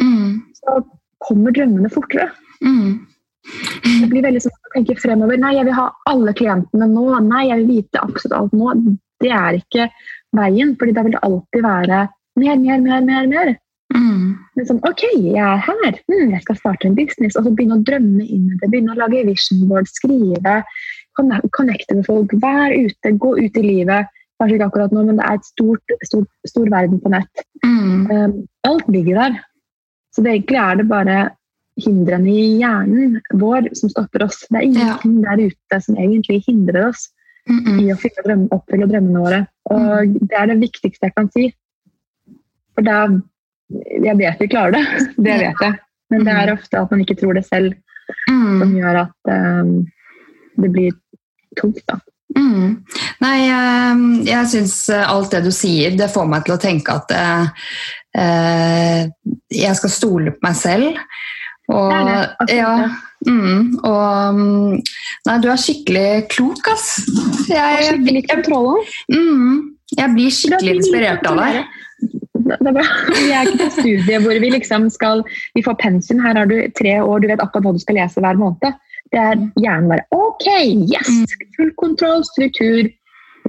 mm. 0.00 0.32
så 0.60 0.80
kommer 1.24 1.54
drømmene 1.54 1.90
fortere. 1.92 2.30
Mm. 2.64 3.06
Det 4.02 4.08
blir 4.10 4.26
veldig 4.26 4.42
sånn 4.44 4.54
å 4.54 4.74
tenke 4.74 4.98
fremover. 4.98 5.38
Nei, 5.40 5.54
jeg 5.56 5.68
vil 5.68 5.78
ha 5.78 5.88
alle 6.10 6.34
klientene 6.36 6.88
nå. 6.90 7.06
Nei, 7.24 7.46
jeg 7.48 7.62
vil 7.62 7.78
vite 7.78 8.02
absolutt 8.02 8.36
alt 8.38 8.56
nå. 8.58 8.74
Det 9.22 9.32
er 9.34 9.58
ikke 9.58 9.88
veien, 10.36 10.74
fordi 10.78 10.94
da 10.94 11.04
vil 11.06 11.16
det 11.16 11.24
alltid 11.26 11.64
være 11.64 12.02
mer, 12.38 12.60
mer, 12.60 12.84
mer, 12.84 13.06
mer. 13.08 13.32
mer. 13.32 13.56
Mm. 13.96 14.36
Men 14.56 14.66
sånn, 14.68 14.80
OK, 14.86 15.04
jeg 15.14 15.40
er 15.40 15.62
her. 15.64 15.98
Mm, 16.10 16.34
jeg 16.34 16.42
skal 16.44 16.58
starte 16.58 16.88
en 16.88 16.98
business. 16.98 17.36
Og 17.38 17.46
så 17.46 17.52
begynne 17.54 17.78
å 17.78 17.86
drømme 17.86 18.24
inn 18.26 18.50
i 18.52 18.58
det. 18.60 18.68
Begynne 18.68 18.94
å 18.94 19.00
lage 19.00 19.24
vision 19.28 19.64
board, 19.70 19.88
skrive 19.90 20.60
connecte 21.56 21.96
med 21.98 22.06
folk. 22.06 22.32
Vær 22.42 22.72
ute, 22.74 23.12
gå 23.18 23.34
ut 23.38 23.58
i 23.58 23.64
livet. 23.64 24.14
Kanskje 24.38 24.58
ikke 24.58 24.68
akkurat 24.70 24.94
nå, 24.94 25.02
men 25.02 25.18
det 25.18 25.26
er 25.26 25.38
et 25.38 25.48
stort, 25.48 25.96
stort, 26.06 26.30
stor 26.46 26.68
verden 26.70 27.00
på 27.02 27.10
nett. 27.10 27.44
Mm. 27.66 28.06
Um, 28.10 28.34
alt 28.68 28.88
ligger 28.94 29.18
der. 29.18 29.40
Så 30.14 30.22
det 30.22 30.34
egentlig 30.34 30.60
er 30.62 30.78
det 30.78 30.88
bare 30.90 31.18
hindrene 31.78 32.30
i 32.30 32.44
hjernen 32.58 33.18
vår 33.38 33.70
som 33.78 33.90
stopper 33.92 34.26
oss. 34.26 34.44
Det 34.48 34.60
er 34.60 34.66
ingenting 34.66 35.18
ja. 35.22 35.34
der 35.34 35.50
ute 35.50 35.80
som 35.84 35.98
egentlig 35.98 36.42
hindrer 36.46 36.88
oss 36.88 37.08
mm 37.48 37.58
-mm. 37.64 37.80
i 37.82 37.92
å 37.92 37.96
drømme, 38.24 38.48
oppfylle 38.54 38.90
drømmene 38.90 39.24
våre. 39.24 39.40
Og 39.70 40.06
mm. 40.06 40.18
det 40.20 40.38
er 40.38 40.46
det 40.46 40.60
viktigste 40.60 41.06
jeg 41.06 41.14
kan 41.16 41.30
si. 41.30 41.52
For 42.74 42.82
da 42.82 43.20
Jeg 43.68 44.16
vet 44.16 44.40
vi 44.40 44.46
klarer 44.48 44.72
det, 44.72 44.84
det 45.24 45.34
vet 45.40 45.60
jeg. 45.60 45.74
Men 46.10 46.24
det 46.24 46.32
er 46.32 46.46
mm. 46.46 46.58
ofte 46.58 46.78
at 46.80 46.90
man 46.90 47.00
ikke 47.00 47.18
tror 47.20 47.34
det 47.36 47.44
selv, 47.44 47.74
mm. 48.30 48.60
som 48.60 48.76
gjør 48.76 48.96
at 48.96 49.60
um, 49.60 49.86
det 50.56 50.70
blir 50.72 50.92
tungt, 51.58 51.82
da. 51.88 51.98
Mm. 52.36 52.74
Nei, 53.24 53.38
ehm, 53.50 54.04
jeg, 54.26 54.50
syns 54.52 54.76
eh, 54.92 55.04
alt 55.08 55.32
det 55.34 55.42
du 55.46 55.52
sier, 55.54 55.96
det 55.98 56.10
får 56.12 56.28
meg 56.30 56.44
til 56.46 56.54
å 56.54 56.60
tenke 56.62 56.98
at 57.00 57.14
eh, 57.16 57.66
eh 58.18 59.02
jeg 59.52 59.76
skal 59.78 59.92
stole 59.92 60.34
på 60.36 60.44
meg 60.44 60.56
selv. 60.58 61.00
Og, 61.68 61.92
det 61.92 62.12
er 62.14 62.28
det, 62.48 62.54
ja, 62.56 62.74
mm, 63.28 63.64
og 63.84 64.36
mm, 64.38 64.76
Nei, 65.28 65.34
du 65.44 65.50
er 65.52 65.60
skikkelig 65.60 66.28
klok, 66.32 66.70
ass. 66.72 66.94
Jeg, 67.50 67.82
skikkelig 67.84 68.22
kontroll 68.30 68.78
mm, 69.12 69.58
jeg 69.96 70.14
blir 70.14 70.32
skikkelig 70.32 70.78
inspirert 70.78 71.28
av 71.28 71.40
deg. 71.40 71.60
Er. 71.60 71.68
Vi 73.18 73.28
er 73.34 73.48
ikke 73.48 73.66
på 73.66 73.70
studiet 73.74 74.24
hvor 74.24 74.38
vi 74.40 74.50
liksom 74.54 74.86
skal 74.92 75.20
Vi 75.56 75.62
får 75.64 75.74
pensum. 75.82 76.20
Her 76.22 76.38
har 76.38 76.48
du 76.48 76.56
tre 76.78 76.94
år, 77.02 77.20
du 77.20 77.28
vet 77.28 77.42
akkurat 77.44 77.66
hva 77.66 77.74
du 77.76 77.82
skal 77.82 77.98
lese 77.98 78.22
hver 78.24 78.38
måned. 78.40 78.78
Det 79.12 79.20
er 79.20 79.42
hjernen 79.60 79.90
bare 79.92 80.06
OK, 80.14 80.48
yes! 80.92 81.08
Mm. 81.08 81.50
Full 81.56 81.74
kontroll, 81.80 82.24
struktur. 82.28 82.88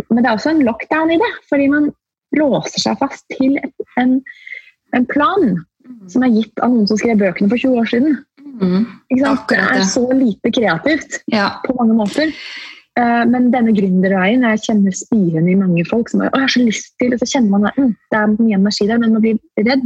men 0.09 0.23
det 0.23 0.29
er 0.29 0.37
også 0.37 0.53
en 0.53 0.63
lockdown 0.63 1.11
i 1.11 1.19
det, 1.19 1.31
fordi 1.49 1.67
man 1.71 1.89
låser 2.37 2.81
seg 2.83 2.99
fast 3.01 3.25
til 3.35 3.57
en, 3.99 4.19
en 4.95 5.07
plan 5.09 5.57
som 6.09 6.23
er 6.25 6.33
gitt 6.33 6.61
av 6.63 6.71
noen 6.71 6.87
som 6.89 6.99
skrev 6.99 7.19
bøkene 7.19 7.49
for 7.51 7.61
20 7.61 7.81
år 7.81 7.89
siden. 7.91 8.17
Mm, 8.59 8.83
det 9.15 9.55
er 9.55 9.85
så 9.87 10.03
lite 10.11 10.51
kreativt 10.51 11.21
ja. 11.31 11.53
på 11.65 11.75
mange 11.77 11.95
måter. 12.01 12.33
Uh, 12.99 13.23
men 13.29 13.47
denne 13.53 13.71
gründerveien 13.71 14.41
Jeg 14.43 14.59
kjenner 14.65 14.95
spiren 14.97 15.45
i 15.47 15.55
mange 15.55 15.85
folk 15.87 16.09
som 16.11 16.23
bare, 16.23 16.33
å, 16.33 16.39
jeg 16.41 16.47
har 16.47 16.53
så 16.55 16.63
lyst 16.65 16.89
til, 16.99 17.13
og 17.15 17.21
så 17.21 17.29
kjenner 17.29 17.53
man 17.53 17.67
at 17.69 17.77
mm, 17.79 17.91
det 18.11 18.19
er 18.19 18.33
mye 18.33 18.57
energi 18.57 18.87
der, 18.89 19.01
men 19.01 19.15
man 19.15 19.23
blir 19.23 19.67
redd. 19.69 19.85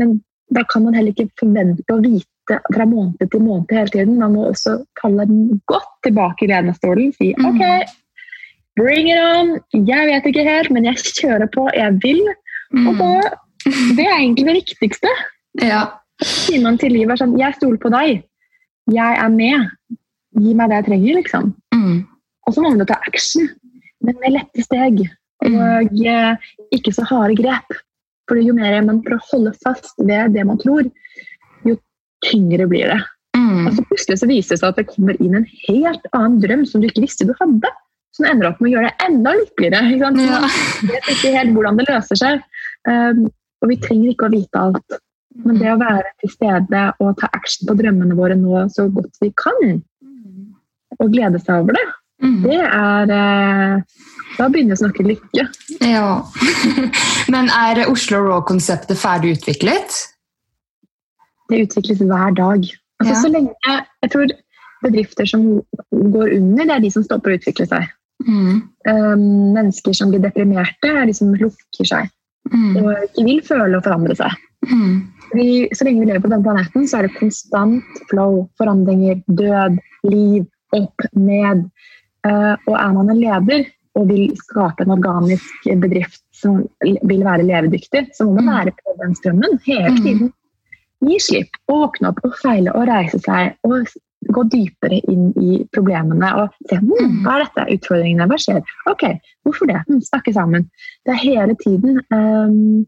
Men 0.00 0.14
da 0.56 0.64
kan 0.70 0.86
man 0.86 0.96
heller 0.96 1.12
ikke 1.12 1.28
forvente 1.40 1.94
å 1.94 2.00
vite 2.00 2.28
fra 2.74 2.86
måned 2.88 3.30
til 3.30 3.42
måned 3.44 3.72
hele 3.74 3.92
tiden. 3.92 4.18
Man 4.20 4.34
må 4.36 4.48
også 4.50 4.78
falle 5.00 5.26
godt 5.70 5.90
tilbake 6.06 6.46
i 6.46 6.50
lenestolen 6.50 7.12
si 7.16 7.32
mm. 7.38 7.48
OK, 7.48 7.62
bring 8.80 9.10
it 9.12 9.20
on! 9.20 9.54
Jeg 9.74 10.08
vet 10.10 10.28
ikke 10.30 10.46
helt, 10.46 10.72
men 10.74 10.88
jeg 10.88 11.02
kjører 11.20 11.50
på. 11.54 11.68
Jeg 11.76 11.98
vil. 12.04 12.22
Mm. 12.74 12.90
Og 12.90 13.00
da, 13.00 13.12
det 13.98 14.06
er 14.06 14.16
egentlig 14.18 14.46
det 14.48 14.58
viktigste. 14.60 15.14
Ja. 15.62 15.86
Sier 16.20 16.62
man 16.62 16.76
til 16.80 16.92
livet 16.92 17.18
sånn 17.20 17.38
Jeg 17.40 17.56
stoler 17.56 17.80
på 17.80 17.92
deg. 17.92 18.22
Jeg 18.90 19.20
er 19.24 19.32
med. 19.32 19.70
Gi 20.40 20.54
meg 20.56 20.70
det 20.70 20.80
jeg 20.80 20.88
trenger, 20.90 21.20
liksom. 21.20 21.52
Mm. 21.74 22.00
Og 22.46 22.54
så 22.54 22.62
må 22.62 22.72
man 22.72 22.82
jo 22.82 22.88
ta 22.90 22.98
action, 23.06 23.48
men 24.04 24.18
med 24.22 24.36
lette 24.36 24.64
steg. 24.64 25.02
Og 25.46 25.54
mm. 25.54 26.02
eh, 26.06 26.50
ikke 26.76 26.92
så 26.94 27.06
harde 27.08 27.38
grep. 27.38 27.78
For 28.30 28.38
jo 28.38 28.54
mer 28.54 28.76
man 28.86 29.00
prøver 29.02 29.18
å 29.18 29.28
holde 29.32 29.52
fast 29.64 29.96
ved 29.98 30.36
det 30.36 30.44
man 30.46 30.60
tror, 30.60 30.86
tyngre 32.26 32.66
blir 32.70 32.92
det. 32.92 33.00
Mm. 33.36 33.66
Og 33.66 33.76
så 33.76 33.84
plutselig 33.88 34.18
så 34.20 34.28
viser 34.30 34.54
det 34.54 34.60
seg 34.62 34.72
at 34.72 34.80
det 34.80 34.88
kommer 34.90 35.20
inn 35.22 35.36
en 35.38 35.48
helt 35.68 36.08
annen 36.16 36.40
drøm 36.42 36.64
som 36.68 36.82
du 36.82 36.88
ikke 36.90 37.04
visste 37.06 37.28
du 37.28 37.34
hadde. 37.40 37.70
Som 38.16 38.26
ender 38.26 38.50
opp 38.50 38.58
med 38.60 38.72
å 38.72 38.74
gjøre 38.74 38.90
det 38.90 39.06
enda 39.06 39.34
lykkeligere. 39.38 39.84
Ikke 39.94 40.08
sant? 40.08 40.24
Ja. 40.24 40.40
Man 40.40 40.90
vet 40.90 41.12
ikke 41.14 41.36
helt 41.36 41.54
hvordan 41.54 41.78
det 41.78 41.86
løser 41.88 42.18
seg. 42.18 42.42
Um, 42.88 43.22
og 43.60 43.70
vi 43.70 43.78
trenger 43.80 44.12
ikke 44.12 44.26
å 44.26 44.34
vite 44.34 44.64
alt. 44.64 45.00
Men 45.44 45.60
det 45.60 45.70
å 45.70 45.78
være 45.80 46.10
til 46.20 46.32
stede 46.32 46.82
og 46.98 47.14
ta 47.20 47.30
action 47.36 47.68
på 47.68 47.76
drømmene 47.78 48.16
våre 48.18 48.36
nå 48.38 48.64
så 48.72 48.88
godt 48.92 49.20
vi 49.22 49.30
kan, 49.38 49.80
og 50.98 51.12
glede 51.14 51.38
seg 51.40 51.62
over 51.62 51.76
det, 51.78 51.84
mm. 52.24 52.38
det 52.44 52.58
er 52.66 53.12
eh, 53.14 54.00
Da 54.36 54.48
begynner 54.50 54.74
vi 54.74 54.78
å 54.78 54.80
snakke 54.80 55.06
lykke. 55.06 55.44
Ja. 55.86 56.10
Men 57.32 57.50
er 57.54 57.84
Oslo 57.86 58.24
Raw-konseptet 58.26 58.98
ferdig 58.98 59.36
utviklet? 59.38 59.96
Det 61.50 61.64
utvikles 61.66 62.02
hver 62.02 62.36
dag. 62.38 62.68
Altså, 63.00 63.14
ja. 63.14 63.20
Så 63.20 63.32
lenge 63.32 63.76
Jeg 64.02 64.12
tror 64.12 64.34
bedrifter 64.84 65.28
som 65.28 65.46
går 65.90 66.36
under, 66.38 66.64
det 66.64 66.76
er 66.76 66.84
de 66.84 66.90
som 66.92 67.04
stopper 67.04 67.34
å 67.34 67.40
utvikle 67.40 67.66
seg. 67.68 67.88
Mm. 68.24 68.62
Um, 68.88 69.24
mennesker 69.56 69.96
som 69.96 70.12
blir 70.12 70.22
deprimerte, 70.24 70.88
er 70.88 71.08
de 71.08 71.16
som 71.16 71.34
lukker 71.36 71.88
seg. 71.88 72.08
Mm. 72.50 72.78
Og 72.80 72.92
ikke 73.04 73.26
vil 73.26 73.42
føle 73.44 73.76
og 73.76 73.84
forandre 73.84 74.16
seg. 74.16 74.38
Mm. 74.70 74.94
Vi, 75.36 75.48
så 75.76 75.86
lenge 75.86 76.02
vi 76.02 76.08
lever 76.08 76.24
på 76.24 76.32
denne 76.32 76.46
planeten, 76.46 76.88
så 76.88 77.00
er 77.00 77.08
det 77.08 77.18
konstant 77.18 78.00
flow, 78.10 78.46
forandringer, 78.60 79.20
død, 79.28 79.76
liv, 80.08 80.48
opp, 80.76 81.06
ned. 81.16 81.68
Uh, 82.26 82.56
og 82.68 82.74
er 82.76 82.96
man 82.96 83.12
en 83.12 83.20
leder 83.20 83.68
og 83.98 84.08
vil 84.10 84.34
skape 84.38 84.84
en 84.84 84.94
organisk 84.94 85.70
bedrift 85.82 86.22
som 86.36 86.60
vil 86.80 87.24
være 87.26 87.46
levedyktig, 87.48 88.06
så 88.16 88.26
må 88.26 88.38
man 88.38 88.46
mm. 88.46 88.52
være 88.54 88.74
på 88.76 88.94
den 89.00 89.16
strømmen 89.18 89.56
hele 89.66 89.94
mm. 89.96 90.02
tiden. 90.04 90.32
Gi 91.06 91.18
slipp, 91.22 91.56
åpne 91.72 92.10
opp 92.12 92.20
og 92.26 92.36
feile 92.42 92.72
og 92.76 92.88
reise 92.90 93.20
seg 93.24 93.56
og 93.66 93.88
gå 94.34 94.44
dypere 94.52 95.00
inn 95.08 95.30
i 95.40 95.60
problemene 95.72 96.32
og 96.36 96.56
se 96.68 96.76
hm, 96.76 97.22
hva 97.24 97.38
er 97.38 97.46
dette 97.46 97.66
utfordringene, 97.76 98.26
hva 98.28 98.38
skjer? 98.40 98.60
Ok, 98.90 99.06
hvorfor 99.46 99.70
det? 99.70 99.80
Hm, 99.88 100.02
snakke 100.04 100.34
sammen. 100.36 100.66
Det 101.08 101.14
er 101.14 101.22
hele 101.22 101.56
tiden 101.62 102.02
um, 102.12 102.84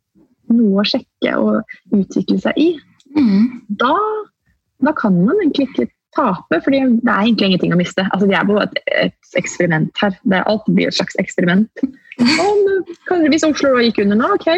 noe 0.52 0.82
å 0.82 0.86
sjekke 0.88 1.38
og 1.40 1.96
utvikle 1.96 2.38
seg 2.42 2.60
i, 2.60 2.68
mm. 3.16 3.48
da, 3.80 3.96
da, 4.84 4.94
kan 4.98 5.16
man 5.24 5.40
egentlig 5.40 5.70
ikke 5.70 5.88
tape, 6.12 6.60
for 6.60 6.68
det 6.74 6.82
er 6.82 7.22
egentlig 7.22 7.52
ingenting 7.52 7.72
å 7.72 7.80
miste. 7.80 8.04
Altså, 8.10 8.28
vi 8.28 8.36
er 8.36 8.46
på 8.48 8.58
et, 8.60 8.78
et 8.92 9.40
eksperiment 9.40 10.04
her. 10.04 10.16
Det, 10.28 10.44
alt 10.44 10.68
blir 10.68 10.90
et 10.90 10.98
slags 10.98 11.16
eksperiment. 11.22 11.84
Om, 12.44 13.28
hvis 13.32 13.46
Oslo 13.48 13.78
gikk 13.80 14.02
under 14.04 14.20
nå, 14.20 14.34
ok, 14.36 14.50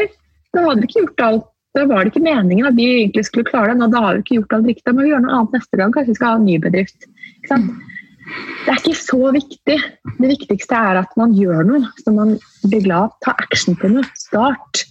da 0.55 0.67
hadde 0.67 0.83
vi 0.83 0.91
ikke 0.91 1.05
gjort 1.05 1.27
alt. 1.29 1.51
Da 1.75 1.89
var 1.91 2.05
det 2.05 2.13
ikke 2.13 2.23
meningen 2.23 2.69
at 2.69 2.77
vi 2.79 2.87
egentlig 3.01 3.25
skulle 3.27 3.49
klare 3.49 3.73
det. 3.73 3.81
Nå, 3.81 3.89
da 3.91 4.03
har 4.05 4.15
vi 4.15 4.23
ikke 4.23 4.39
gjort 4.39 4.55
alt 4.59 4.71
riktig, 4.71 4.93
men 4.93 5.03
vi 5.03 5.11
gjør 5.11 5.25
noe 5.25 5.39
annet 5.39 5.57
neste 5.59 5.81
gang. 5.81 5.95
Kanskje 5.95 6.13
vi 6.13 6.19
skal 6.21 6.31
ha 6.31 6.39
en 6.39 6.47
ny 6.47 6.59
bedrift. 6.63 7.09
Det 7.49 8.71
er 8.73 8.79
ikke 8.79 8.97
så 8.97 9.33
viktig. 9.35 9.79
Det 10.21 10.31
viktigste 10.31 10.79
er 10.79 11.01
at 11.03 11.17
man 11.21 11.35
gjør 11.37 11.67
noe, 11.69 11.91
så 12.01 12.15
man 12.15 12.37
blir 12.63 12.85
glad. 12.87 13.17
Ta 13.27 13.35
action 13.43 13.77
på 13.81 13.91
noe. 13.91 14.07
Start. 14.21 14.85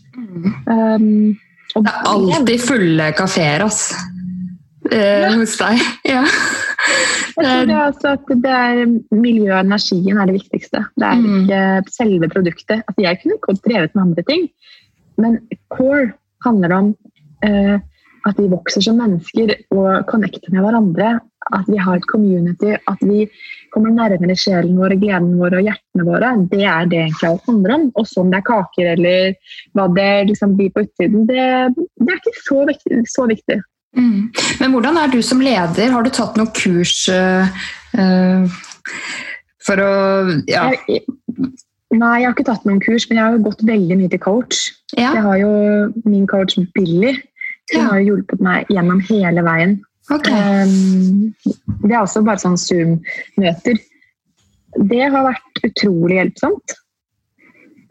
Um, 0.68 1.34
det 1.74 1.90
er 1.90 2.10
alltid 2.12 2.62
fulle 2.62 3.08
kafeer, 3.18 3.64
altså. 3.66 4.04
Eh, 4.92 5.30
hos 5.40 5.56
deg. 5.62 5.80
Ja. 6.14 6.26
Jeg 7.34 7.48
tror 7.48 7.66
det 7.66 7.74
er 7.74 7.86
altså 7.88 8.10
at 8.18 8.32
det 8.44 8.52
er 8.52 8.82
miljøet 9.16 9.54
og 9.56 9.62
energien 9.64 10.20
er 10.20 10.28
det 10.30 10.36
viktigste. 10.36 10.84
Det 11.00 11.08
er 11.08 11.22
mm. 11.22 11.38
ikke 11.40 11.94
selve 11.96 12.30
produktet. 12.30 12.84
Altså, 12.84 13.00
jeg 13.06 13.20
kunne 13.22 13.40
godt 13.48 13.62
drevet 13.64 13.96
med 13.96 14.04
andre 14.04 14.26
ting, 14.28 14.44
men 15.18 15.40
core 15.72 16.12
handler 16.46 16.78
om 16.78 16.94
eh, 17.46 17.76
at 18.24 18.40
vi 18.40 18.48
vokser 18.52 18.84
som 18.86 19.00
mennesker 19.02 19.52
og 19.76 20.08
connecter 20.10 20.54
med 20.54 20.64
hverandre. 20.64 21.18
At 21.52 21.68
vi 21.68 21.76
har 21.76 22.00
et 22.00 22.08
community, 22.08 22.72
at 22.88 23.02
vi 23.04 23.26
kommer 23.74 23.92
nærmere 23.92 24.36
sjelen 24.40 24.78
vår, 24.80 24.96
gleden 25.02 25.34
vår 25.42 25.58
og 25.58 25.68
hjertene 25.68 26.06
våre. 26.08 26.30
Det 26.54 26.62
er 26.64 26.88
det 26.88 27.02
egentlig 27.02 27.30
alt 27.30 27.50
handler 27.50 27.76
om. 27.76 27.86
Og 28.00 28.14
om 28.22 28.32
det 28.32 28.40
er 28.40 28.48
kaker 28.48 28.92
eller 28.94 29.36
hva 29.76 29.90
det 29.98 30.10
liksom 30.32 30.56
blir 30.60 30.72
på 30.72 30.86
utsiden, 30.86 31.28
det, 31.28 31.44
det 31.76 32.14
er 32.14 32.22
ikke 32.22 32.36
så 32.46 32.64
viktig. 32.70 33.02
Så 33.12 33.28
viktig. 33.34 33.60
Mm. 33.98 34.32
Men 34.62 34.72
hvordan 34.74 34.98
er 34.98 35.12
du 35.12 35.20
som 35.22 35.44
leder? 35.44 35.92
Har 35.92 36.06
du 36.06 36.14
tatt 36.14 36.40
noen 36.40 36.54
kurs 36.56 36.96
uh, 37.12 37.44
for 39.64 39.84
å 39.84 39.92
ja. 40.50 40.70
jeg, 40.88 41.04
Nei, 41.94 42.14
jeg 42.22 42.28
har 42.28 42.34
ikke 42.34 42.48
tatt 42.48 42.66
noen 42.66 42.82
kurs, 42.82 43.06
men 43.10 43.20
jeg 43.20 43.26
har 43.26 43.36
jo 43.36 43.46
gått 43.46 43.64
veldig 43.68 43.98
mye 44.00 44.12
til 44.12 44.22
coach. 44.24 44.66
Ja. 44.98 45.14
Jeg 45.14 45.24
har 45.28 45.40
jo 45.42 45.52
min 46.10 46.28
coach 46.30 46.58
Billy. 46.74 47.14
Hun 47.72 47.80
ja. 47.80 47.88
har 47.92 48.04
hjulpet 48.04 48.42
meg 48.44 48.70
gjennom 48.74 49.02
hele 49.08 49.44
veien. 49.46 49.80
Okay. 50.12 50.36
Um, 50.36 51.34
det 51.86 51.94
er 51.94 52.02
også 52.02 52.24
bare 52.26 52.42
sånn 52.42 52.60
Zoom-møter. 52.60 53.80
Det 54.90 55.04
har 55.04 55.28
vært 55.30 55.66
utrolig 55.70 56.18
hjelpsomt. 56.20 56.76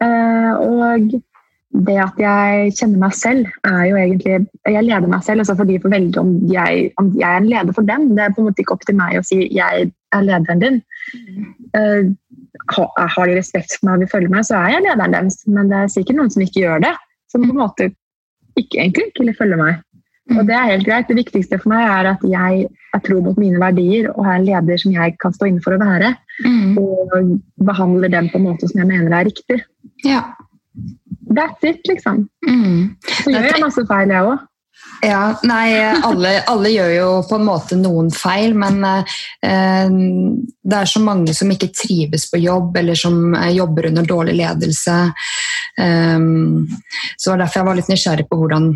Uh, 0.03 0.51
og 0.59 1.15
det 1.87 1.95
at 2.03 2.19
jeg 2.21 2.73
kjenner 2.77 3.01
meg 3.01 3.15
selv, 3.17 3.47
er 3.65 3.85
jo 3.87 3.97
egentlig 3.97 4.35
Jeg 4.67 4.85
leder 4.85 5.09
meg 5.09 5.23
selv, 5.25 5.41
altså 5.41 5.55
for 5.57 5.65
veldig 5.65 6.19
om 6.21 6.35
jeg, 6.51 6.91
om 7.01 7.09
jeg 7.17 7.29
er 7.29 7.39
en 7.39 7.49
leder 7.49 7.73
for 7.73 7.87
dem. 7.87 8.11
Det 8.13 8.27
er 8.27 8.35
på 8.35 8.43
en 8.43 8.49
måte 8.51 8.61
ikke 8.61 8.75
opp 8.75 8.85
til 8.85 8.99
meg 8.99 9.17
å 9.17 9.25
si 9.25 9.47
'jeg 9.47 9.89
er 9.89 10.27
lederen 10.27 10.61
din'. 10.61 10.81
Uh, 11.73 12.13
har 12.73 13.29
de 13.29 13.37
respekt 13.37 13.77
for 13.77 13.87
meg 13.87 13.97
og 13.97 14.05
vil 14.05 14.11
følge 14.11 14.33
meg, 14.33 14.45
så 14.47 14.59
er 14.59 14.75
jeg 14.75 14.85
lederen 14.85 15.15
deres. 15.15 15.41
Men 15.49 15.71
det 15.71 15.79
er 15.79 15.91
sikkert 15.93 16.19
noen 16.19 16.33
som 16.33 16.45
ikke 16.45 16.63
gjør 16.63 16.85
det. 16.85 16.93
Som 17.31 17.47
på 17.47 17.55
en 17.55 17.63
måte 17.63 17.89
ikke 18.59 18.79
egentlig 18.79 19.09
ikke 19.09 19.25
vil 19.25 19.35
følge 19.39 19.57
meg. 19.57 19.81
Og 20.31 20.39
mm. 20.39 20.47
det 20.47 20.55
er 20.55 20.69
helt 20.69 20.87
greit. 20.87 21.09
Det 21.09 21.17
viktigste 21.17 21.59
for 21.59 21.73
meg 21.73 21.83
er 21.83 22.11
at 22.13 22.21
jeg 22.29 22.67
er 22.93 23.01
tro 23.03 23.17
mot 23.25 23.39
mine 23.41 23.59
verdier 23.59 24.07
og 24.13 24.23
er 24.23 24.37
en 24.37 24.47
leder 24.47 24.79
som 24.79 24.93
jeg 24.93 25.17
kan 25.19 25.35
stå 25.35 25.49
inne 25.49 25.63
for 25.65 25.75
å 25.75 25.81
være. 25.81 26.13
Mm. 26.45 26.77
Og 26.79 27.33
behandler 27.67 28.13
dem 28.13 28.29
på 28.31 28.39
en 28.39 28.47
måte 28.47 28.69
som 28.69 28.83
jeg 28.83 28.91
mener 28.91 29.17
er 29.17 29.27
riktig. 29.27 29.59
Ja. 30.05 30.23
That's 31.33 31.65
it, 31.65 31.81
liksom. 31.89 32.27
Mm. 32.45 32.93
Så 33.01 33.33
gjør 33.33 33.49
jeg 33.49 33.63
masse 33.63 33.83
feil, 33.89 34.13
jeg 34.13 34.31
òg. 34.31 34.47
Ja, 35.01 35.33
nei, 35.43 35.67
alle, 36.05 36.35
alle, 36.47 36.69
gjør 36.71 36.91
jo 36.93 37.07
på 37.27 37.37
en 37.39 37.47
måte 37.47 37.77
noen 37.79 38.11
feil, 38.13 38.53
men 38.55 38.79
eh, 38.85 39.95
det 40.63 40.77
er 40.79 40.89
så 40.89 41.01
mange 41.03 41.33
som 41.35 41.51
ikke 41.51 41.71
trives 41.75 42.29
på 42.31 42.39
jobb, 42.43 42.77
eller 42.79 42.99
som 42.99 43.33
eh, 43.35 43.51
jobber 43.57 43.89
under 43.89 44.07
dårlig 44.07 44.37
ledelse. 44.39 44.97
Um, 45.79 46.69
så 47.17 47.31
det 47.31 47.33
var 47.33 47.43
derfor 47.43 47.59
jeg 47.59 47.67
var 47.67 47.77
litt 47.79 47.91
nysgjerrig 47.91 48.27
på 48.29 48.37
hvordan 48.37 48.69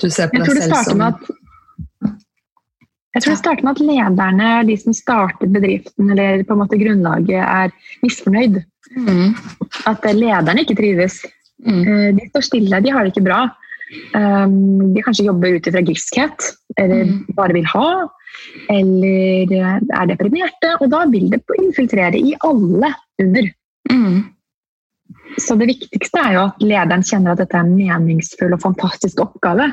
du 0.00 0.08
ser 0.08 0.30
på 0.32 0.40
deg 0.40 0.54
selv 0.56 0.78
som 0.86 1.02
at, 1.04 1.20
Jeg 3.12 3.20
tror 3.20 3.34
det 3.34 3.40
starter 3.42 3.66
med 3.66 3.74
at 3.74 3.84
lederne, 3.84 4.50
de 4.70 4.76
som 4.80 4.96
starter 4.96 5.52
bedriften 5.52 6.14
eller 6.14 6.46
på 6.48 6.56
en 6.56 6.62
måte 6.62 6.80
grunnlaget, 6.80 7.42
er 7.44 7.74
misfornøyd. 8.04 8.62
Mm. 8.96 9.34
At 9.88 10.06
lederne 10.16 10.64
ikke 10.64 10.78
trives. 10.80 11.20
Mm. 11.62 11.82
Eh, 11.82 12.08
de 12.16 12.28
står 12.30 12.48
stille, 12.48 12.80
de 12.80 12.92
har 12.94 13.04
det 13.04 13.12
ikke 13.12 13.28
bra. 13.28 13.44
Um, 14.16 14.92
de 14.94 15.02
kanskje 15.04 15.26
jobber 15.26 15.56
ut 15.56 15.68
ifra 15.68 15.82
griskhet, 15.84 16.50
eller 16.80 17.06
mm. 17.08 17.16
bare 17.36 17.56
vil 17.56 17.68
ha. 17.72 17.88
Eller 18.72 19.52
er 19.52 20.10
deprimerte. 20.10 20.76
Og 20.80 20.88
da 20.92 21.04
vil 21.12 21.28
det 21.32 21.42
infiltrere 21.60 22.20
i 22.20 22.36
alle 22.48 22.92
under. 23.22 23.50
Mm. 23.92 24.22
Så 25.40 25.56
det 25.60 25.68
viktigste 25.70 26.20
er 26.20 26.36
jo 26.36 26.44
at 26.50 26.64
lederen 26.64 27.04
kjenner 27.06 27.34
at 27.34 27.42
dette 27.42 27.56
er 27.56 27.66
en 27.66 27.76
meningsfull 27.76 28.54
og 28.56 28.62
fantastisk 28.64 29.20
oppgave. 29.24 29.68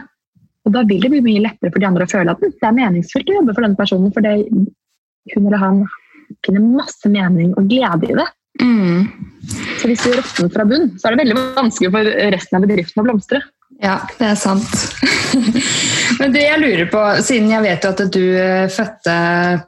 Og 0.67 0.76
da 0.76 0.84
vil 0.88 1.01
det 1.03 1.11
bli 1.13 1.24
mye 1.26 1.45
lettere 1.47 1.72
for 1.72 1.82
de 1.82 1.88
andre 1.88 2.05
å 2.05 2.11
føle 2.11 2.36
at 2.36 2.43
det 2.43 2.67
er 2.67 2.76
meningsfullt 2.76 3.32
å 3.32 3.39
jobbe 3.39 3.55
for 3.55 3.65
denne 3.65 3.80
personen, 3.80 4.11
for 4.15 4.26
det, 4.26 4.36
hun 5.34 5.47
eller 5.47 5.63
han 5.63 5.80
finner 6.45 6.67
masse 6.78 7.09
mening 7.09 7.55
og 7.57 7.72
glede 7.72 8.11
i 8.11 8.17
det. 8.20 8.28
Mm. 8.59 9.07
Så 9.80 9.88
hvis 9.88 10.03
du 10.03 10.11
råtner 10.13 10.51
fra 10.53 10.65
bunn, 10.67 10.91
så 10.99 11.07
er 11.07 11.15
det 11.15 11.24
veldig 11.24 11.39
vanskelig 11.55 11.91
for 11.95 12.11
resten 12.36 12.59
av 12.59 12.67
bedriften 12.67 13.01
å 13.01 13.07
blomstre. 13.07 13.41
Ja, 13.80 14.01
det 14.19 14.34
er 14.34 14.36
sant. 14.36 14.73
Men 16.19 16.34
det 16.36 16.41
jeg 16.43 16.59
lurer 16.59 16.88
på, 16.91 17.03
siden 17.23 17.47
jeg 17.53 17.63
vet 17.63 17.86
jo 17.86 17.91
at 17.93 18.01
du 18.11 18.23
eh, 18.36 18.65
fødte 18.75 19.13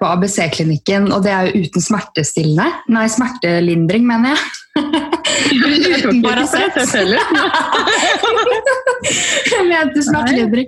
på 0.01 0.09
ABC-klinikken, 0.09 1.07
og 1.15 1.23
det 1.23 1.31
er 1.31 1.47
jo 1.47 1.61
uten 1.63 1.85
smertestillende 1.85 2.65
Nei, 2.91 3.05
smertelindring, 3.13 4.03
mener 4.09 4.33
jeg. 4.33 4.41
uten 5.95 6.19
Paracet. 6.25 6.75
jeg 9.55 9.65
mente 9.69 10.03
smertelindring. 10.03 10.67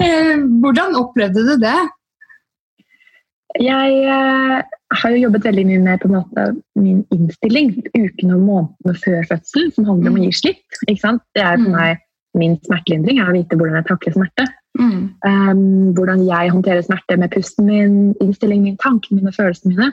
Eh, 0.00 0.36
hvordan 0.64 0.96
opplevde 0.96 1.44
du 1.44 1.54
det? 1.60 1.76
Jeg 3.60 4.00
eh, 4.08 4.62
har 5.00 5.12
jo 5.14 5.24
jobbet 5.24 5.46
veldig 5.48 5.66
mye 5.68 5.82
med 5.82 6.06
måte 6.12 6.46
min 6.78 7.02
innstilling 7.14 7.74
ukene 7.96 8.36
og 8.36 8.46
månedene 8.46 8.96
før 9.04 9.28
fødselen, 9.30 9.70
som 9.76 9.88
handler 9.88 10.12
om 10.12 10.18
å 10.20 10.24
gi 10.24 10.32
slipp. 10.40 10.80
Det 10.86 10.96
er 10.96 11.56
for 11.56 11.68
mm. 11.68 11.76
meg 11.76 12.02
min 12.38 12.56
smertelindring, 12.64 13.20
er 13.20 13.30
å 13.30 13.36
vite 13.36 13.58
hvordan 13.58 13.78
jeg 13.80 13.88
takler 13.90 14.14
smerte. 14.16 14.46
Mm. 14.80 15.00
Um, 15.28 15.64
hvordan 15.96 16.22
jeg 16.24 16.52
håndterer 16.54 16.84
smerte 16.86 17.18
med 17.20 17.32
pusten 17.34 17.68
min, 17.68 17.96
innstillingen 18.24 18.70
min, 18.70 18.78
tankene 18.80 19.20
mine, 19.20 19.34
følelsene 19.36 19.74
mine. 19.74 19.90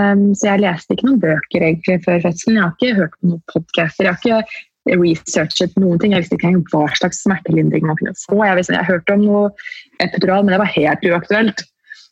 Um, 0.00 0.30
så 0.32 0.54
jeg 0.54 0.64
leste 0.64 0.96
ikke 0.96 1.10
noen 1.10 1.20
bøker 1.24 1.66
egentlig 1.68 1.98
før 2.06 2.22
fødselen. 2.24 2.56
Jeg 2.56 2.64
har 2.64 2.78
ikke 2.78 3.02
hørt 3.02 3.18
på 3.18 3.32
noen 3.32 3.44
podcaster. 3.52 4.08
Jeg 4.08 4.14
har 4.14 4.22
ikke 4.22 4.98
researchet 5.02 5.76
noen 5.80 6.00
ting. 6.00 6.14
Jeg 6.14 6.24
visste 6.24 6.38
ikke 6.38 6.52
engang 6.52 6.70
hva 6.72 6.86
slags 6.96 7.20
smertelindring 7.26 7.84
man 7.88 8.00
kunne 8.00 8.16
få. 8.22 8.40
Jeg, 8.40 8.60
visste, 8.60 8.76
jeg 8.78 8.88
hørte 8.88 9.18
om 9.18 9.26
noe 9.26 9.44
epidural, 10.04 10.46
men 10.46 10.56
det 10.56 10.62
var 10.62 10.72
helt 10.78 11.06
uaktuelt. 11.10 11.66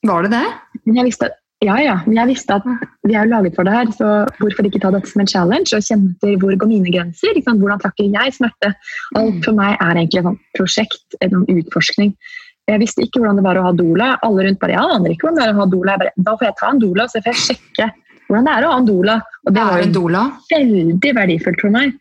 Var 0.04 0.26
det 0.26 0.34
det? 0.34 0.44
Men 0.84 1.00
jeg 1.00 1.08
visste, 1.08 1.30
ja, 1.64 1.76
ja. 1.80 1.96
Men 2.06 2.20
jeg 2.20 2.30
visste 2.34 2.58
at 2.58 2.66
vi 3.06 3.16
er 3.16 3.26
jo 3.26 3.32
laget 3.32 3.56
for 3.56 3.66
det 3.66 3.74
her, 3.74 3.90
så 3.96 4.12
hvorfor 4.38 4.68
ikke 4.68 4.80
ta 4.82 4.92
dette 4.94 5.10
som 5.10 5.24
en 5.24 5.30
challenge 5.30 5.72
og 5.76 5.84
kjenne 5.86 6.12
etter 6.14 6.38
hvor 6.42 6.56
går 6.60 6.70
mine 6.70 6.92
grenser? 6.94 7.40
Hvordan 7.44 7.82
takler 7.82 8.14
jeg 8.14 8.36
smerte? 8.38 8.72
Alt 9.20 9.40
for 9.46 9.56
meg 9.58 9.76
er 9.78 10.00
egentlig 10.00 10.22
et 10.22 10.42
prosjekt, 10.58 11.18
en 11.24 11.44
utforskning. 11.44 12.14
Jeg 12.70 12.80
visste 12.80 13.04
ikke 13.04 13.20
hvordan 13.20 13.40
det 13.40 13.44
var 13.44 13.60
å 13.60 13.66
ha 13.66 13.74
doula. 13.76 14.14
Alle 14.24 14.46
rundt 14.46 14.60
bare, 14.62 14.76
ja, 14.76 14.84
aner 14.96 15.12
ikke 15.12 15.28
hvordan 15.28 15.40
det 15.40 15.46
er 15.46 15.52
å 15.52 15.60
ha 15.60 15.68
doula. 15.72 15.96
Bare, 16.00 16.14
da 16.28 16.36
får 16.36 16.48
jeg 16.48 16.58
ta 16.60 16.70
en 16.72 16.84
doula, 16.84 17.08
så 17.08 17.20
får 17.20 17.34
jeg 17.34 17.42
sjekke 17.48 17.90
hvordan 18.28 18.46
det 18.48 18.54
er 18.54 18.64
å 18.64 18.70
ha 18.70 18.78
en 18.80 18.88
doula. 18.88 19.16
Og 19.44 19.56
det 19.56 19.64
var 19.68 19.82
jo 19.84 20.04
veldig 20.52 21.16
verdifullt 21.18 21.64
for 21.64 21.74
meg. 21.74 21.98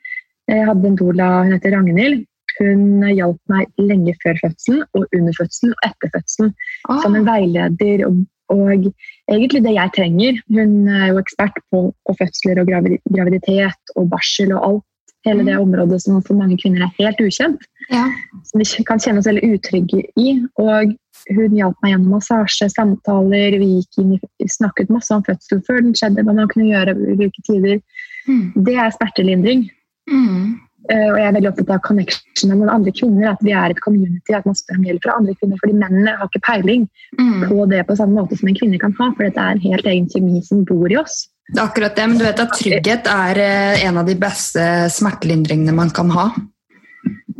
Jeg 0.51 0.67
hadde 0.67 0.87
en 0.89 0.99
doula, 0.99 1.31
hun 1.43 1.55
heter 1.55 1.75
Ragnhild. 1.75 2.23
Hun 2.59 3.01
hjalp 3.09 3.39
meg 3.49 3.81
lenge 3.81 4.13
før 4.21 4.37
fødselen, 4.43 4.83
og 4.93 5.15
under 5.17 5.35
fødselen 5.35 5.73
og 5.73 5.87
etter 5.87 6.11
fødselen. 6.13 6.53
Ah. 6.87 6.99
Som 7.01 7.17
en 7.17 7.27
veileder 7.27 8.05
og 8.07 8.21
og 8.51 8.87
egentlig 9.31 9.63
det 9.65 9.75
jeg 9.75 9.93
trenger. 9.95 10.39
Hun 10.51 10.87
er 10.87 11.11
jo 11.11 11.21
ekspert 11.21 11.59
på, 11.71 11.85
på 12.07 12.15
fødsler 12.19 12.61
og 12.61 12.71
graviditet 12.71 13.95
og 13.95 14.09
barsel 14.11 14.55
og 14.55 14.65
alt. 14.67 14.89
Hele 15.23 15.45
det 15.47 15.55
mm. 15.55 15.61
området 15.61 16.01
som 16.03 16.19
for 16.19 16.35
mange 16.35 16.57
kvinner 16.59 16.83
er 16.83 16.95
helt 16.97 17.21
ukjent. 17.23 17.61
Ja. 17.87 18.09
Som 18.43 18.59
vi 18.59 18.83
kan 18.83 18.99
kjenne 18.99 19.21
oss 19.21 19.29
veldig 19.29 19.53
utrygge 19.55 20.01
i. 20.19 20.33
Og 20.59 20.91
hun 21.31 21.55
hjalp 21.55 21.77
meg 21.79 21.93
gjennom 21.93 22.17
massasje, 22.17 22.67
samtaler, 22.73 23.55
vi 23.61 23.69
gikk 23.77 24.01
inn, 24.03 24.17
snakket 24.51 24.91
masse 24.91 25.15
om 25.15 25.23
fødsel 25.23 25.63
før 25.63 25.79
den 25.85 25.95
skjedde, 25.95 26.25
hva 26.27 26.35
man 26.35 26.51
kunne 26.51 26.67
gjøre 26.67 26.97
i 26.97 27.15
hvilke 27.21 27.45
tider. 27.47 27.79
Mm. 28.27 28.51
Det 28.67 28.75
er 28.75 28.91
smertelindring. 28.97 29.63
Mm. 30.11 30.59
Eh, 30.91 31.09
og 31.13 31.17
jeg 31.19 31.27
er 31.29 31.35
veldig 31.37 31.49
opptatt 31.53 31.73
av 31.77 31.83
connectionen 31.85 32.59
med 32.59 32.71
andre 32.73 32.93
kvinner. 32.95 33.27
At 33.31 33.43
vi 33.45 33.53
er 33.55 33.71
et 33.71 33.83
community, 33.83 34.35
at 34.35 34.47
man 34.47 34.57
spør 34.57 34.79
om 34.79 34.87
hjelp 34.89 35.05
fra 35.05 35.17
andre 35.19 35.35
kvinner. 35.39 35.59
fordi 35.61 35.77
mennene 35.79 36.15
har 36.19 36.31
ikke 36.31 36.43
peiling 36.47 36.87
mm. 37.19 37.45
på 37.51 37.67
det 37.71 37.83
på 37.87 37.99
samme 37.99 38.19
måte 38.19 38.39
som 38.39 38.49
en 38.51 38.57
kvinne 38.59 38.79
kan 38.81 38.95
ha. 38.99 39.11
For 39.13 39.27
dette 39.27 39.43
er 39.43 39.55
en 39.55 39.63
helt 39.63 39.87
egen 39.87 40.09
kjemi 40.11 40.41
som 40.43 40.65
bor 40.67 40.91
i 40.91 40.99
oss. 40.99 41.27
Det 41.51 41.59
er 41.59 41.67
akkurat 41.67 41.95
det, 41.95 42.07
men 42.07 42.19
du 42.19 42.25
vet 42.25 42.39
at 42.39 42.55
trygghet 42.55 43.07
er 43.11 43.39
eh, 43.43 43.85
en 43.87 43.99
av 43.99 44.07
de 44.07 44.15
beste 44.19 44.63
smertelindringene 44.95 45.75
man 45.75 45.91
kan 45.95 46.11
ha. 46.15 46.31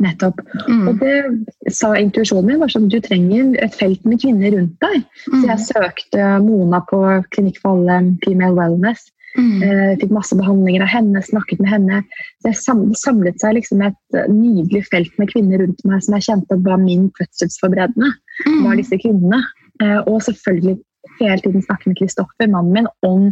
Nettopp. 0.04 0.40
Mm. 0.68 0.88
Og 0.90 1.00
det 1.00 1.72
sa 1.72 1.94
intuisjonen 1.96 2.50
min 2.50 2.60
var 2.60 2.72
sånn 2.72 2.90
du 2.92 2.98
trenger 3.04 3.54
et 3.64 3.76
felt 3.76 4.04
med 4.08 4.20
kvinner 4.20 4.52
rundt 4.56 4.76
deg. 4.84 5.04
Mm. 5.30 5.36
Så 5.36 5.44
jeg 5.48 5.66
søkte 5.68 6.30
Mona 6.44 6.82
på 6.88 7.00
Klinikk 7.34 7.60
for 7.62 7.78
alle 7.78 8.00
Female 8.24 8.56
Wellness. 8.58 9.08
Mm. 9.34 9.62
Uh, 9.62 9.92
fikk 9.98 10.12
masse 10.14 10.36
behandlinger 10.38 10.84
av 10.84 10.90
henne, 10.92 11.22
snakket 11.26 11.62
med 11.62 11.72
henne. 11.72 12.00
Så 12.42 12.50
Det 12.50 12.98
samlet 13.00 13.42
seg 13.42 13.56
liksom 13.58 13.82
et 13.82 14.16
eh, 14.16 14.30
nydelig 14.30 14.84
felt 14.92 15.14
med 15.18 15.32
kvinner 15.32 15.62
rundt 15.62 15.82
meg 15.88 16.04
som 16.04 16.16
jeg 16.16 16.28
kjente 16.28 16.58
var 16.66 16.80
min 16.82 17.08
fødselsforberedende. 17.18 18.12
Mm. 18.46 18.64
var 18.66 18.80
disse 18.80 18.98
kvinnene. 19.02 19.42
Uh, 19.82 20.00
og 20.06 20.22
selvfølgelig 20.26 20.78
hele 21.20 21.40
tiden 21.42 21.64
snakke 21.66 21.90
med 21.90 21.98
Kristoffer, 21.98 22.50
mannen 22.50 22.74
min, 22.76 22.90
om 23.06 23.30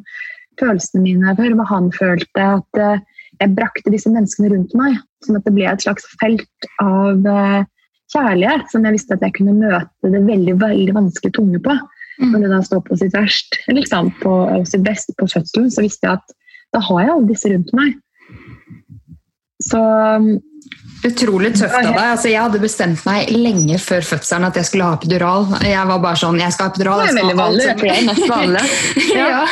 følelsene 0.61 1.05
mine, 1.05 1.36
høre 1.38 1.57
hva 1.59 1.68
han 1.70 1.92
følte. 1.94 2.48
At 2.59 2.82
jeg 3.40 3.55
brakte 3.57 3.94
disse 3.94 4.11
menneskene 4.12 4.53
rundt 4.53 4.74
meg. 4.78 4.98
Sånn 5.24 5.38
at 5.38 5.46
det 5.46 5.55
ble 5.55 5.70
et 5.70 5.86
slags 5.86 6.05
felt 6.20 6.68
av 6.82 7.24
kjærlighet 8.12 8.68
som 8.70 8.84
jeg 8.84 8.98
visste 8.98 9.16
at 9.16 9.24
jeg 9.24 9.34
kunne 9.38 9.55
møte 9.57 10.12
det 10.12 10.20
veldig, 10.26 10.57
veldig 10.61 10.94
vanskelig 10.98 11.32
tunge 11.38 11.62
på. 11.64 11.76
Mm. 12.20 12.30
Når 12.34 12.44
det 12.44 12.52
da 12.52 12.60
står 12.66 12.80
på 12.86 13.00
sitt 13.00 13.16
verst, 13.16 13.58
liksom 13.72 14.12
på 14.22 14.36
sitt 14.68 14.84
best 14.86 15.12
på 15.18 15.28
fødselen, 15.30 15.70
så 15.72 15.84
visste 15.84 16.08
jeg 16.08 16.20
at 16.20 16.34
da 16.72 16.80
har 16.88 17.04
jeg 17.04 17.12
alle 17.14 17.28
disse 17.28 17.52
rundt 17.52 17.72
meg. 17.76 17.94
Så 19.62 19.78
um, 19.78 20.32
Utrolig 21.02 21.50
tøft 21.58 21.74
av 21.74 21.88
deg. 21.88 21.96
Altså, 21.98 22.28
jeg 22.30 22.38
hadde 22.38 22.60
bestemt 22.62 23.00
meg 23.08 23.30
lenge 23.34 23.78
før 23.82 24.04
fødselen 24.06 24.46
at 24.46 24.58
jeg 24.58 24.68
skulle 24.68 24.86
ha 24.86 24.98
epidural. 24.98 25.48
Jeg 25.66 25.88
var 25.90 25.98
bare 26.04 26.20
sånn 26.20 26.38
Jeg 26.38 26.54
skal 26.54 26.68
ha 26.68 26.72
epidural. 26.72 27.02
Det 27.02 27.10
er 27.10 27.18
veldig 27.18 28.28
vanlig. 28.30 28.62
ja. 29.18 29.26
ja. 29.34 29.42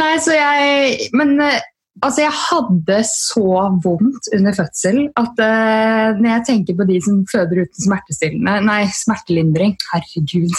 Nei, 0.00 0.14
så 0.24 0.36
jeg 0.38 1.10
Men 1.18 1.36
eh, 1.44 1.60
Altså, 2.02 2.24
jeg 2.24 2.34
hadde 2.34 2.96
så 3.06 3.48
vondt 3.84 4.28
under 4.34 4.54
fødsel 4.56 4.96
at 5.20 5.38
uh, 5.38 6.18
når 6.18 6.28
jeg 6.28 6.44
tenker 6.48 6.78
på 6.78 6.86
de 6.88 6.96
som 7.04 7.20
føder 7.30 7.62
uten 7.62 7.84
smertestillende 7.84 8.56
Nei, 8.66 8.80
smertelindring. 8.90 9.76
Herregud. 9.92 10.56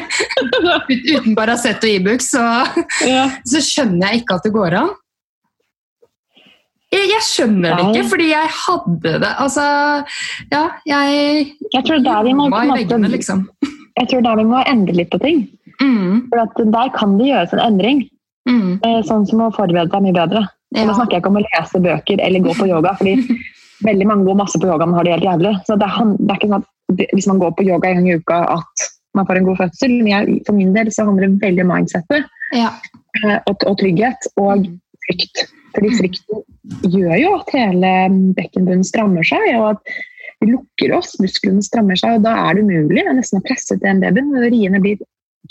uten 1.16 1.38
Paracet 1.38 1.80
og 1.80 1.94
Ibux, 1.94 2.28
så, 2.34 2.44
ja. 3.08 3.24
så, 3.48 3.62
skjønner 3.64 4.10
jeg 4.10 4.22
ikke 4.22 4.36
at 4.36 4.48
det 4.48 4.52
går 4.58 4.78
an. 4.82 4.92
Jeg, 6.90 7.08
jeg 7.08 7.24
skjønner 7.24 7.78
det 7.78 7.88
ikke, 7.88 8.06
fordi 8.10 8.28
jeg 8.32 8.48
hadde 8.50 9.10
det 9.22 9.28
Altså, 9.38 9.64
ja, 10.50 10.62
jeg 10.90 11.44
Jeg 11.70 11.84
tror 11.86 12.00
der 12.02 12.24
vi 12.26 12.32
må, 12.34 12.50
veggene, 12.50 13.12
liksom. 13.12 13.46
Jeg 13.96 14.10
tror 14.10 14.24
der 14.26 14.40
vi 14.42 14.48
må 14.50 14.60
endre 14.66 14.96
litt 14.98 15.12
på 15.12 15.20
ting. 15.22 15.44
Mm. 15.80 16.26
For 16.28 16.72
der 16.74 16.96
kan 16.96 17.16
det 17.16 17.30
gjøres 17.30 17.54
en 17.56 17.62
endring. 17.64 18.08
Mm. 18.48 18.78
Eh, 18.86 19.00
sånn 19.06 19.26
som 19.28 19.44
å 19.44 19.50
forberede 19.54 19.90
deg 19.92 20.04
mye 20.06 20.16
bedre. 20.16 20.44
Ja. 20.76 20.84
Nå 20.86 20.94
snakker 20.94 21.16
jeg 21.16 21.24
ikke 21.24 21.32
om 21.32 21.40
å 21.40 21.44
lese 21.44 21.82
bøker 21.82 22.22
eller 22.24 22.44
gå 22.44 22.54
på 22.56 22.68
yoga, 22.70 22.94
fordi 22.98 23.16
veldig 23.88 24.06
mange 24.08 24.28
går 24.28 24.38
masse 24.38 24.60
på 24.60 24.70
yoga, 24.70 24.86
men 24.86 24.98
har 24.98 25.06
det 25.06 25.16
helt 25.16 25.28
jævlig. 25.28 25.54
Så 25.66 25.76
det 25.80 25.88
er, 25.88 26.14
det 26.18 26.28
er 26.28 26.40
ikke 26.40 26.50
sånn 26.50 26.60
at 26.62 27.14
hvis 27.14 27.28
man 27.30 27.40
går 27.42 27.54
på 27.58 27.66
yoga 27.68 27.90
en 27.90 28.00
gang 28.00 28.10
i 28.10 28.18
uka, 28.18 28.40
at 28.58 28.90
man 29.18 29.26
får 29.26 29.40
en 29.40 29.48
god 29.48 29.60
fødsel. 29.64 29.96
Men 30.02 30.12
jeg, 30.12 30.42
for 30.46 30.58
min 30.58 30.74
del 30.76 30.92
så 30.94 31.06
handler 31.08 31.28
det 31.28 31.46
veldig 31.46 31.66
om 31.66 31.72
mindsettet 31.74 32.28
ja. 32.56 32.70
Eh, 33.20 33.38
og, 33.46 33.56
og, 33.66 33.74
trygghet 33.80 34.30
og 34.40 34.68
frykt. 35.06 35.44
Fordi 35.74 35.90
mm. 35.90 35.98
frykten 35.98 36.94
gjør 36.94 37.16
jo 37.18 37.34
at 37.38 37.52
hele 37.54 37.92
bekkenbunnen 38.38 38.86
strammer 38.86 39.26
seg, 39.26 39.44
og 39.58 39.76
at 39.76 39.94
vi 40.40 40.54
lukker 40.54 40.94
oss, 40.96 41.14
musklene 41.20 41.62
strammer 41.62 41.98
seg, 42.00 42.16
og 42.16 42.26
da 42.26 42.32
er 42.46 42.56
det 42.56 42.64
umulig 42.64 43.04
nesten 43.12 43.38
å 43.38 43.44
presse 43.44 43.76
til 43.76 43.90
en 43.90 44.02
baby. 44.02 44.24
Riene 44.50 44.80
blir 44.82 45.02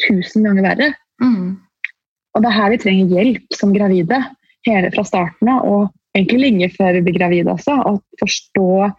tusen 0.08 0.48
ganger 0.48 0.66
verre. 0.66 0.90
Mm. 1.24 1.60
Og 2.36 2.44
det 2.44 2.50
er 2.50 2.58
her 2.58 2.74
vi 2.74 2.82
trenger 2.82 3.14
hjelp 3.16 3.58
som 3.58 3.74
gravide, 3.76 4.20
hele 4.68 4.92
fra 4.94 5.06
starten 5.08 5.50
av, 5.52 5.66
og 5.66 6.18
egentlig 6.18 6.42
lenge 6.44 6.72
før 6.76 6.98
vi 6.98 7.06
blir 7.08 7.18
gravide 7.20 7.54
også. 7.54 7.78
Å 7.90 7.96
forstå 8.22 8.90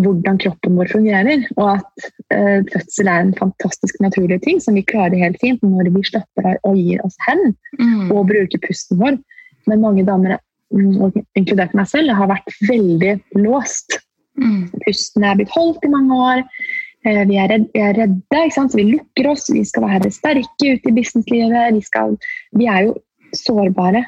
hvordan 0.00 0.38
kroppen 0.40 0.76
vår 0.78 0.90
fungerer, 0.92 1.46
og 1.58 1.72
at 1.74 2.10
eh, 2.32 2.60
fødsel 2.70 3.10
er 3.10 3.24
en 3.24 3.34
fantastisk 3.36 3.98
naturlig 4.02 4.40
ting 4.44 4.60
som 4.62 4.78
vi 4.78 4.86
klarer 4.86 5.18
helt 5.18 5.40
fint 5.42 5.62
når 5.66 5.90
vi 5.90 6.04
slipper 6.06 6.52
og 6.68 6.78
gir 6.78 7.02
oss 7.04 7.18
hen 7.26 7.50
mm. 7.80 8.12
og 8.14 8.28
bruker 8.30 8.62
pusten 8.64 9.00
vår. 9.02 9.18
Men 9.68 9.82
mange 9.82 10.06
damer, 10.06 10.38
mm, 10.72 11.18
inkludert 11.38 11.74
meg 11.76 11.90
selv, 11.90 12.14
har 12.16 12.30
vært 12.30 12.54
veldig 12.68 13.18
låst. 13.42 13.98
Mm. 14.40 14.70
Pusten 14.86 15.26
er 15.26 15.36
blitt 15.36 15.52
holdt 15.52 15.84
i 15.84 15.92
mange 15.92 16.16
år. 16.30 16.44
Eh, 17.06 17.22
vi 17.28 17.38
er, 17.40 17.48
redde, 17.48 17.70
vi 17.72 17.80
er 17.80 17.94
redde 17.96 18.42
så 18.52 18.66
vi 18.76 18.88
lukker 18.90 19.30
oss. 19.32 19.48
Vi 19.52 19.64
skal 19.64 19.86
være 19.88 20.12
sterke 20.12 20.74
ute 20.74 20.90
i 20.90 20.96
businesslivet. 20.96 21.74
Vi, 21.76 21.84
skal, 21.86 22.16
vi 22.58 22.68
er 22.68 22.88
jo 22.88 22.96
sårbare. 23.36 24.04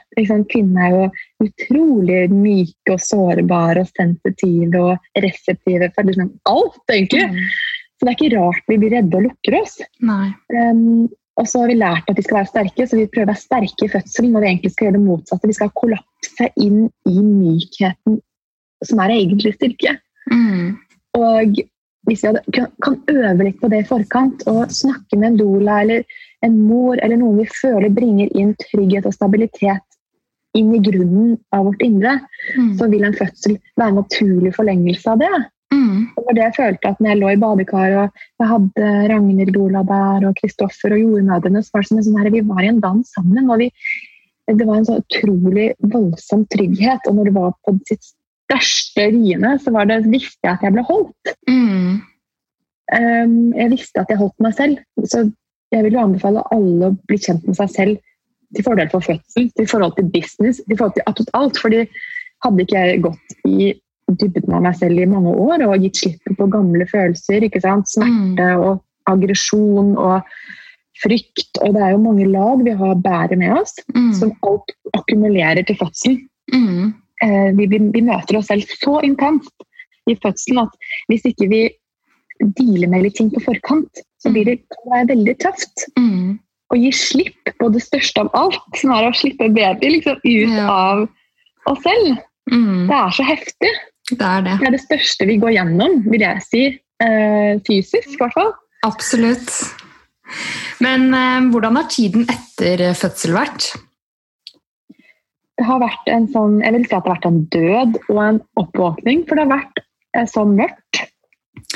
Kvinner 0.50 0.82
er 0.84 0.96
jo 0.96 1.46
utrolig 1.46 2.26
myke 2.32 2.96
og 2.96 3.00
sårbare 3.02 3.84
og 3.84 3.94
sensitive 3.96 4.82
og 4.82 5.24
reseptive 5.24 5.88
for 5.94 6.08
liksom 6.08 6.34
alt, 6.50 6.82
egentlig. 6.90 7.28
Mm. 7.30 7.40
Så 7.96 8.06
det 8.06 8.12
er 8.12 8.18
ikke 8.18 8.36
rart 8.36 8.70
vi 8.70 8.78
blir 8.82 8.96
redde 8.96 9.18
og 9.18 9.28
lukker 9.28 9.58
oss. 9.62 9.78
Um, 10.02 11.08
og 11.40 11.48
så 11.48 11.62
har 11.62 11.70
vi 11.70 11.78
lært 11.78 12.10
at 12.10 12.18
vi 12.18 12.24
skal 12.26 12.42
være 12.42 12.50
sterke, 12.50 12.86
så 12.86 12.98
vi 12.98 13.08
prøver 13.08 13.30
å 13.30 13.32
være 13.32 13.40
sterke 13.40 13.86
i 13.86 13.92
fødselen 13.92 14.34
når 14.34 14.42
vi 14.42 14.50
egentlig 14.50 14.72
skal 14.74 14.88
gjøre 14.88 14.98
det 14.98 15.04
motsatte. 15.06 15.48
Vi 15.48 15.56
skal 15.56 15.76
kollapse 15.78 16.48
inn 16.60 16.80
i 17.08 17.22
mykheten 17.24 18.18
som 18.84 19.00
er 19.04 19.14
egentlig 19.14 19.54
styrke. 19.56 19.94
Mm. 20.32 20.74
Og 21.16 21.62
hvis 22.08 22.24
vi 22.24 22.62
kan 22.82 22.98
øve 23.12 23.46
litt 23.46 23.60
på 23.60 23.70
det 23.70 23.84
i 23.84 23.88
forkant 23.88 24.42
og 24.50 24.72
snakke 24.74 25.18
med 25.18 25.32
en 25.32 25.40
doula 25.40 25.80
eller 25.84 26.04
en 26.42 26.58
mor 26.66 26.98
eller 26.98 27.18
noen 27.20 27.38
vi 27.42 27.48
føler 27.60 27.94
bringer 27.94 28.32
inn 28.38 28.54
trygghet 28.58 29.06
og 29.06 29.14
stabilitet 29.14 29.86
inn 30.58 30.72
i 30.76 30.82
grunnen 30.84 31.36
av 31.54 31.64
vårt 31.68 31.82
indre, 31.84 32.18
mm. 32.58 32.72
så 32.76 32.88
vil 32.92 33.06
en 33.06 33.16
fødsel 33.16 33.56
være 33.78 33.92
en 33.92 34.00
naturlig 34.02 34.52
forlengelse 34.56 35.14
av 35.14 35.22
det. 35.22 35.32
Mm. 35.72 36.08
Det 36.12 36.24
var 36.26 36.36
det 36.36 36.44
jeg 36.44 36.56
følte 36.58 36.90
at 36.90 36.98
når 37.00 37.12
jeg 37.12 37.20
lå 37.22 37.30
i 37.32 37.40
badekaret 37.40 38.00
og 38.12 38.42
jeg 38.44 38.50
hadde 38.50 38.90
Ragnhild 39.12 39.60
Ola 39.62 39.84
der 39.88 40.26
og 40.28 40.40
Kristoffer 40.40 40.96
og 40.96 41.00
jordmødrene, 41.00 41.62
så 41.64 41.72
var 41.72 41.84
det 41.84 41.90
som 41.92 42.02
sånn 42.08 42.18
her, 42.20 42.32
vi 42.34 42.42
var 42.50 42.64
i 42.64 42.72
en 42.72 42.82
dans 42.82 43.14
sammen. 43.16 43.48
og 43.48 43.62
vi, 43.62 43.70
Det 44.50 44.66
var 44.68 44.80
en 44.80 44.88
så 44.90 44.98
utrolig 45.00 45.70
voldsom 45.94 46.44
trygghet. 46.52 47.08
Og 47.08 47.16
når 47.16 47.30
det 47.30 47.34
var 47.38 47.54
på 47.64 47.78
sitt 47.88 48.12
største 48.52 49.08
riene, 49.14 49.56
så 49.62 49.72
var 49.74 49.88
det, 49.88 50.02
visste 50.12 50.44
jeg 50.44 50.56
at 50.56 50.64
jeg 50.66 50.74
ble 50.74 50.84
holdt. 50.88 51.34
Mm. 51.48 52.00
Um, 52.92 53.36
jeg 53.56 53.72
visste 53.72 54.02
at 54.02 54.10
jeg 54.12 54.20
holdt 54.20 54.44
meg 54.44 54.56
selv. 54.58 54.80
Så 55.08 55.26
jeg 55.72 55.86
vil 55.86 55.96
jo 55.96 56.04
anbefale 56.04 56.44
alle 56.52 56.90
å 56.90 56.96
bli 57.08 57.18
kjent 57.20 57.46
med 57.48 57.56
seg 57.56 57.72
selv 57.72 58.00
til 58.52 58.66
fordel 58.66 58.90
for 58.92 59.04
fødsel, 59.04 59.48
til 59.56 59.68
forhold 59.68 59.96
til 59.96 60.10
business, 60.12 60.60
til 60.68 60.76
forhold 60.76 60.98
til 60.98 61.06
absolutt 61.08 61.36
alt. 61.38 61.60
fordi 61.60 61.86
hadde 62.44 62.64
ikke 62.64 62.80
jeg 62.84 63.04
gått 63.06 63.36
i 63.48 63.72
dybden 64.12 64.56
av 64.58 64.64
meg 64.66 64.76
selv 64.76 65.00
i 65.00 65.08
mange 65.08 65.32
år 65.40 65.62
og 65.64 65.84
gitt 65.86 66.02
slipp 66.02 66.34
på 66.36 66.48
gamle 66.52 66.84
følelser, 66.90 67.46
ikke 67.46 67.62
sant? 67.64 67.88
smerte 67.88 68.48
mm. 68.58 68.64
og 68.66 68.82
aggresjon 69.08 69.94
og 69.96 70.26
frykt, 71.02 71.56
og 71.62 71.72
det 71.74 71.82
er 71.82 71.94
jo 71.94 72.02
mange 72.02 72.26
lag 72.28 72.60
vi 72.62 72.74
har 72.76 72.98
bærer 73.00 73.38
med 73.40 73.54
oss, 73.56 73.78
mm. 73.94 74.12
som 74.18 74.34
alt 74.46 74.74
akkumulerer 74.98 75.64
til 75.66 75.78
fødselen. 75.80 76.20
Mm. 76.52 76.92
Eh, 77.22 77.50
vi, 77.58 77.68
vi, 77.70 78.02
møter 78.02 78.38
oss 78.38 78.50
selv 78.50 78.66
så 78.80 78.98
intenst 79.06 79.66
i 80.10 80.16
fødselen 80.18 80.64
at 80.64 80.88
hvis 81.10 81.26
ikke 81.30 81.46
vi 81.52 81.62
dealer 82.58 82.90
med 82.90 83.04
litt 83.04 83.18
ting 83.20 83.30
på 83.30 83.42
forkant, 83.44 84.02
så 84.22 84.32
blir 84.34 84.48
det, 84.48 84.56
det 84.66 84.90
være 84.90 85.10
veldig 85.12 85.36
tøft. 85.44 85.86
Mm. 85.98 86.40
Å 86.72 86.78
gi 86.80 86.90
slipp 86.96 87.52
på 87.60 87.68
det 87.74 87.82
største 87.84 88.24
av 88.24 88.32
alt, 88.38 88.64
som 88.80 88.94
er 88.96 89.06
å 89.06 89.14
slippe 89.14 89.50
baby 89.54 89.96
liksom, 89.98 90.18
ut 90.24 90.56
ja. 90.56 90.66
av 90.66 91.04
oss 91.70 91.82
selv. 91.84 92.18
Mm. 92.50 92.88
Det 92.88 92.98
er 92.98 93.14
så 93.18 93.28
heftig. 93.28 93.72
Det 94.10 94.26
er 94.26 94.42
det. 94.48 94.56
Det 94.58 94.68
er 94.68 94.74
det 94.74 94.82
største 94.82 95.28
vi 95.28 95.38
går 95.42 95.54
gjennom, 95.58 96.00
vil 96.10 96.26
jeg 96.26 96.44
si. 96.48 96.64
Eh, 97.02 97.54
fysisk, 97.66 98.10
i 98.16 98.18
hvert 98.18 98.34
fall. 98.34 98.52
Absolutt. 98.86 99.52
Men 100.82 101.12
eh, 101.14 101.48
hvordan 101.52 101.78
har 101.78 101.88
tiden 101.92 102.26
etter 102.30 102.88
fødsel 102.98 103.36
vært? 103.36 103.70
Har 105.62 105.82
vært 105.82 106.08
en 106.10 106.28
sånn, 106.32 106.60
jeg 106.62 106.74
vil 106.76 106.86
si 106.86 106.94
at 106.96 107.04
det 107.04 107.10
har 107.10 107.16
vært 107.16 107.28
en 107.28 107.42
død 107.54 107.98
og 108.12 108.20
en 108.24 108.40
oppvåkning. 108.60 109.24
For 109.28 109.38
det 109.38 109.46
har 109.46 109.52
vært 109.52 109.82
eh, 110.16 110.28
så 110.30 110.44
mørkt. 110.48 111.02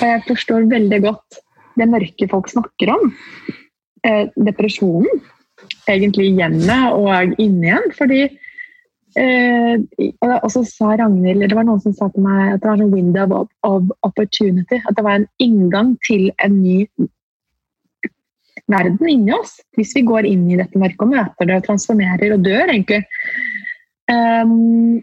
Og 0.01 0.07
jeg 0.11 0.25
forstår 0.27 0.71
veldig 0.73 1.01
godt 1.05 1.41
det 1.77 1.89
mørke 1.93 2.29
folk 2.31 2.51
snakker 2.51 2.93
om. 2.95 3.13
Eh, 4.07 4.27
depresjonen. 4.49 5.23
Egentlig 5.89 6.33
hjemme 6.37 6.79
og 6.97 7.37
inne 7.43 7.69
igjen. 7.69 7.93
Fordi 7.97 8.23
eh, 9.17 9.75
Og 10.27 10.49
så 10.53 10.63
sa 10.69 10.93
Ragnhild 10.99 11.47
Det 11.47 11.57
var 11.57 11.67
noen 11.69 11.81
som 11.83 11.95
sa 11.97 12.11
til 12.13 12.27
meg 12.27 12.57
at 12.57 12.63
det 12.63 12.71
var 12.71 12.83
en 12.83 12.95
window 12.95 13.37
of, 13.43 13.51
of 13.67 13.93
opportunity. 14.07 14.81
At 14.85 14.97
det 14.99 15.07
var 15.07 15.21
en 15.21 15.29
inngang 15.43 15.95
til 16.07 16.31
en 16.45 16.61
ny 16.63 16.85
verden 18.73 19.09
inni 19.09 19.35
oss. 19.37 19.59
Hvis 19.77 19.95
vi 19.97 20.05
går 20.07 20.29
inn 20.29 20.47
i 20.51 20.59
dette 20.59 20.79
mørket 20.79 21.05
og 21.05 21.13
møter 21.15 21.49
det 21.49 21.61
og 21.61 21.69
transformerer 21.69 22.35
og 22.35 22.47
dør, 22.47 22.67
egentlig. 22.73 23.05
Um, 24.13 25.01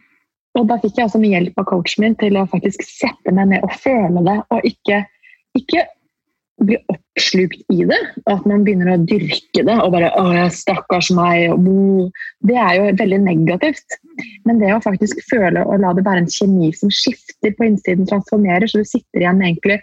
og 0.54 0.70
da 0.70 0.78
fikk 0.82 1.00
jeg 1.00 1.10
også 1.10 1.20
med 1.22 1.34
hjelp 1.34 1.58
av 1.60 1.68
coachen 1.72 2.06
min 2.06 2.16
til 2.20 2.38
å 2.38 2.46
faktisk 2.50 2.86
sette 2.86 3.34
meg 3.34 3.50
ned 3.50 3.66
og 3.66 3.74
føle 3.82 4.22
det, 4.28 4.38
og 4.54 4.68
ikke, 4.70 5.02
ikke 5.58 5.86
bli 6.64 6.78
oppslukt 6.92 7.64
i 7.74 7.86
det. 7.90 8.00
At 8.30 8.46
man 8.50 8.66
begynner 8.66 8.94
å 8.94 9.00
dyrke 9.02 9.64
det 9.66 9.78
og 9.80 9.94
bare 9.96 10.12
'Å, 10.14 10.46
stakkars 10.54 11.10
meg'. 11.16 11.52
Og, 11.56 12.12
det 12.48 12.58
er 12.58 12.74
jo 12.78 12.98
veldig 13.02 13.22
negativt. 13.26 13.98
Men 14.46 14.60
det 14.60 14.74
å 14.74 14.84
faktisk 14.84 15.20
føle 15.30 15.66
og 15.66 15.82
la 15.82 15.94
det 15.94 16.06
være 16.06 16.24
en 16.24 16.34
kjemi 16.38 16.72
som 16.78 16.90
skifter 16.94 17.56
på 17.58 17.66
innsiden, 17.66 18.08
transformerer, 18.08 18.68
så 18.68 18.84
du 18.84 18.86
sitter 18.86 19.26
igjen 19.26 19.38
med 19.38 19.50
egentlig 19.50 19.82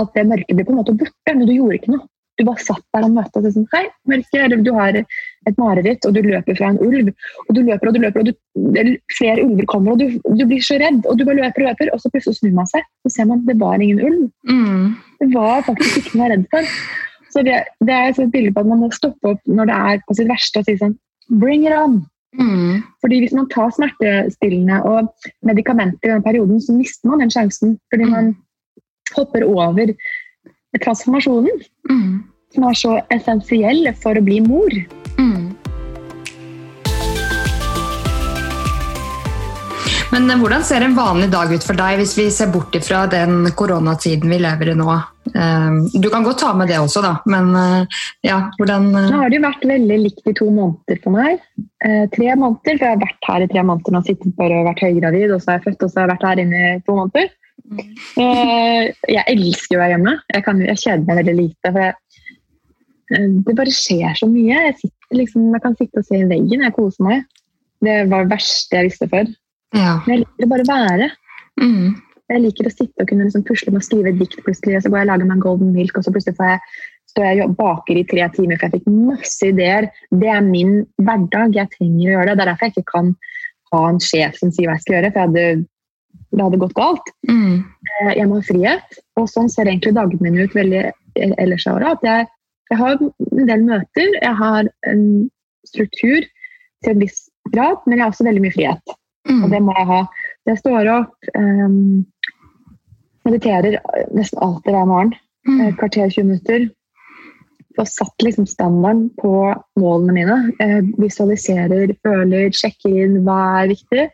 at 0.00 0.14
det 0.14 0.28
mørket 0.28 0.56
blir 0.56 0.64
på 0.64 0.72
en 0.72 0.80
måte 0.80 0.96
borte, 0.96 1.34
men 1.34 1.46
du 1.46 1.52
gjorde 1.52 1.80
ikke 1.80 1.96
noe. 1.96 2.08
Du 2.40 2.44
bare 2.48 2.64
satt 2.64 2.84
der 2.94 3.04
og 3.04 3.12
møtte 3.12 3.40
og 3.40 3.52
sånn 3.52 3.68
Hei, 3.72 3.86
mørket', 4.08 4.44
Eller 4.44 4.62
du 4.64 4.72
har 4.72 5.04
et 5.48 5.58
mareritt, 5.58 6.06
og 6.06 6.14
du 6.14 6.20
løper 6.24 6.58
fra 6.58 6.70
en 6.72 6.80
ulv. 6.82 7.12
Og 7.46 7.54
du 7.56 7.62
løper 7.66 7.90
og 7.90 7.96
du 7.96 8.00
løper, 8.02 8.22
og 8.22 8.28
du, 8.30 8.92
flere 9.18 9.44
ulver 9.44 9.68
kommer, 9.70 9.94
og 9.94 10.02
du, 10.02 10.18
du, 10.38 10.44
blir 10.46 10.62
så 10.64 10.78
redd. 10.82 11.02
Og 11.06 11.18
du 11.18 11.24
bare 11.28 11.40
løper 11.40 11.64
og 11.64 11.70
løper, 11.70 11.92
og 11.94 12.02
så 12.02 12.12
plutselig 12.12 12.38
snur 12.38 12.54
man 12.58 12.70
seg, 12.70 12.86
så 13.04 13.14
ser 13.14 13.30
man 13.30 13.42
at 13.42 13.50
det 13.50 13.58
var 13.62 13.80
ingen 13.80 14.02
ulv. 14.02 14.28
Mm. 14.48 14.92
Det 15.22 15.30
var 15.34 15.66
faktisk 15.68 16.02
ikke 16.02 16.18
noe 16.18 16.28
jeg 16.28 16.36
redd 16.36 16.46
for. 16.54 16.72
Så 17.32 17.44
det, 17.46 17.58
det 17.80 17.96
er 17.96 18.12
et 18.12 18.32
bilde 18.32 18.52
på 18.52 18.62
at 18.62 18.68
man 18.68 18.82
må 18.84 18.90
stoppe 18.92 19.34
opp 19.34 19.46
når 19.48 19.70
det 19.70 19.76
er 19.92 20.02
på 20.06 20.16
sitt 20.18 20.28
verste 20.28 20.60
og 20.60 20.68
si 20.68 20.76
sånn 20.80 20.98
Bring 21.40 21.62
it 21.64 21.72
on! 21.72 22.02
Mm. 22.36 22.82
Fordi 23.00 23.20
Hvis 23.22 23.34
man 23.36 23.48
tar 23.52 23.70
smertestillende 23.72 24.80
og 24.88 25.08
medikamenter 25.46 26.10
i 26.10 26.12
den 26.12 26.24
perioden, 26.24 26.60
så 26.60 26.74
mister 26.76 27.08
man 27.08 27.22
den 27.22 27.32
sjansen. 27.32 27.78
Fordi 27.92 28.08
man 28.08 28.34
hopper 29.16 29.44
over 29.44 29.92
transformasjonen, 30.80 31.60
mm. 31.90 32.12
Som 32.54 32.68
er 32.68 32.78
så 32.78 32.98
essensiell 33.14 33.88
for 34.02 34.18
å 34.18 34.24
bli 34.24 34.40
mor. 34.44 34.76
Mm. 35.18 35.52
Men 40.12 40.28
eh, 40.28 40.38
hvordan 40.40 40.64
ser 40.66 40.84
en 40.84 40.96
vanlig 40.96 41.30
dag 41.32 41.52
ut 41.52 41.64
for 41.64 41.78
deg, 41.78 41.96
hvis 42.02 42.14
vi 42.18 42.28
ser 42.34 42.52
bort 42.52 42.76
fra 42.84 43.06
den 43.10 43.48
koronatiden 43.56 44.32
vi 44.32 44.40
lever 44.44 44.72
i 44.72 44.76
nå? 44.76 44.98
Ehm, 45.32 45.78
du 45.94 46.10
kan 46.12 46.26
godt 46.26 46.42
ta 46.42 46.52
med 46.58 46.68
det 46.68 46.80
også, 46.82 47.00
da, 47.04 47.14
men 47.32 47.52
eh, 47.56 48.00
ja, 48.28 48.42
hvordan 48.58 48.90
eh? 48.90 49.08
Nå 49.08 49.22
har 49.22 49.32
det 49.32 49.38
jo 49.40 49.46
vært 49.46 49.68
veldig 49.72 50.00
likt 50.02 50.28
i 50.28 50.36
to 50.36 50.50
måneder 50.52 51.00
for 51.04 51.16
meg. 51.16 51.40
Tre 51.82 52.34
måneder, 52.38 52.76
for 52.76 52.84
jeg 52.86 52.92
har 52.92 53.00
vært 53.00 53.26
her 53.26 53.42
i 53.42 53.46
tre 53.50 53.62
måneder 53.66 53.96
og 53.98 54.04
sittet 54.06 54.34
bare 54.36 54.60
og 54.60 54.68
vært 54.68 54.84
høygravid, 54.84 55.32
og 55.34 55.40
så 55.42 55.50
har 55.50 55.56
jeg 55.58 55.64
født, 55.70 55.80
og 55.82 55.90
så 55.90 55.98
har 55.98 56.04
jeg 56.04 56.12
vært 56.12 56.26
her 56.28 56.42
inne 56.44 56.60
i 56.62 56.82
to 56.86 56.94
måneder. 56.94 57.32
Eh, 58.20 58.90
jeg 59.08 59.24
elsker 59.32 59.76
å 59.76 59.82
være 59.82 59.94
hjemme. 59.94 60.14
Jeg, 60.34 60.44
kan, 60.46 60.60
jeg 60.66 60.80
kjeder 60.80 61.04
meg 61.08 61.20
veldig 61.22 61.36
lite. 61.38 61.70
for 61.70 61.80
jeg, 61.80 61.94
eh, 61.94 62.01
Det 63.12 63.56
bare 63.58 63.74
skjer 63.74 64.16
så 64.18 64.28
mye. 64.30 64.60
Jeg, 64.68 64.78
sitter, 64.80 65.16
liksom, 65.18 65.48
jeg 65.52 65.64
kan 65.64 65.76
sitte 65.78 66.02
og 66.02 66.08
se 66.08 66.20
i 66.20 66.28
veggen. 66.30 66.64
Jeg 66.64 66.76
koser 66.76 67.08
meg. 67.08 67.26
Det 67.82 67.98
var 68.12 68.24
det 68.24 68.36
verste 68.36 68.78
jeg 68.78 68.88
visste 68.88 69.10
før. 69.10 69.28
Ja. 69.76 69.98
Men 70.06 70.14
jeg 70.14 70.22
liker 70.22 70.46
å 70.46 70.52
bare 70.52 70.68
være. 70.68 71.10
Mm. 71.60 71.92
Jeg 72.32 72.42
liker 72.46 72.68
å 72.68 72.72
sitte 72.72 73.04
og 73.04 73.10
kunne 73.10 73.26
liksom 73.26 73.44
pusle 73.48 73.74
med 73.74 73.82
å 73.82 73.84
skrive 73.84 74.12
et 74.12 74.20
dikt 74.20 74.38
plutselig, 74.46 74.78
og 74.78 74.84
så 74.84 74.92
går 74.92 75.02
jeg 75.02 75.08
og 75.08 75.12
lager 75.12 75.28
meg 75.28 75.36
en 75.36 75.44
golden 75.44 75.74
milk, 75.74 75.98
og 75.98 76.06
så 76.06 76.14
plutselig 76.14 76.38
får 76.38 76.54
jeg 76.54 76.62
står 77.12 77.26
jeg 77.28 77.44
og 77.44 77.56
baker 77.58 77.98
i 78.00 78.06
tre 78.08 78.24
timer, 78.32 78.56
for 78.56 78.68
jeg 78.70 78.80
fikk 78.80 78.92
masse 79.10 79.48
ideer. 79.50 79.90
Det 80.22 80.30
er 80.32 80.46
min 80.46 80.78
hverdag. 81.02 81.58
Jeg 81.58 81.68
trenger 81.74 82.06
å 82.06 82.14
gjøre 82.14 82.30
det. 82.30 82.36
Det 82.38 82.44
er 82.44 82.50
derfor 82.52 82.68
jeg 82.68 82.74
ikke 82.74 82.92
kan 82.92 83.10
ha 83.72 83.82
en 83.88 84.00
sjef 84.00 84.38
som 84.40 84.52
sier 84.52 84.70
hva 84.70 84.78
jeg 84.78 84.84
skal 84.86 84.96
gjøre. 84.96 85.12
for 85.12 85.26
hadde 85.26 85.46
det 86.32 86.44
hadde 86.46 86.60
gått 86.62 86.76
galt. 86.76 87.10
Mm. 87.28 87.60
Eh, 87.60 88.12
jeg 88.16 88.28
må 88.28 88.38
ha 88.38 88.46
frihet. 88.46 89.00
Og 89.20 89.28
sånn 89.28 89.50
ser 89.52 89.68
egentlig 89.68 89.94
dagene 89.96 90.24
mine 90.24 90.46
ut 90.46 90.56
veldig 90.56 90.84
ellers 91.36 91.66
av 91.68 91.78
året. 91.78 91.98
At 91.98 92.06
jeg, 92.08 92.30
jeg, 92.72 92.80
har 92.80 92.96
en 92.96 93.48
del 93.50 93.64
møter, 93.66 94.18
jeg 94.22 94.36
har 94.38 94.68
en 94.88 95.04
struktur 95.68 96.24
til 96.82 96.94
en 96.94 97.02
viss 97.02 97.26
grad, 97.52 97.82
men 97.86 97.98
jeg 97.98 98.04
har 98.04 98.12
også 98.14 98.26
veldig 98.26 98.44
mye 98.44 98.54
frihet. 98.54 98.94
Mm. 99.28 99.42
Og 99.44 99.52
det 99.52 99.60
må 99.62 99.74
jeg 99.76 99.88
ha. 99.90 100.00
Jeg 100.50 100.60
står 100.62 100.90
opp, 100.90 101.12
um, 101.38 102.04
mediterer 103.28 103.76
nesten 104.16 104.40
alltid 104.42 104.74
hver 104.74 104.88
morgen. 104.88 105.12
Mm. 105.48 105.60
Et 105.68 105.76
kvarter, 105.78 106.08
20 106.10 106.30
minutter. 106.30 106.66
Får 107.76 107.88
satt 107.88 108.24
liksom 108.24 108.48
standarden 108.48 109.06
på 109.20 109.34
målene 109.80 110.16
mine. 110.16 110.38
Jeg 110.58 110.88
visualiserer, 111.00 111.94
føler, 112.04 112.50
sjekker 112.56 112.98
inn 113.04 113.20
hva 113.26 113.38
er 113.62 113.70
viktig. 113.72 114.08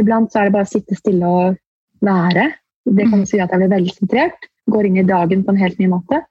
Iblant 0.00 0.32
så 0.32 0.40
er 0.40 0.48
det 0.48 0.56
bare 0.56 0.68
å 0.68 0.70
sitte 0.70 0.96
stille 0.96 1.28
og 1.28 1.58
være. 2.04 2.50
Det 2.86 3.08
kan 3.10 3.26
si 3.26 3.40
at 3.42 3.52
jeg 3.52 3.64
blir 3.64 3.74
veldig 3.74 3.96
sentrert. 3.96 4.48
Går 4.70 4.88
inn 4.88 5.00
i 5.02 5.06
dagen 5.06 5.44
på 5.44 5.52
en 5.52 5.60
helt 5.60 5.78
ny 5.82 5.90
måte. 5.90 6.22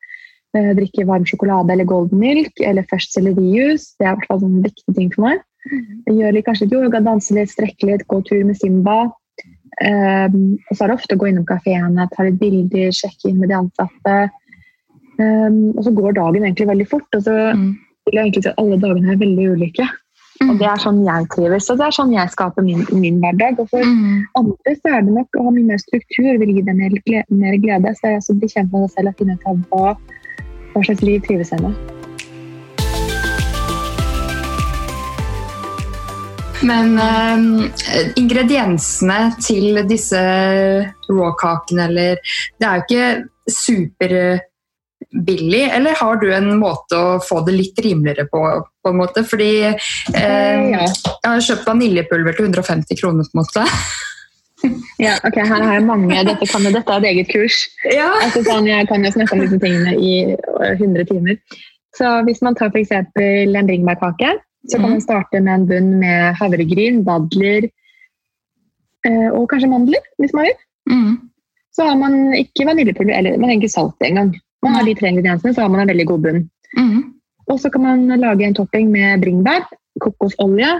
Eh, 0.55 0.71
drikker 0.77 1.07
varm 1.09 1.25
sjokolade 1.27 1.73
eller 1.73 1.87
golden 1.89 2.21
milk 2.21 2.61
eller 2.63 2.85
først 2.87 3.15
sellerijus. 3.17 3.89
Det 3.99 4.05
er 4.05 4.13
i 4.13 4.15
hvert 4.15 4.29
fall 4.29 4.45
en 4.45 4.61
viktig 4.63 4.93
ting 4.95 5.09
for 5.11 5.27
meg. 5.27 5.41
Jeg 6.05 6.15
gjør 6.19 6.35
litt, 6.35 6.45
kanskje 6.45 6.67
litt 6.67 6.75
yoga, 6.77 7.01
danse 7.03 7.35
litt, 7.35 7.51
strekke 7.51 7.89
litt, 7.89 8.05
gå 8.07 8.21
tur 8.27 8.43
med 8.47 8.55
Simba. 8.59 8.99
Um, 9.83 10.55
og 10.69 10.77
så 10.77 10.85
er 10.85 10.91
det 10.91 10.95
ofte 10.95 11.17
å 11.17 11.19
gå 11.19 11.27
innom 11.27 11.47
kafeene, 11.49 12.05
ta 12.13 12.23
litt 12.23 12.37
bilder, 12.39 12.93
sjekke 12.95 13.31
inn 13.31 13.41
med 13.41 13.51
de 13.51 13.57
ansatte. 13.57 14.15
Um, 15.17 15.73
og 15.73 15.81
så 15.87 15.91
går 15.97 16.15
dagen 16.15 16.45
egentlig 16.45 16.69
veldig 16.69 16.87
fort. 16.93 17.09
og 17.17 17.25
så 17.25 17.35
mm. 17.57 17.69
vil 18.07 18.19
jeg 18.19 18.23
egentlig 18.29 18.45
si 18.45 18.51
at 18.53 18.61
alle 18.61 18.79
dagene 18.85 19.11
er 19.11 19.21
veldig 19.25 19.51
ulike. 19.57 19.87
Mm. 20.39 20.49
Og 20.53 20.61
det 20.61 20.69
er 20.69 20.83
sånn 20.85 21.01
jeg 21.03 21.27
trives, 21.33 21.67
og 21.71 21.81
det 21.81 21.89
er 21.89 21.97
sånn 21.97 22.13
jeg 22.15 22.31
skaper 22.31 22.63
min, 22.63 22.85
min 22.95 23.19
hverdag. 23.23 23.59
Og 23.59 23.73
for 23.73 23.83
mm. 23.83 24.21
andre 24.39 24.77
så 24.77 24.93
er 24.93 25.03
det 25.03 25.17
nok 25.17 25.41
å 25.41 25.49
ha 25.49 25.55
mye 25.57 25.73
mer 25.73 25.83
struktur, 25.83 26.31
vil 26.39 26.53
gi 26.53 26.63
dem 26.69 26.79
mer 26.79 27.59
glede. 27.65 27.97
Så 27.97 28.13
jeg 28.13 28.21
også 28.21 28.37
blir 28.39 28.53
kjent 28.53 28.71
med 28.71 28.85
meg 28.85 28.93
selv 28.95 29.11
og 29.11 29.19
finner 29.19 29.41
ut 29.41 29.49
av 29.51 29.65
hva, 29.73 29.97
hva 30.75 30.83
slags 30.83 31.05
liv 31.07 31.21
trives 31.23 31.53
jeg 31.55 31.63
med. 31.63 31.75
Men 36.65 36.95
uh, 36.97 37.69
ingrediensene 38.17 39.19
til 39.43 39.83
disse 39.89 40.19
raw-kakene, 41.07 41.87
eller 41.89 42.19
Det 42.59 42.67
er 42.67 42.75
jo 42.75 42.85
ikke 42.85 43.51
super 43.51 44.15
billig, 45.25 45.61
eller 45.71 45.95
har 45.99 46.17
du 46.19 46.31
en 46.33 46.49
måte 46.59 46.97
å 46.97 47.19
få 47.23 47.41
det 47.45 47.55
litt 47.55 47.79
rimeligere 47.83 48.25
på? 48.31 48.41
på 48.85 48.91
en 48.91 48.99
måte? 48.99 49.23
Fordi 49.27 49.51
eh, 49.65 49.75
jeg 50.13 50.89
har 51.23 51.45
kjøpt 51.45 51.67
vaniljepulver 51.69 52.35
til 52.37 52.49
150 52.49 52.99
kroner. 52.99 53.29
på 53.29 53.37
en 53.37 53.43
måte. 53.43 53.65
Ja, 55.05 55.17
ok, 55.27 55.35
Her 55.35 55.63
har 55.63 55.73
jeg 55.73 55.85
mange. 55.85 56.15
Dette, 56.27 56.47
kan, 56.47 56.63
dette 56.63 56.83
er 56.91 57.03
et 57.03 57.09
eget 57.11 57.31
kurs. 57.33 57.61
Ja. 57.99 58.09
Altså, 58.23 58.43
sånn, 58.47 58.67
jeg 58.69 58.87
kan 58.89 59.03
jo 59.05 59.13
snakke 59.13 59.37
om 59.37 59.43
disse 59.43 59.59
tingene 59.61 59.95
i 59.99 60.13
100 60.71 61.07
timer. 61.11 61.39
Så 61.95 62.11
Hvis 62.27 62.41
man 62.43 62.57
tar 62.59 62.71
f.eks. 62.73 62.91
en 62.91 63.69
bringebærkake, 63.69 64.35
så 64.67 64.79
kan 64.79 64.95
man 64.95 65.03
starte 65.03 65.39
med 65.39 65.53
en 65.53 65.67
bunn 65.69 65.91
med 66.01 66.35
havregryn, 66.39 67.03
dadler 67.05 67.67
eh, 69.05 69.29
og 69.29 69.45
kanskje 69.51 69.69
mandler, 69.69 70.01
hvis 70.19 70.33
man 70.33 70.49
vil. 70.49 70.57
Mm. 70.89 71.13
Så 71.75 71.85
har 71.85 71.99
man 71.99 72.33
ikke 72.33 72.65
vaniljepulver, 72.67 73.13
eller 73.13 73.37
man 73.37 73.51
har 73.51 73.59
ikke 73.59 73.71
salt 73.71 74.07
engang. 74.07 74.33
Man 74.65 74.73
har 74.73 74.87
de 74.87 74.95
tre 74.97 75.11
ingrediensene, 75.11 75.53
så 75.53 75.61
har 75.61 75.71
man 75.71 75.83
en 75.83 75.91
veldig 75.91 76.07
god 76.09 76.25
bunn. 76.25 76.41
Mm. 76.79 77.01
Og 77.51 77.59
så 77.61 77.69
kan 77.69 77.85
man 77.85 78.07
lage 78.19 78.47
en 78.47 78.57
topping 78.57 78.89
med 78.91 79.21
bringebær, 79.21 79.67
kokosolje 80.01 80.71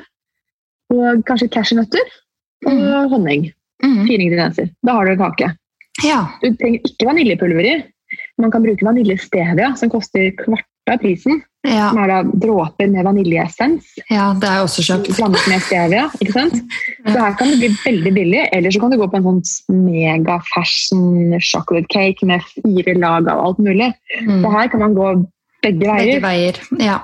og 0.95 1.21
kanskje 1.27 1.51
cashewnøtter 1.53 2.09
og 2.65 2.73
mm. 2.73 3.11
honning. 3.13 3.45
Mm. 3.83 4.05
Fire 4.07 4.21
ingredienser. 4.21 4.69
Da 4.85 4.97
har 4.97 5.05
du 5.05 5.15
en 5.15 5.23
kake. 5.23 5.51
Ja. 6.03 6.21
Du 6.41 6.51
trenger 6.59 6.87
ikke 6.87 7.09
vaniljepulver 7.09 7.67
i. 7.71 7.75
Man 8.41 8.51
kan 8.51 8.63
bruke 8.63 8.85
vaniljestevia, 8.85 9.73
som 9.79 9.91
koster 9.91 10.31
kvart 10.39 10.91
av 10.91 10.99
prisen. 11.01 11.41
Ja. 11.65 11.89
Som 11.89 11.99
er 12.03 12.11
da 12.11 12.17
dråper 12.45 12.89
med 12.93 13.07
vaniljeessens. 13.07 13.87
Ja, 14.11 14.27
det 14.37 14.49
er 14.49 14.61
også 14.61 14.83
kjøpt. 14.85 15.15
Blandet 15.17 15.47
med 15.49 15.63
stevia. 15.65 16.03
ikke 16.21 16.35
sant? 16.35 16.59
Så 17.07 17.15
her 17.15 17.37
kan 17.39 17.49
det 17.49 17.57
bli 17.63 17.71
veldig 17.81 18.13
billig. 18.13 18.43
Eller 18.53 18.75
så 18.75 18.83
kan 18.83 18.93
du 18.93 18.99
gå 19.01 19.07
på 19.09 19.21
en 19.21 19.25
sånn 19.25 19.81
mega 19.87 20.37
fashion 20.51 21.33
chocolate 21.41 21.89
cake 21.89 22.27
med 22.29 22.45
fire 22.53 22.97
lag 23.01 23.31
av 23.31 23.41
alt 23.47 23.63
mulig. 23.65 23.89
Mm. 24.21 24.43
Så 24.43 24.53
her 24.53 24.69
kan 24.69 24.85
man 24.85 24.97
gå 24.99 25.09
begge 25.65 25.89
veier. 25.89 26.05
Begge 26.05 26.25
veier, 26.27 26.61
ja. 26.83 26.99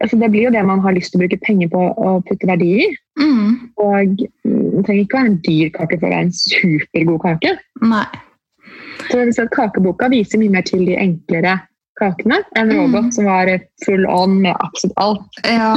Altså, 0.00 0.16
det 0.16 0.30
blir 0.32 0.48
jo 0.48 0.54
det 0.54 0.64
man 0.64 0.80
har 0.80 0.94
lyst 0.96 1.12
til 1.12 1.20
å 1.20 1.24
bruke 1.24 1.40
penger 1.44 1.68
på 1.72 1.80
å 1.92 2.16
putte 2.24 2.48
verdi 2.48 2.70
i. 2.86 2.88
Mm. 3.20 3.50
Og 3.84 4.14
det 4.22 4.84
trenger 4.86 5.02
ikke 5.04 5.18
være 5.18 5.32
en 5.32 5.40
dyr 5.44 5.72
kake 5.74 5.98
for 5.98 6.06
å 6.06 6.12
være 6.12 6.26
en 6.26 6.36
supergod 6.36 7.20
kake. 7.26 7.56
Nei. 7.84 8.06
Så 9.10 9.24
jeg 9.24 9.50
Kakeboka 9.52 10.08
viser 10.12 10.40
mye 10.40 10.52
mer 10.54 10.64
til 10.68 10.86
de 10.88 10.96
enklere 11.00 11.58
kakene 12.00 12.40
enn 12.56 12.72
Robot, 12.72 13.10
mm. 13.10 13.12
som 13.12 13.28
var 13.28 13.50
full 13.84 14.06
on 14.08 14.38
med 14.40 14.56
absolutt 14.56 14.96
alt. 14.96 15.40
ja. 15.44 15.74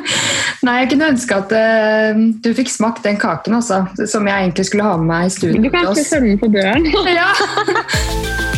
Nei, 0.66 0.74
jeg 0.82 0.90
kunne 0.90 1.08
ønske 1.14 1.36
at 1.40 1.52
uh, 1.56 2.20
du 2.44 2.50
fikk 2.56 2.68
smakt 2.68 3.06
den 3.06 3.16
kaken 3.20 3.56
også, 3.60 3.80
som 4.04 4.28
jeg 4.28 4.44
egentlig 4.44 4.68
skulle 4.68 4.84
ha 4.84 4.98
med 5.00 5.08
meg 5.08 5.30
i 5.30 5.34
studio. 5.38 5.64
Du 5.64 5.72
kan 5.72 5.88
ikke 5.88 6.04
sende 6.04 6.34
den 6.34 6.40
på 6.42 6.52
døren. 6.52 6.88
ja. 7.20 8.46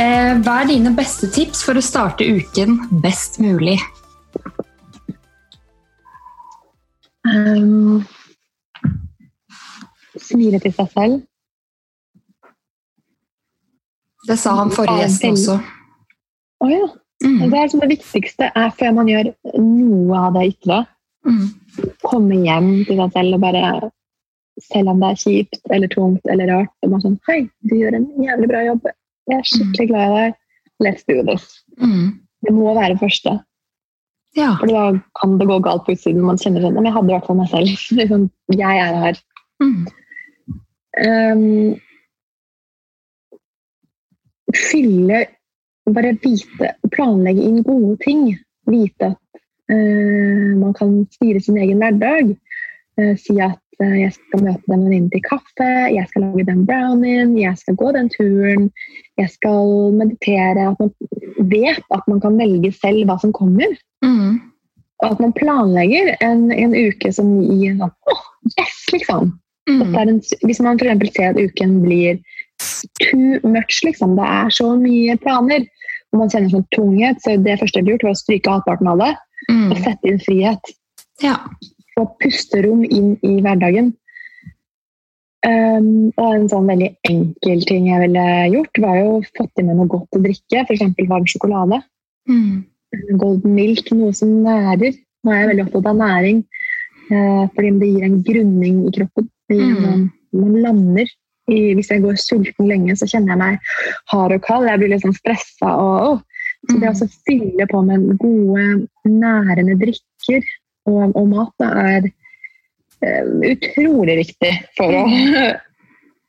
hva 0.00 0.60
er 0.62 0.68
dine 0.70 0.92
beste 0.96 1.28
tips 1.32 1.64
for 1.66 1.76
å 1.76 1.82
starte 1.84 2.24
uken 2.24 2.78
best 3.02 3.40
mulig? 3.42 3.76
Um, 7.26 8.00
smile 10.16 10.60
til 10.62 10.72
seg 10.76 10.94
selv. 10.94 11.18
Det 14.28 14.36
sa 14.38 14.54
han 14.58 14.72
forrige 14.72 15.04
gjest 15.04 15.26
også. 15.30 15.58
Å 16.60 16.66
oh, 16.66 16.72
ja. 16.72 16.88
Mm. 17.20 17.50
Det, 17.50 17.58
er 17.58 17.72
det 17.82 17.88
viktigste 17.90 18.48
er 18.56 18.70
før 18.78 18.94
man 18.96 19.08
gjør 19.10 19.32
noe 19.60 20.20
av 20.20 20.36
det 20.38 20.46
ytre. 20.54 20.82
Mm. 21.28 21.46
Komme 22.04 22.38
hjem 22.46 22.70
til 22.88 23.00
seg 23.02 23.16
selv 23.16 23.36
og 23.36 23.42
bare 23.44 23.90
Selv 24.60 24.90
om 24.92 24.98
det 25.00 25.08
er 25.08 25.18
kjipt 25.20 25.70
eller 25.72 25.88
tungt 25.88 26.26
eller 26.28 26.50
rart, 26.50 26.72
og 26.84 26.90
bare 26.92 27.04
sånn 27.04 27.14
Hei, 27.28 27.38
du 27.64 27.78
gjør 27.78 27.94
en 27.96 28.08
jævlig 28.20 28.48
bra 28.50 28.64
jobb. 28.66 28.88
Jeg 29.30 29.38
er 29.38 29.46
skikkelig 29.46 29.86
glad 29.92 30.04
i 30.06 30.16
deg. 30.16 30.40
Let's 30.80 31.06
do 31.06 31.20
this. 31.22 31.46
Mm. 31.78 32.18
Det 32.44 32.52
må 32.56 32.74
være 32.74 32.98
første. 32.98 33.36
Ja. 34.38 34.54
For 34.60 34.70
da 34.70 34.82
kan 35.20 35.38
det 35.40 35.48
gå 35.50 35.58
galt 35.64 35.84
på 35.86 35.94
utsiden. 35.94 36.22
Man 36.24 36.38
kjenner 36.40 36.64
sånn 36.64 36.76
Men 36.76 36.88
jeg 36.88 36.96
hadde 36.96 37.10
i 37.10 37.16
hvert 37.16 37.28
fall 37.28 37.40
meg 37.40 37.50
selv. 37.52 37.70
Liksom, 38.00 38.26
jeg 38.58 38.82
er 38.84 38.98
her. 39.04 39.20
Mm. 39.60 39.82
Um, 41.00 41.76
fylle 44.56 45.20
Bare 45.90 46.12
vite 46.22 46.72
Planlegge 46.94 47.46
inn 47.46 47.64
gode 47.66 47.96
ting. 48.04 48.28
Vite 48.70 49.12
at 49.12 49.40
uh, 49.72 50.50
man 50.60 50.74
kan 50.76 51.00
styre 51.16 51.42
sin 51.42 51.58
egen 51.60 51.82
hverdag. 51.82 52.34
Uh, 53.00 53.14
si 53.18 53.38
at 53.42 53.58
jeg 53.84 54.12
skal 54.16 54.44
møte 54.44 54.62
den 54.68 54.84
venninnen 54.84 55.08
til 55.12 55.22
kaffe, 55.24 55.70
jeg 55.94 56.06
skal 56.10 56.26
lage 56.26 56.46
den 56.48 56.64
brownien, 56.68 57.36
jeg 57.38 57.56
skal 57.60 57.78
gå 57.80 57.92
den 57.96 58.10
turen, 58.12 58.68
jeg 59.20 59.32
skal 59.32 59.94
meditere. 59.96 60.70
At 60.70 60.80
man 60.80 60.92
vet 61.50 61.84
at 61.96 62.08
man 62.10 62.20
kan 62.22 62.38
velge 62.40 62.72
selv 62.76 63.06
hva 63.08 63.18
som 63.22 63.34
kommer. 63.36 63.72
Mm. 64.04 64.40
Og 65.00 65.06
at 65.14 65.22
man 65.22 65.32
planlegger 65.36 66.12
en, 66.20 66.50
en 66.52 66.76
uke 66.76 67.12
som 67.16 67.38
gir 67.40 67.72
en 67.72 67.84
sånn 67.86 68.12
oh, 68.12 68.26
yes, 68.58 68.78
liksom. 68.92 69.32
Mm. 69.70 69.94
En, 69.96 70.20
hvis 70.44 70.60
man 70.64 70.80
f.eks. 70.80 71.12
ser 71.14 71.32
at 71.32 71.40
uken 71.40 71.80
blir 71.84 72.20
too 73.00 73.40
much, 73.48 73.80
liksom. 73.86 74.16
Det 74.18 74.28
er 74.28 74.54
så 74.54 74.74
mye 74.76 75.16
planer. 75.24 75.64
Og 76.10 76.24
man 76.24 76.32
kjenner 76.32 76.50
sånn 76.52 76.68
tunghet, 76.74 77.20
så 77.22 77.36
det 77.38 77.60
første 77.60 77.78
jeg 77.78 77.86
ville 77.86 77.96
gjort, 77.96 78.08
var 78.08 78.16
å 78.16 78.20
stryke 78.20 78.54
halvparten 78.56 78.90
av 78.92 79.04
det. 79.04 79.12
Mm. 79.48 79.68
Og 79.70 79.84
sette 79.84 80.10
inn 80.10 80.24
frihet. 80.24 80.72
Ja. 81.22 81.36
Få 81.96 82.06
pusterom 82.22 82.84
inn 82.86 83.16
i 83.26 83.40
hverdagen. 83.44 83.92
Um, 85.40 86.10
og 86.20 86.34
en 86.34 86.48
sånn 86.52 86.66
veldig 86.68 86.90
enkel 87.08 87.62
ting 87.64 87.86
jeg 87.88 88.02
ville 88.02 88.24
gjort, 88.52 88.80
var 88.82 88.98
jo 88.98 89.12
fått 89.38 89.62
i 89.62 89.64
meg 89.64 89.78
noe 89.78 89.88
godt 89.88 90.18
å 90.18 90.20
drikke. 90.20 90.64
F.eks. 90.66 90.84
varm 91.08 91.28
sjokolade. 91.30 91.80
Mm. 92.28 92.66
Golden 93.20 93.54
milk, 93.56 93.88
noe 93.96 94.12
som 94.16 94.34
nærer. 94.44 94.98
Nå 95.24 95.32
er 95.32 95.42
jeg 95.42 95.50
veldig 95.52 95.66
opptatt 95.68 95.88
av 95.90 95.98
næring, 96.00 96.44
uh, 97.12 97.44
fordi 97.54 97.72
det 97.80 97.90
gir 97.94 98.06
en 98.06 98.20
grunning 98.26 98.84
i 98.88 98.94
kroppen. 98.98 99.30
Mm. 99.50 100.06
Man 100.36 100.54
lander 100.62 101.08
i, 101.50 101.60
hvis 101.76 101.90
jeg 101.90 102.04
går 102.04 102.20
sulten 102.20 102.68
lenge, 102.68 102.94
så 102.96 103.08
kjenner 103.08 103.34
jeg 103.34 103.40
meg 103.40 103.70
hard 104.12 104.36
og 104.36 104.44
kald. 104.44 104.68
Jeg 104.68 104.82
blir 104.82 104.92
litt 104.92 105.04
sånn 105.06 105.16
stressa. 105.16 105.72
Og, 105.72 106.20
så 106.68 106.76
det 106.76 106.92
å 106.92 107.08
fylle 107.24 107.66
på 107.70 107.80
med 107.86 108.10
gode, 108.20 108.66
nærende 109.08 109.78
drikker 109.80 110.44
og, 110.88 111.16
og 111.16 111.26
mat 111.30 111.66
er 111.66 112.08
uh, 112.08 113.24
utrolig 113.52 114.20
viktig 114.24 114.52
for 114.78 114.96
å 114.96 115.04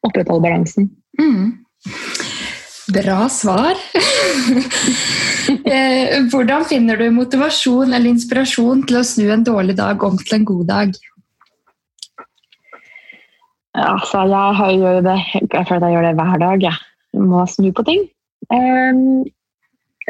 opprettholde 0.08 0.44
balansen. 0.48 0.90
Mm. 1.20 1.54
Bra 2.92 3.26
svar. 3.32 3.80
Eh, 5.66 6.22
hvordan 6.30 6.64
finner 6.70 7.00
du 7.00 7.08
motivasjon 7.16 7.90
eller 7.90 8.12
inspirasjon 8.12 8.84
til 8.88 9.00
å 9.00 9.02
snu 9.06 9.32
en 9.34 9.44
dårlig 9.44 9.74
dag 9.80 10.04
om 10.06 10.14
til 10.20 10.36
en 10.38 10.46
god 10.46 10.68
dag? 10.70 10.94
Altså, 13.74 14.22
jeg 14.30 14.78
gjør 14.82 15.02
det, 15.06 15.18
jeg 15.40 15.68
føler 15.68 15.78
at 15.78 15.86
jeg 15.88 15.96
gjør 15.96 16.08
det 16.08 16.14
hver 16.20 16.42
dag. 16.44 16.66
Jeg, 16.68 16.90
jeg 17.16 17.30
må 17.32 17.44
snu 17.50 17.70
på 17.76 17.86
ting. 17.88 18.04
Um, 18.54 19.02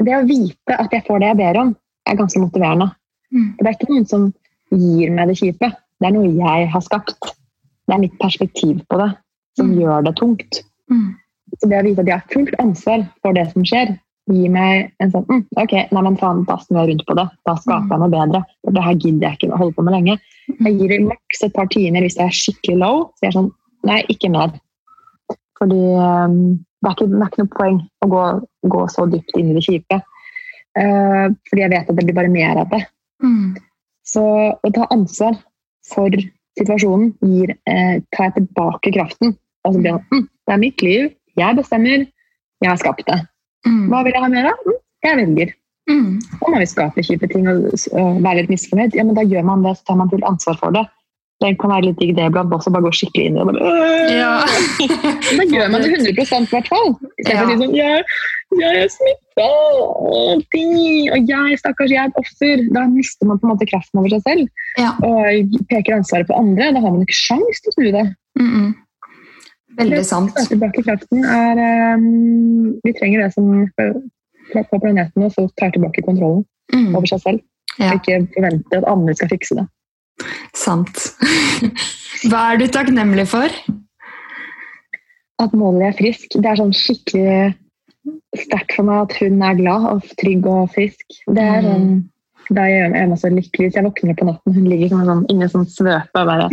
det 0.02 0.18
å 0.18 0.26
vite 0.28 0.78
at 0.78 0.94
jeg 0.94 1.06
får 1.08 1.22
det 1.22 1.32
jeg 1.32 1.40
ber 1.42 1.62
om, 1.64 1.74
er 2.10 2.20
ganske 2.20 2.42
motiverende. 2.42 2.90
Mm. 3.32 3.50
Det 3.58 3.68
er 3.68 3.78
ikke 3.78 3.92
noen 3.92 4.08
som 4.10 4.30
gir 4.72 5.12
meg 5.16 5.32
det 5.32 5.40
kjipe. 5.40 5.72
Det 5.72 6.10
er 6.10 6.16
noe 6.16 6.30
jeg 6.32 6.70
har 6.74 6.86
skapt. 6.86 7.34
Det 7.88 7.96
er 7.96 8.04
mitt 8.04 8.16
perspektiv 8.22 8.80
på 8.90 9.02
det 9.02 9.12
som 9.60 9.72
mm. 9.72 9.80
gjør 9.82 10.08
det 10.08 10.16
tungt. 10.20 10.62
Mm. 10.92 11.10
Så 11.60 11.68
det 11.68 11.82
å 11.82 11.86
vite 11.86 12.04
at 12.04 12.10
jeg 12.10 12.22
har 12.22 12.32
fullt 12.32 12.58
ansvar 12.64 13.04
for 13.24 13.36
det 13.36 13.46
som 13.52 13.66
skjer, 13.68 13.94
gir 14.32 14.52
meg 14.54 14.92
en 15.04 15.12
sånn 15.12 15.26
mm, 15.28 15.42
Ok, 15.60 15.74
nei, 15.92 16.04
men 16.06 16.18
faen, 16.20 16.44
da 16.48 16.56
snur 16.62 16.84
jeg 16.84 16.94
rundt 16.94 17.08
på 17.10 17.18
det. 17.20 17.28
Da 17.48 17.56
skaper 17.60 17.96
jeg 17.96 18.04
noe 18.04 18.14
bedre. 18.14 18.44
For 18.64 18.78
det 18.78 18.86
her 18.86 19.00
gidder 19.00 19.28
jeg 19.28 19.40
ikke 19.40 19.52
å 19.52 19.62
holde 19.64 19.78
på 19.78 19.86
med 19.88 19.98
lenge. 19.98 20.18
Jeg 20.52 20.76
gir 20.78 20.94
det 20.94 21.00
maks 21.08 21.46
et 21.46 21.56
par 21.56 21.70
timer 21.74 22.06
hvis 22.06 22.18
jeg 22.20 22.28
er 22.28 22.38
skikkelig 22.38 22.78
low. 22.84 23.02
Så 23.18 23.28
jeg 23.28 23.34
er 23.34 23.40
sånn 23.40 23.52
Nei, 23.82 24.04
ikke 24.14 24.30
mer. 24.30 24.52
Fordi 25.58 25.80
um, 25.98 26.34
det, 26.86 26.86
er 26.86 26.92
ikke, 26.94 27.08
det, 27.10 27.18
er 27.18 27.30
ikke, 27.32 27.40
noe 27.42 27.54
poeng 27.56 27.80
å 28.06 28.10
gå, 28.12 28.26
gå 28.70 28.82
så 28.94 29.08
dypt 29.10 29.40
inn 29.40 29.50
i 29.50 29.56
det 29.58 29.64
kjipe. 29.66 29.98
Uh, 30.78 31.34
fordi 31.50 31.64
jeg 31.64 31.72
vet 31.74 31.90
at 31.90 31.98
det 31.98 32.06
blir 32.06 32.18
bare 32.20 32.30
mer 32.30 32.62
av 32.62 32.70
det. 32.70 32.84
Mm. 33.24 33.56
Så 34.08 34.24
å 34.52 34.74
ta 34.76 34.88
ansvar 34.94 35.38
for 35.88 36.14
situasjonen 36.60 37.14
gir 37.26 37.54
eh, 37.70 38.02
tar 38.16 38.30
jeg 38.30 38.38
tilbake 38.40 38.94
kraften. 38.98 39.36
Og 39.66 39.76
så 39.76 39.82
blir 39.82 39.94
det 39.94 40.02
mm, 40.10 40.28
det 40.48 40.56
er 40.56 40.62
mitt 40.62 40.84
liv, 40.84 41.10
jeg 41.40 41.58
bestemmer, 41.58 42.06
jeg 42.62 42.70
har 42.70 42.80
skapt 42.82 43.06
det. 43.08 43.20
Mm. 43.68 43.86
Hva 43.92 44.02
vil 44.06 44.16
jeg 44.16 44.24
ha 44.24 44.30
mer 44.32 44.50
av? 44.52 44.64
Mm, 44.66 44.80
jeg 45.06 45.20
velger. 45.22 45.54
Mm. 45.90 46.10
Og 46.42 46.50
når 46.50 46.64
vi 46.64 46.70
skape 46.72 47.06
kjipe 47.06 47.30
ting 47.32 47.48
og, 47.50 47.70
og 47.98 48.20
være 48.26 48.42
litt 48.42 48.52
misfornøyd, 48.54 48.98
ja, 48.98 49.06
men 49.06 49.18
da 49.18 49.26
gjør 49.26 49.46
man 49.48 49.64
det, 49.66 49.76
så 49.78 49.92
tar 49.92 50.02
man 50.02 50.12
fullt 50.12 50.28
ansvar 50.28 50.60
for 50.62 50.76
det. 50.76 50.84
Det 51.42 51.56
kan 51.62 51.72
være 51.74 51.88
litt 51.88 51.98
digg 51.98 52.12
det 52.18 52.28
iblant 52.30 52.54
også, 52.54 52.70
bare 52.74 52.86
gå 52.86 52.92
skikkelig 52.94 53.32
inn 53.32 53.40
i 53.42 53.46
det. 53.48 53.72
Ja. 54.14 54.34
da 55.40 55.46
gjør 55.50 55.72
man 55.74 55.82
det 55.82 55.90
100 55.96 56.12
i 56.14 56.52
hvert 56.52 56.70
fall. 56.70 56.92
Ja. 57.26 57.46
Si 57.50 57.58
sånn, 57.64 57.74
jeg, 57.78 58.04
jeg 58.60 58.84
er 58.84 58.92
smitta, 58.94 59.48
og 59.88 60.46
jeg 60.54 61.58
stakkars, 61.64 61.96
jeg 61.96 62.04
er 62.04 62.12
et 62.12 62.22
offer. 62.22 62.64
Da 62.78 62.86
mister 62.92 63.30
man 63.30 63.42
på 63.42 63.48
en 63.48 63.54
måte 63.56 63.70
kraften 63.72 64.04
over 64.04 64.14
seg 64.14 64.24
selv 64.28 64.46
ja. 64.78 64.94
og 65.08 65.58
peker 65.72 65.98
ansvaret 65.98 66.30
på 66.30 66.38
andre. 66.38 66.70
Da 66.76 66.86
har 66.86 66.94
man 66.94 67.04
ikke 67.08 67.18
sjans 67.18 67.64
til 67.64 67.74
å 67.74 67.78
snu 67.78 67.90
det. 67.98 68.06
Mm 68.40 68.54
-mm. 68.54 68.72
Veldig 69.82 70.06
sant. 70.06 70.36
Det 70.36 70.48
tilbake 70.52 70.84
kraften 70.84 71.26
er 71.26 71.96
um, 71.96 72.76
Vi 72.84 72.94
trenger 73.00 73.24
det 73.24 73.34
som 73.34 73.68
på 74.52 74.80
planeten 74.84 75.24
og 75.24 75.32
så 75.32 75.48
tar 75.58 75.72
tilbake 75.72 76.04
kontrollen 76.06 76.44
mm. 76.74 76.96
over 76.96 77.08
seg 77.08 77.22
selv. 77.24 77.40
Ja. 77.80 77.94
Ikke 77.96 78.28
forvente 78.36 78.78
at 78.78 78.88
andre 78.88 79.16
skal 79.16 79.32
fikse 79.32 79.56
det. 79.56 79.66
Sant. 80.58 81.06
Hva 82.30 82.52
er 82.52 82.62
du 82.62 82.68
takknemlig 82.70 83.28
for? 83.32 83.54
At 85.42 85.54
Molly 85.58 85.88
er 85.90 85.98
frisk. 85.98 86.38
Det 86.38 86.48
er 86.48 86.60
sånn 86.60 86.76
skikkelig 86.76 87.54
sterkt 88.38 88.76
for 88.78 88.88
meg 88.88 89.06
at 89.06 89.18
hun 89.22 89.44
er 89.46 89.60
glad 89.60 89.88
og 89.92 90.16
trygg 90.22 90.48
og 90.50 90.72
frisk. 90.76 91.06
Det 91.36 91.44
er 91.44 91.66
sånn, 91.66 91.92
Da 92.52 92.66
gjør 92.68 92.98
jeg 92.98 93.10
meg 93.10 93.20
så 93.22 93.30
lykkelig 93.32 93.68
hvis 93.68 93.78
jeg 93.78 93.86
våkner 93.86 94.18
på 94.20 94.26
natten 94.28 94.56
hun 94.58 94.66
ligger 94.68 94.90
sånn, 94.92 95.06
sånn, 95.08 95.22
inni 95.32 95.48
sånn 95.48 95.70
svøpe 95.72 96.24
og 96.24 96.28
bare 96.28 96.50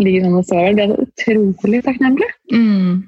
ligger 0.00 0.24
sånn 0.24 0.38
og 0.38 0.48
sover. 0.48 0.78
Det 0.78 0.86
er 0.86 1.04
utrolig 1.04 1.82
takknemlig. 1.84 2.30
Mm. 2.54 3.04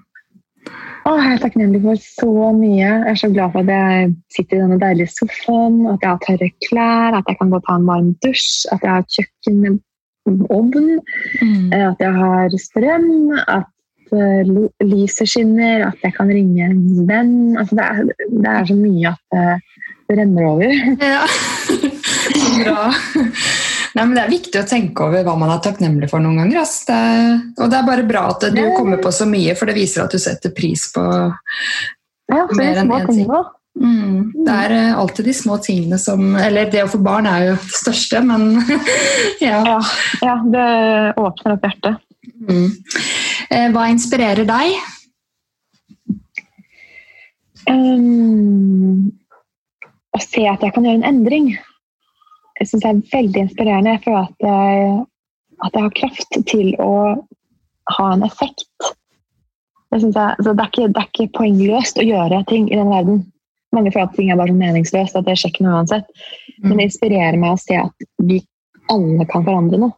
Å, 1.09 1.15
jeg 1.17 1.31
er 1.33 1.41
takknemlig 1.41 1.81
for 1.87 2.03
så 2.05 2.51
mye. 2.53 2.85
Jeg 2.85 3.13
er 3.15 3.21
så 3.23 3.31
glad 3.33 3.55
for 3.55 3.65
at 3.65 3.73
jeg 3.73 4.11
sitter 4.35 4.59
i 4.59 4.61
denne 4.61 4.81
deilige 4.83 5.15
sofaen, 5.15 5.79
at 5.89 6.05
jeg 6.05 6.11
har 6.11 6.25
tørre 6.27 6.49
klær, 6.67 7.17
at 7.17 7.31
jeg 7.31 7.39
kan 7.41 7.53
gå 7.53 7.61
og 7.61 7.69
ta 7.69 7.77
en 7.79 7.89
varm 7.89 8.11
dusj, 8.27 8.51
at 8.75 8.85
jeg 8.85 8.93
har 8.93 9.07
kjøkken, 9.17 9.79
ovn, 10.55 10.99
mm. 11.43 11.73
at 11.73 12.05
jeg 12.05 12.15
har 12.19 12.57
strøm, 12.63 13.09
at 13.45 14.15
uh, 14.15 14.53
lyset 14.85 15.31
skinner, 15.31 15.89
at 15.91 16.05
jeg 16.05 16.17
kan 16.17 16.31
ringe 16.33 16.69
en 16.69 16.83
venn. 17.09 17.35
Altså, 17.59 17.79
det, 17.79 17.87
er, 17.87 18.29
det, 18.29 18.53
er, 18.55 18.69
så 18.71 18.79
mye 18.79 19.15
at 19.15 19.39
uh, 19.39 19.83
det 20.09 20.21
renner 20.23 20.53
over. 20.53 20.79
Ja, 20.99 21.25
bra. 22.59 22.89
Nei, 23.97 24.05
men 24.05 24.15
Det 24.15 24.23
er 24.23 24.31
viktig 24.31 24.61
å 24.61 24.67
tenke 24.69 25.07
over 25.09 25.25
hva 25.27 25.35
man 25.41 25.51
er 25.53 25.61
takknemlig 25.65 26.11
for 26.11 26.23
noen 26.23 26.43
ganger. 26.43 26.65
Det, 26.89 26.99
og 27.59 27.71
det 27.71 27.79
er 27.79 27.87
bare 27.87 28.07
bra 28.09 28.27
at 28.35 28.49
du 28.55 28.63
kommer 28.77 29.01
på 29.03 29.13
så 29.15 29.27
mye, 29.29 29.57
for 29.59 29.71
det 29.71 29.79
viser 29.79 30.05
at 30.05 30.15
du 30.15 30.21
setter 30.23 30.53
pris 30.55 30.89
på 30.95 31.05
ja, 32.29 32.45
mer 32.59 32.83
enn 32.83 32.93
én 32.93 33.09
ting. 33.09 33.31
Mm, 33.79 34.33
det 34.47 34.55
er 34.65 34.75
eh, 34.75 34.99
alltid 34.99 35.29
de 35.29 35.33
små 35.37 35.57
tingene 35.63 36.01
som 36.03 36.33
Eller 36.35 36.67
det 36.73 36.81
å 36.83 36.89
få 36.91 36.99
barn 36.99 37.29
er 37.31 37.45
jo 37.47 37.57
det 37.61 37.77
største, 37.79 38.23
men 38.27 38.49
ja. 39.45 39.61
ja. 39.63 39.79
ja. 40.25 40.37
det 40.51 40.69
åpner 41.21 41.55
opp 41.55 41.67
hjertet. 41.69 42.01
Mm. 42.49 42.73
Eh, 43.55 43.69
hva 43.75 43.87
inspirerer 43.93 44.49
deg? 44.49 44.75
Um, 47.69 49.13
å 50.17 50.21
se 50.25 50.45
at 50.49 50.63
jeg 50.65 50.75
kan 50.75 50.87
gjøre 50.89 51.03
en 51.03 51.09
endring. 51.09 51.51
Jeg 52.59 52.71
syns 52.71 52.83
det 52.83 52.91
er 52.91 53.03
veldig 53.13 53.43
inspirerende. 53.47 53.97
Jeg 53.97 54.05
føler 54.07 54.27
at 54.27 54.47
jeg, 54.49 55.01
at 55.67 55.77
jeg 55.77 55.87
har 55.87 55.99
kraft 56.03 56.39
til 56.51 56.71
å 56.83 56.93
ha 57.99 58.13
en 58.13 58.25
effekt. 58.27 58.93
Jeg 59.93 60.03
jeg, 60.03 60.13
det, 60.13 60.53
er 60.53 60.69
ikke, 60.69 60.89
det, 60.89 61.01
er 61.01 61.09
ikke, 61.09 61.33
poengløst 61.39 62.01
å 62.01 62.05
gjøre 62.05 62.43
ting 62.51 62.67
i 62.73 62.77
den 62.77 62.91
verden. 62.93 63.23
Mange 63.77 63.93
at 64.05 64.15
ting 64.17 64.31
er 64.33 64.39
bare 64.41 64.53
så 64.53 64.57
meningsløst, 64.57 65.17
at 65.19 65.27
det 65.27 65.37
skjer 65.39 65.53
ikke 65.53 65.67
noe 65.67 65.81
uansett. 65.81 66.07
Men 66.65 66.79
det 66.79 66.89
inspirerer 66.89 67.37
meg 67.41 67.55
å 67.55 67.61
se 67.61 67.77
at 67.81 68.07
vi 68.25 68.41
alle 68.93 69.27
kan 69.29 69.45
forandre 69.45 69.81
noe. 69.83 69.95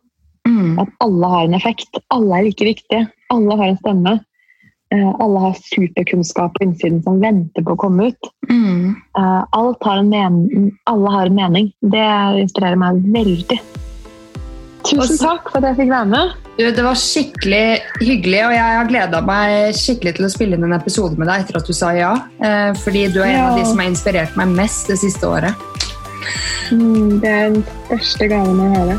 Mm. 0.49 0.79
At 0.83 0.91
alle 1.05 1.31
har 1.31 1.47
en 1.47 1.55
effekt. 1.55 2.01
Alle 2.15 2.39
er 2.39 2.49
like 2.49 2.67
viktige. 2.67 3.07
Alle 3.31 3.57
har 3.61 3.71
en 3.71 3.81
stemme. 3.81 4.17
Uh, 4.91 5.13
alle 5.23 5.39
har 5.45 5.59
superkunnskap 5.71 6.57
på 6.57 6.65
innsiden 6.67 6.99
som 7.05 7.21
venter 7.23 7.63
på 7.63 7.77
å 7.77 7.79
komme 7.79 8.11
ut. 8.11 8.31
Mm. 8.51 8.97
Uh, 9.15 9.43
har 9.87 10.01
alle 10.91 11.15
har 11.15 11.31
en 11.31 11.39
mening. 11.39 11.71
Det 11.95 12.09
inspirerer 12.43 12.81
meg 12.81 13.05
veldig. 13.15 13.61
Tusen 14.87 15.19
takk 15.21 15.51
for 15.51 15.61
at 15.61 15.71
jeg 15.71 15.83
fikk 15.83 15.93
være 15.93 16.09
med. 16.11 16.37
Du, 16.57 16.65
det 16.77 16.85
var 16.85 16.99
skikkelig 16.99 17.65
hyggelig, 18.03 18.41
og 18.47 18.55
jeg 18.55 18.77
har 18.77 18.89
gleda 18.89 19.21
meg 19.25 19.77
skikkelig 19.77 20.17
til 20.19 20.27
å 20.27 20.33
spille 20.33 20.59
inn 20.59 20.67
en 20.67 20.77
episode 20.77 21.17
med 21.21 21.31
deg 21.31 21.45
etter 21.45 21.61
at 21.61 21.69
du 21.69 21.77
sa 21.77 21.93
ja. 21.97 22.13
Uh, 22.43 22.71
fordi 22.83 23.07
du 23.13 23.23
er 23.23 23.31
en 23.31 23.39
ja. 23.39 23.47
av 23.49 23.61
de 23.61 23.67
som 23.69 23.81
har 23.81 23.91
inspirert 23.93 24.37
meg 24.41 24.53
mest 24.59 24.93
det 24.93 24.99
siste 25.01 25.29
året. 25.29 25.67
Mm, 26.71 27.19
det 27.23 27.31
er 27.31 27.49
den 27.57 27.65
største 27.89 28.31
gaven 28.31 28.61
å 28.61 28.71
høre. 28.75 28.99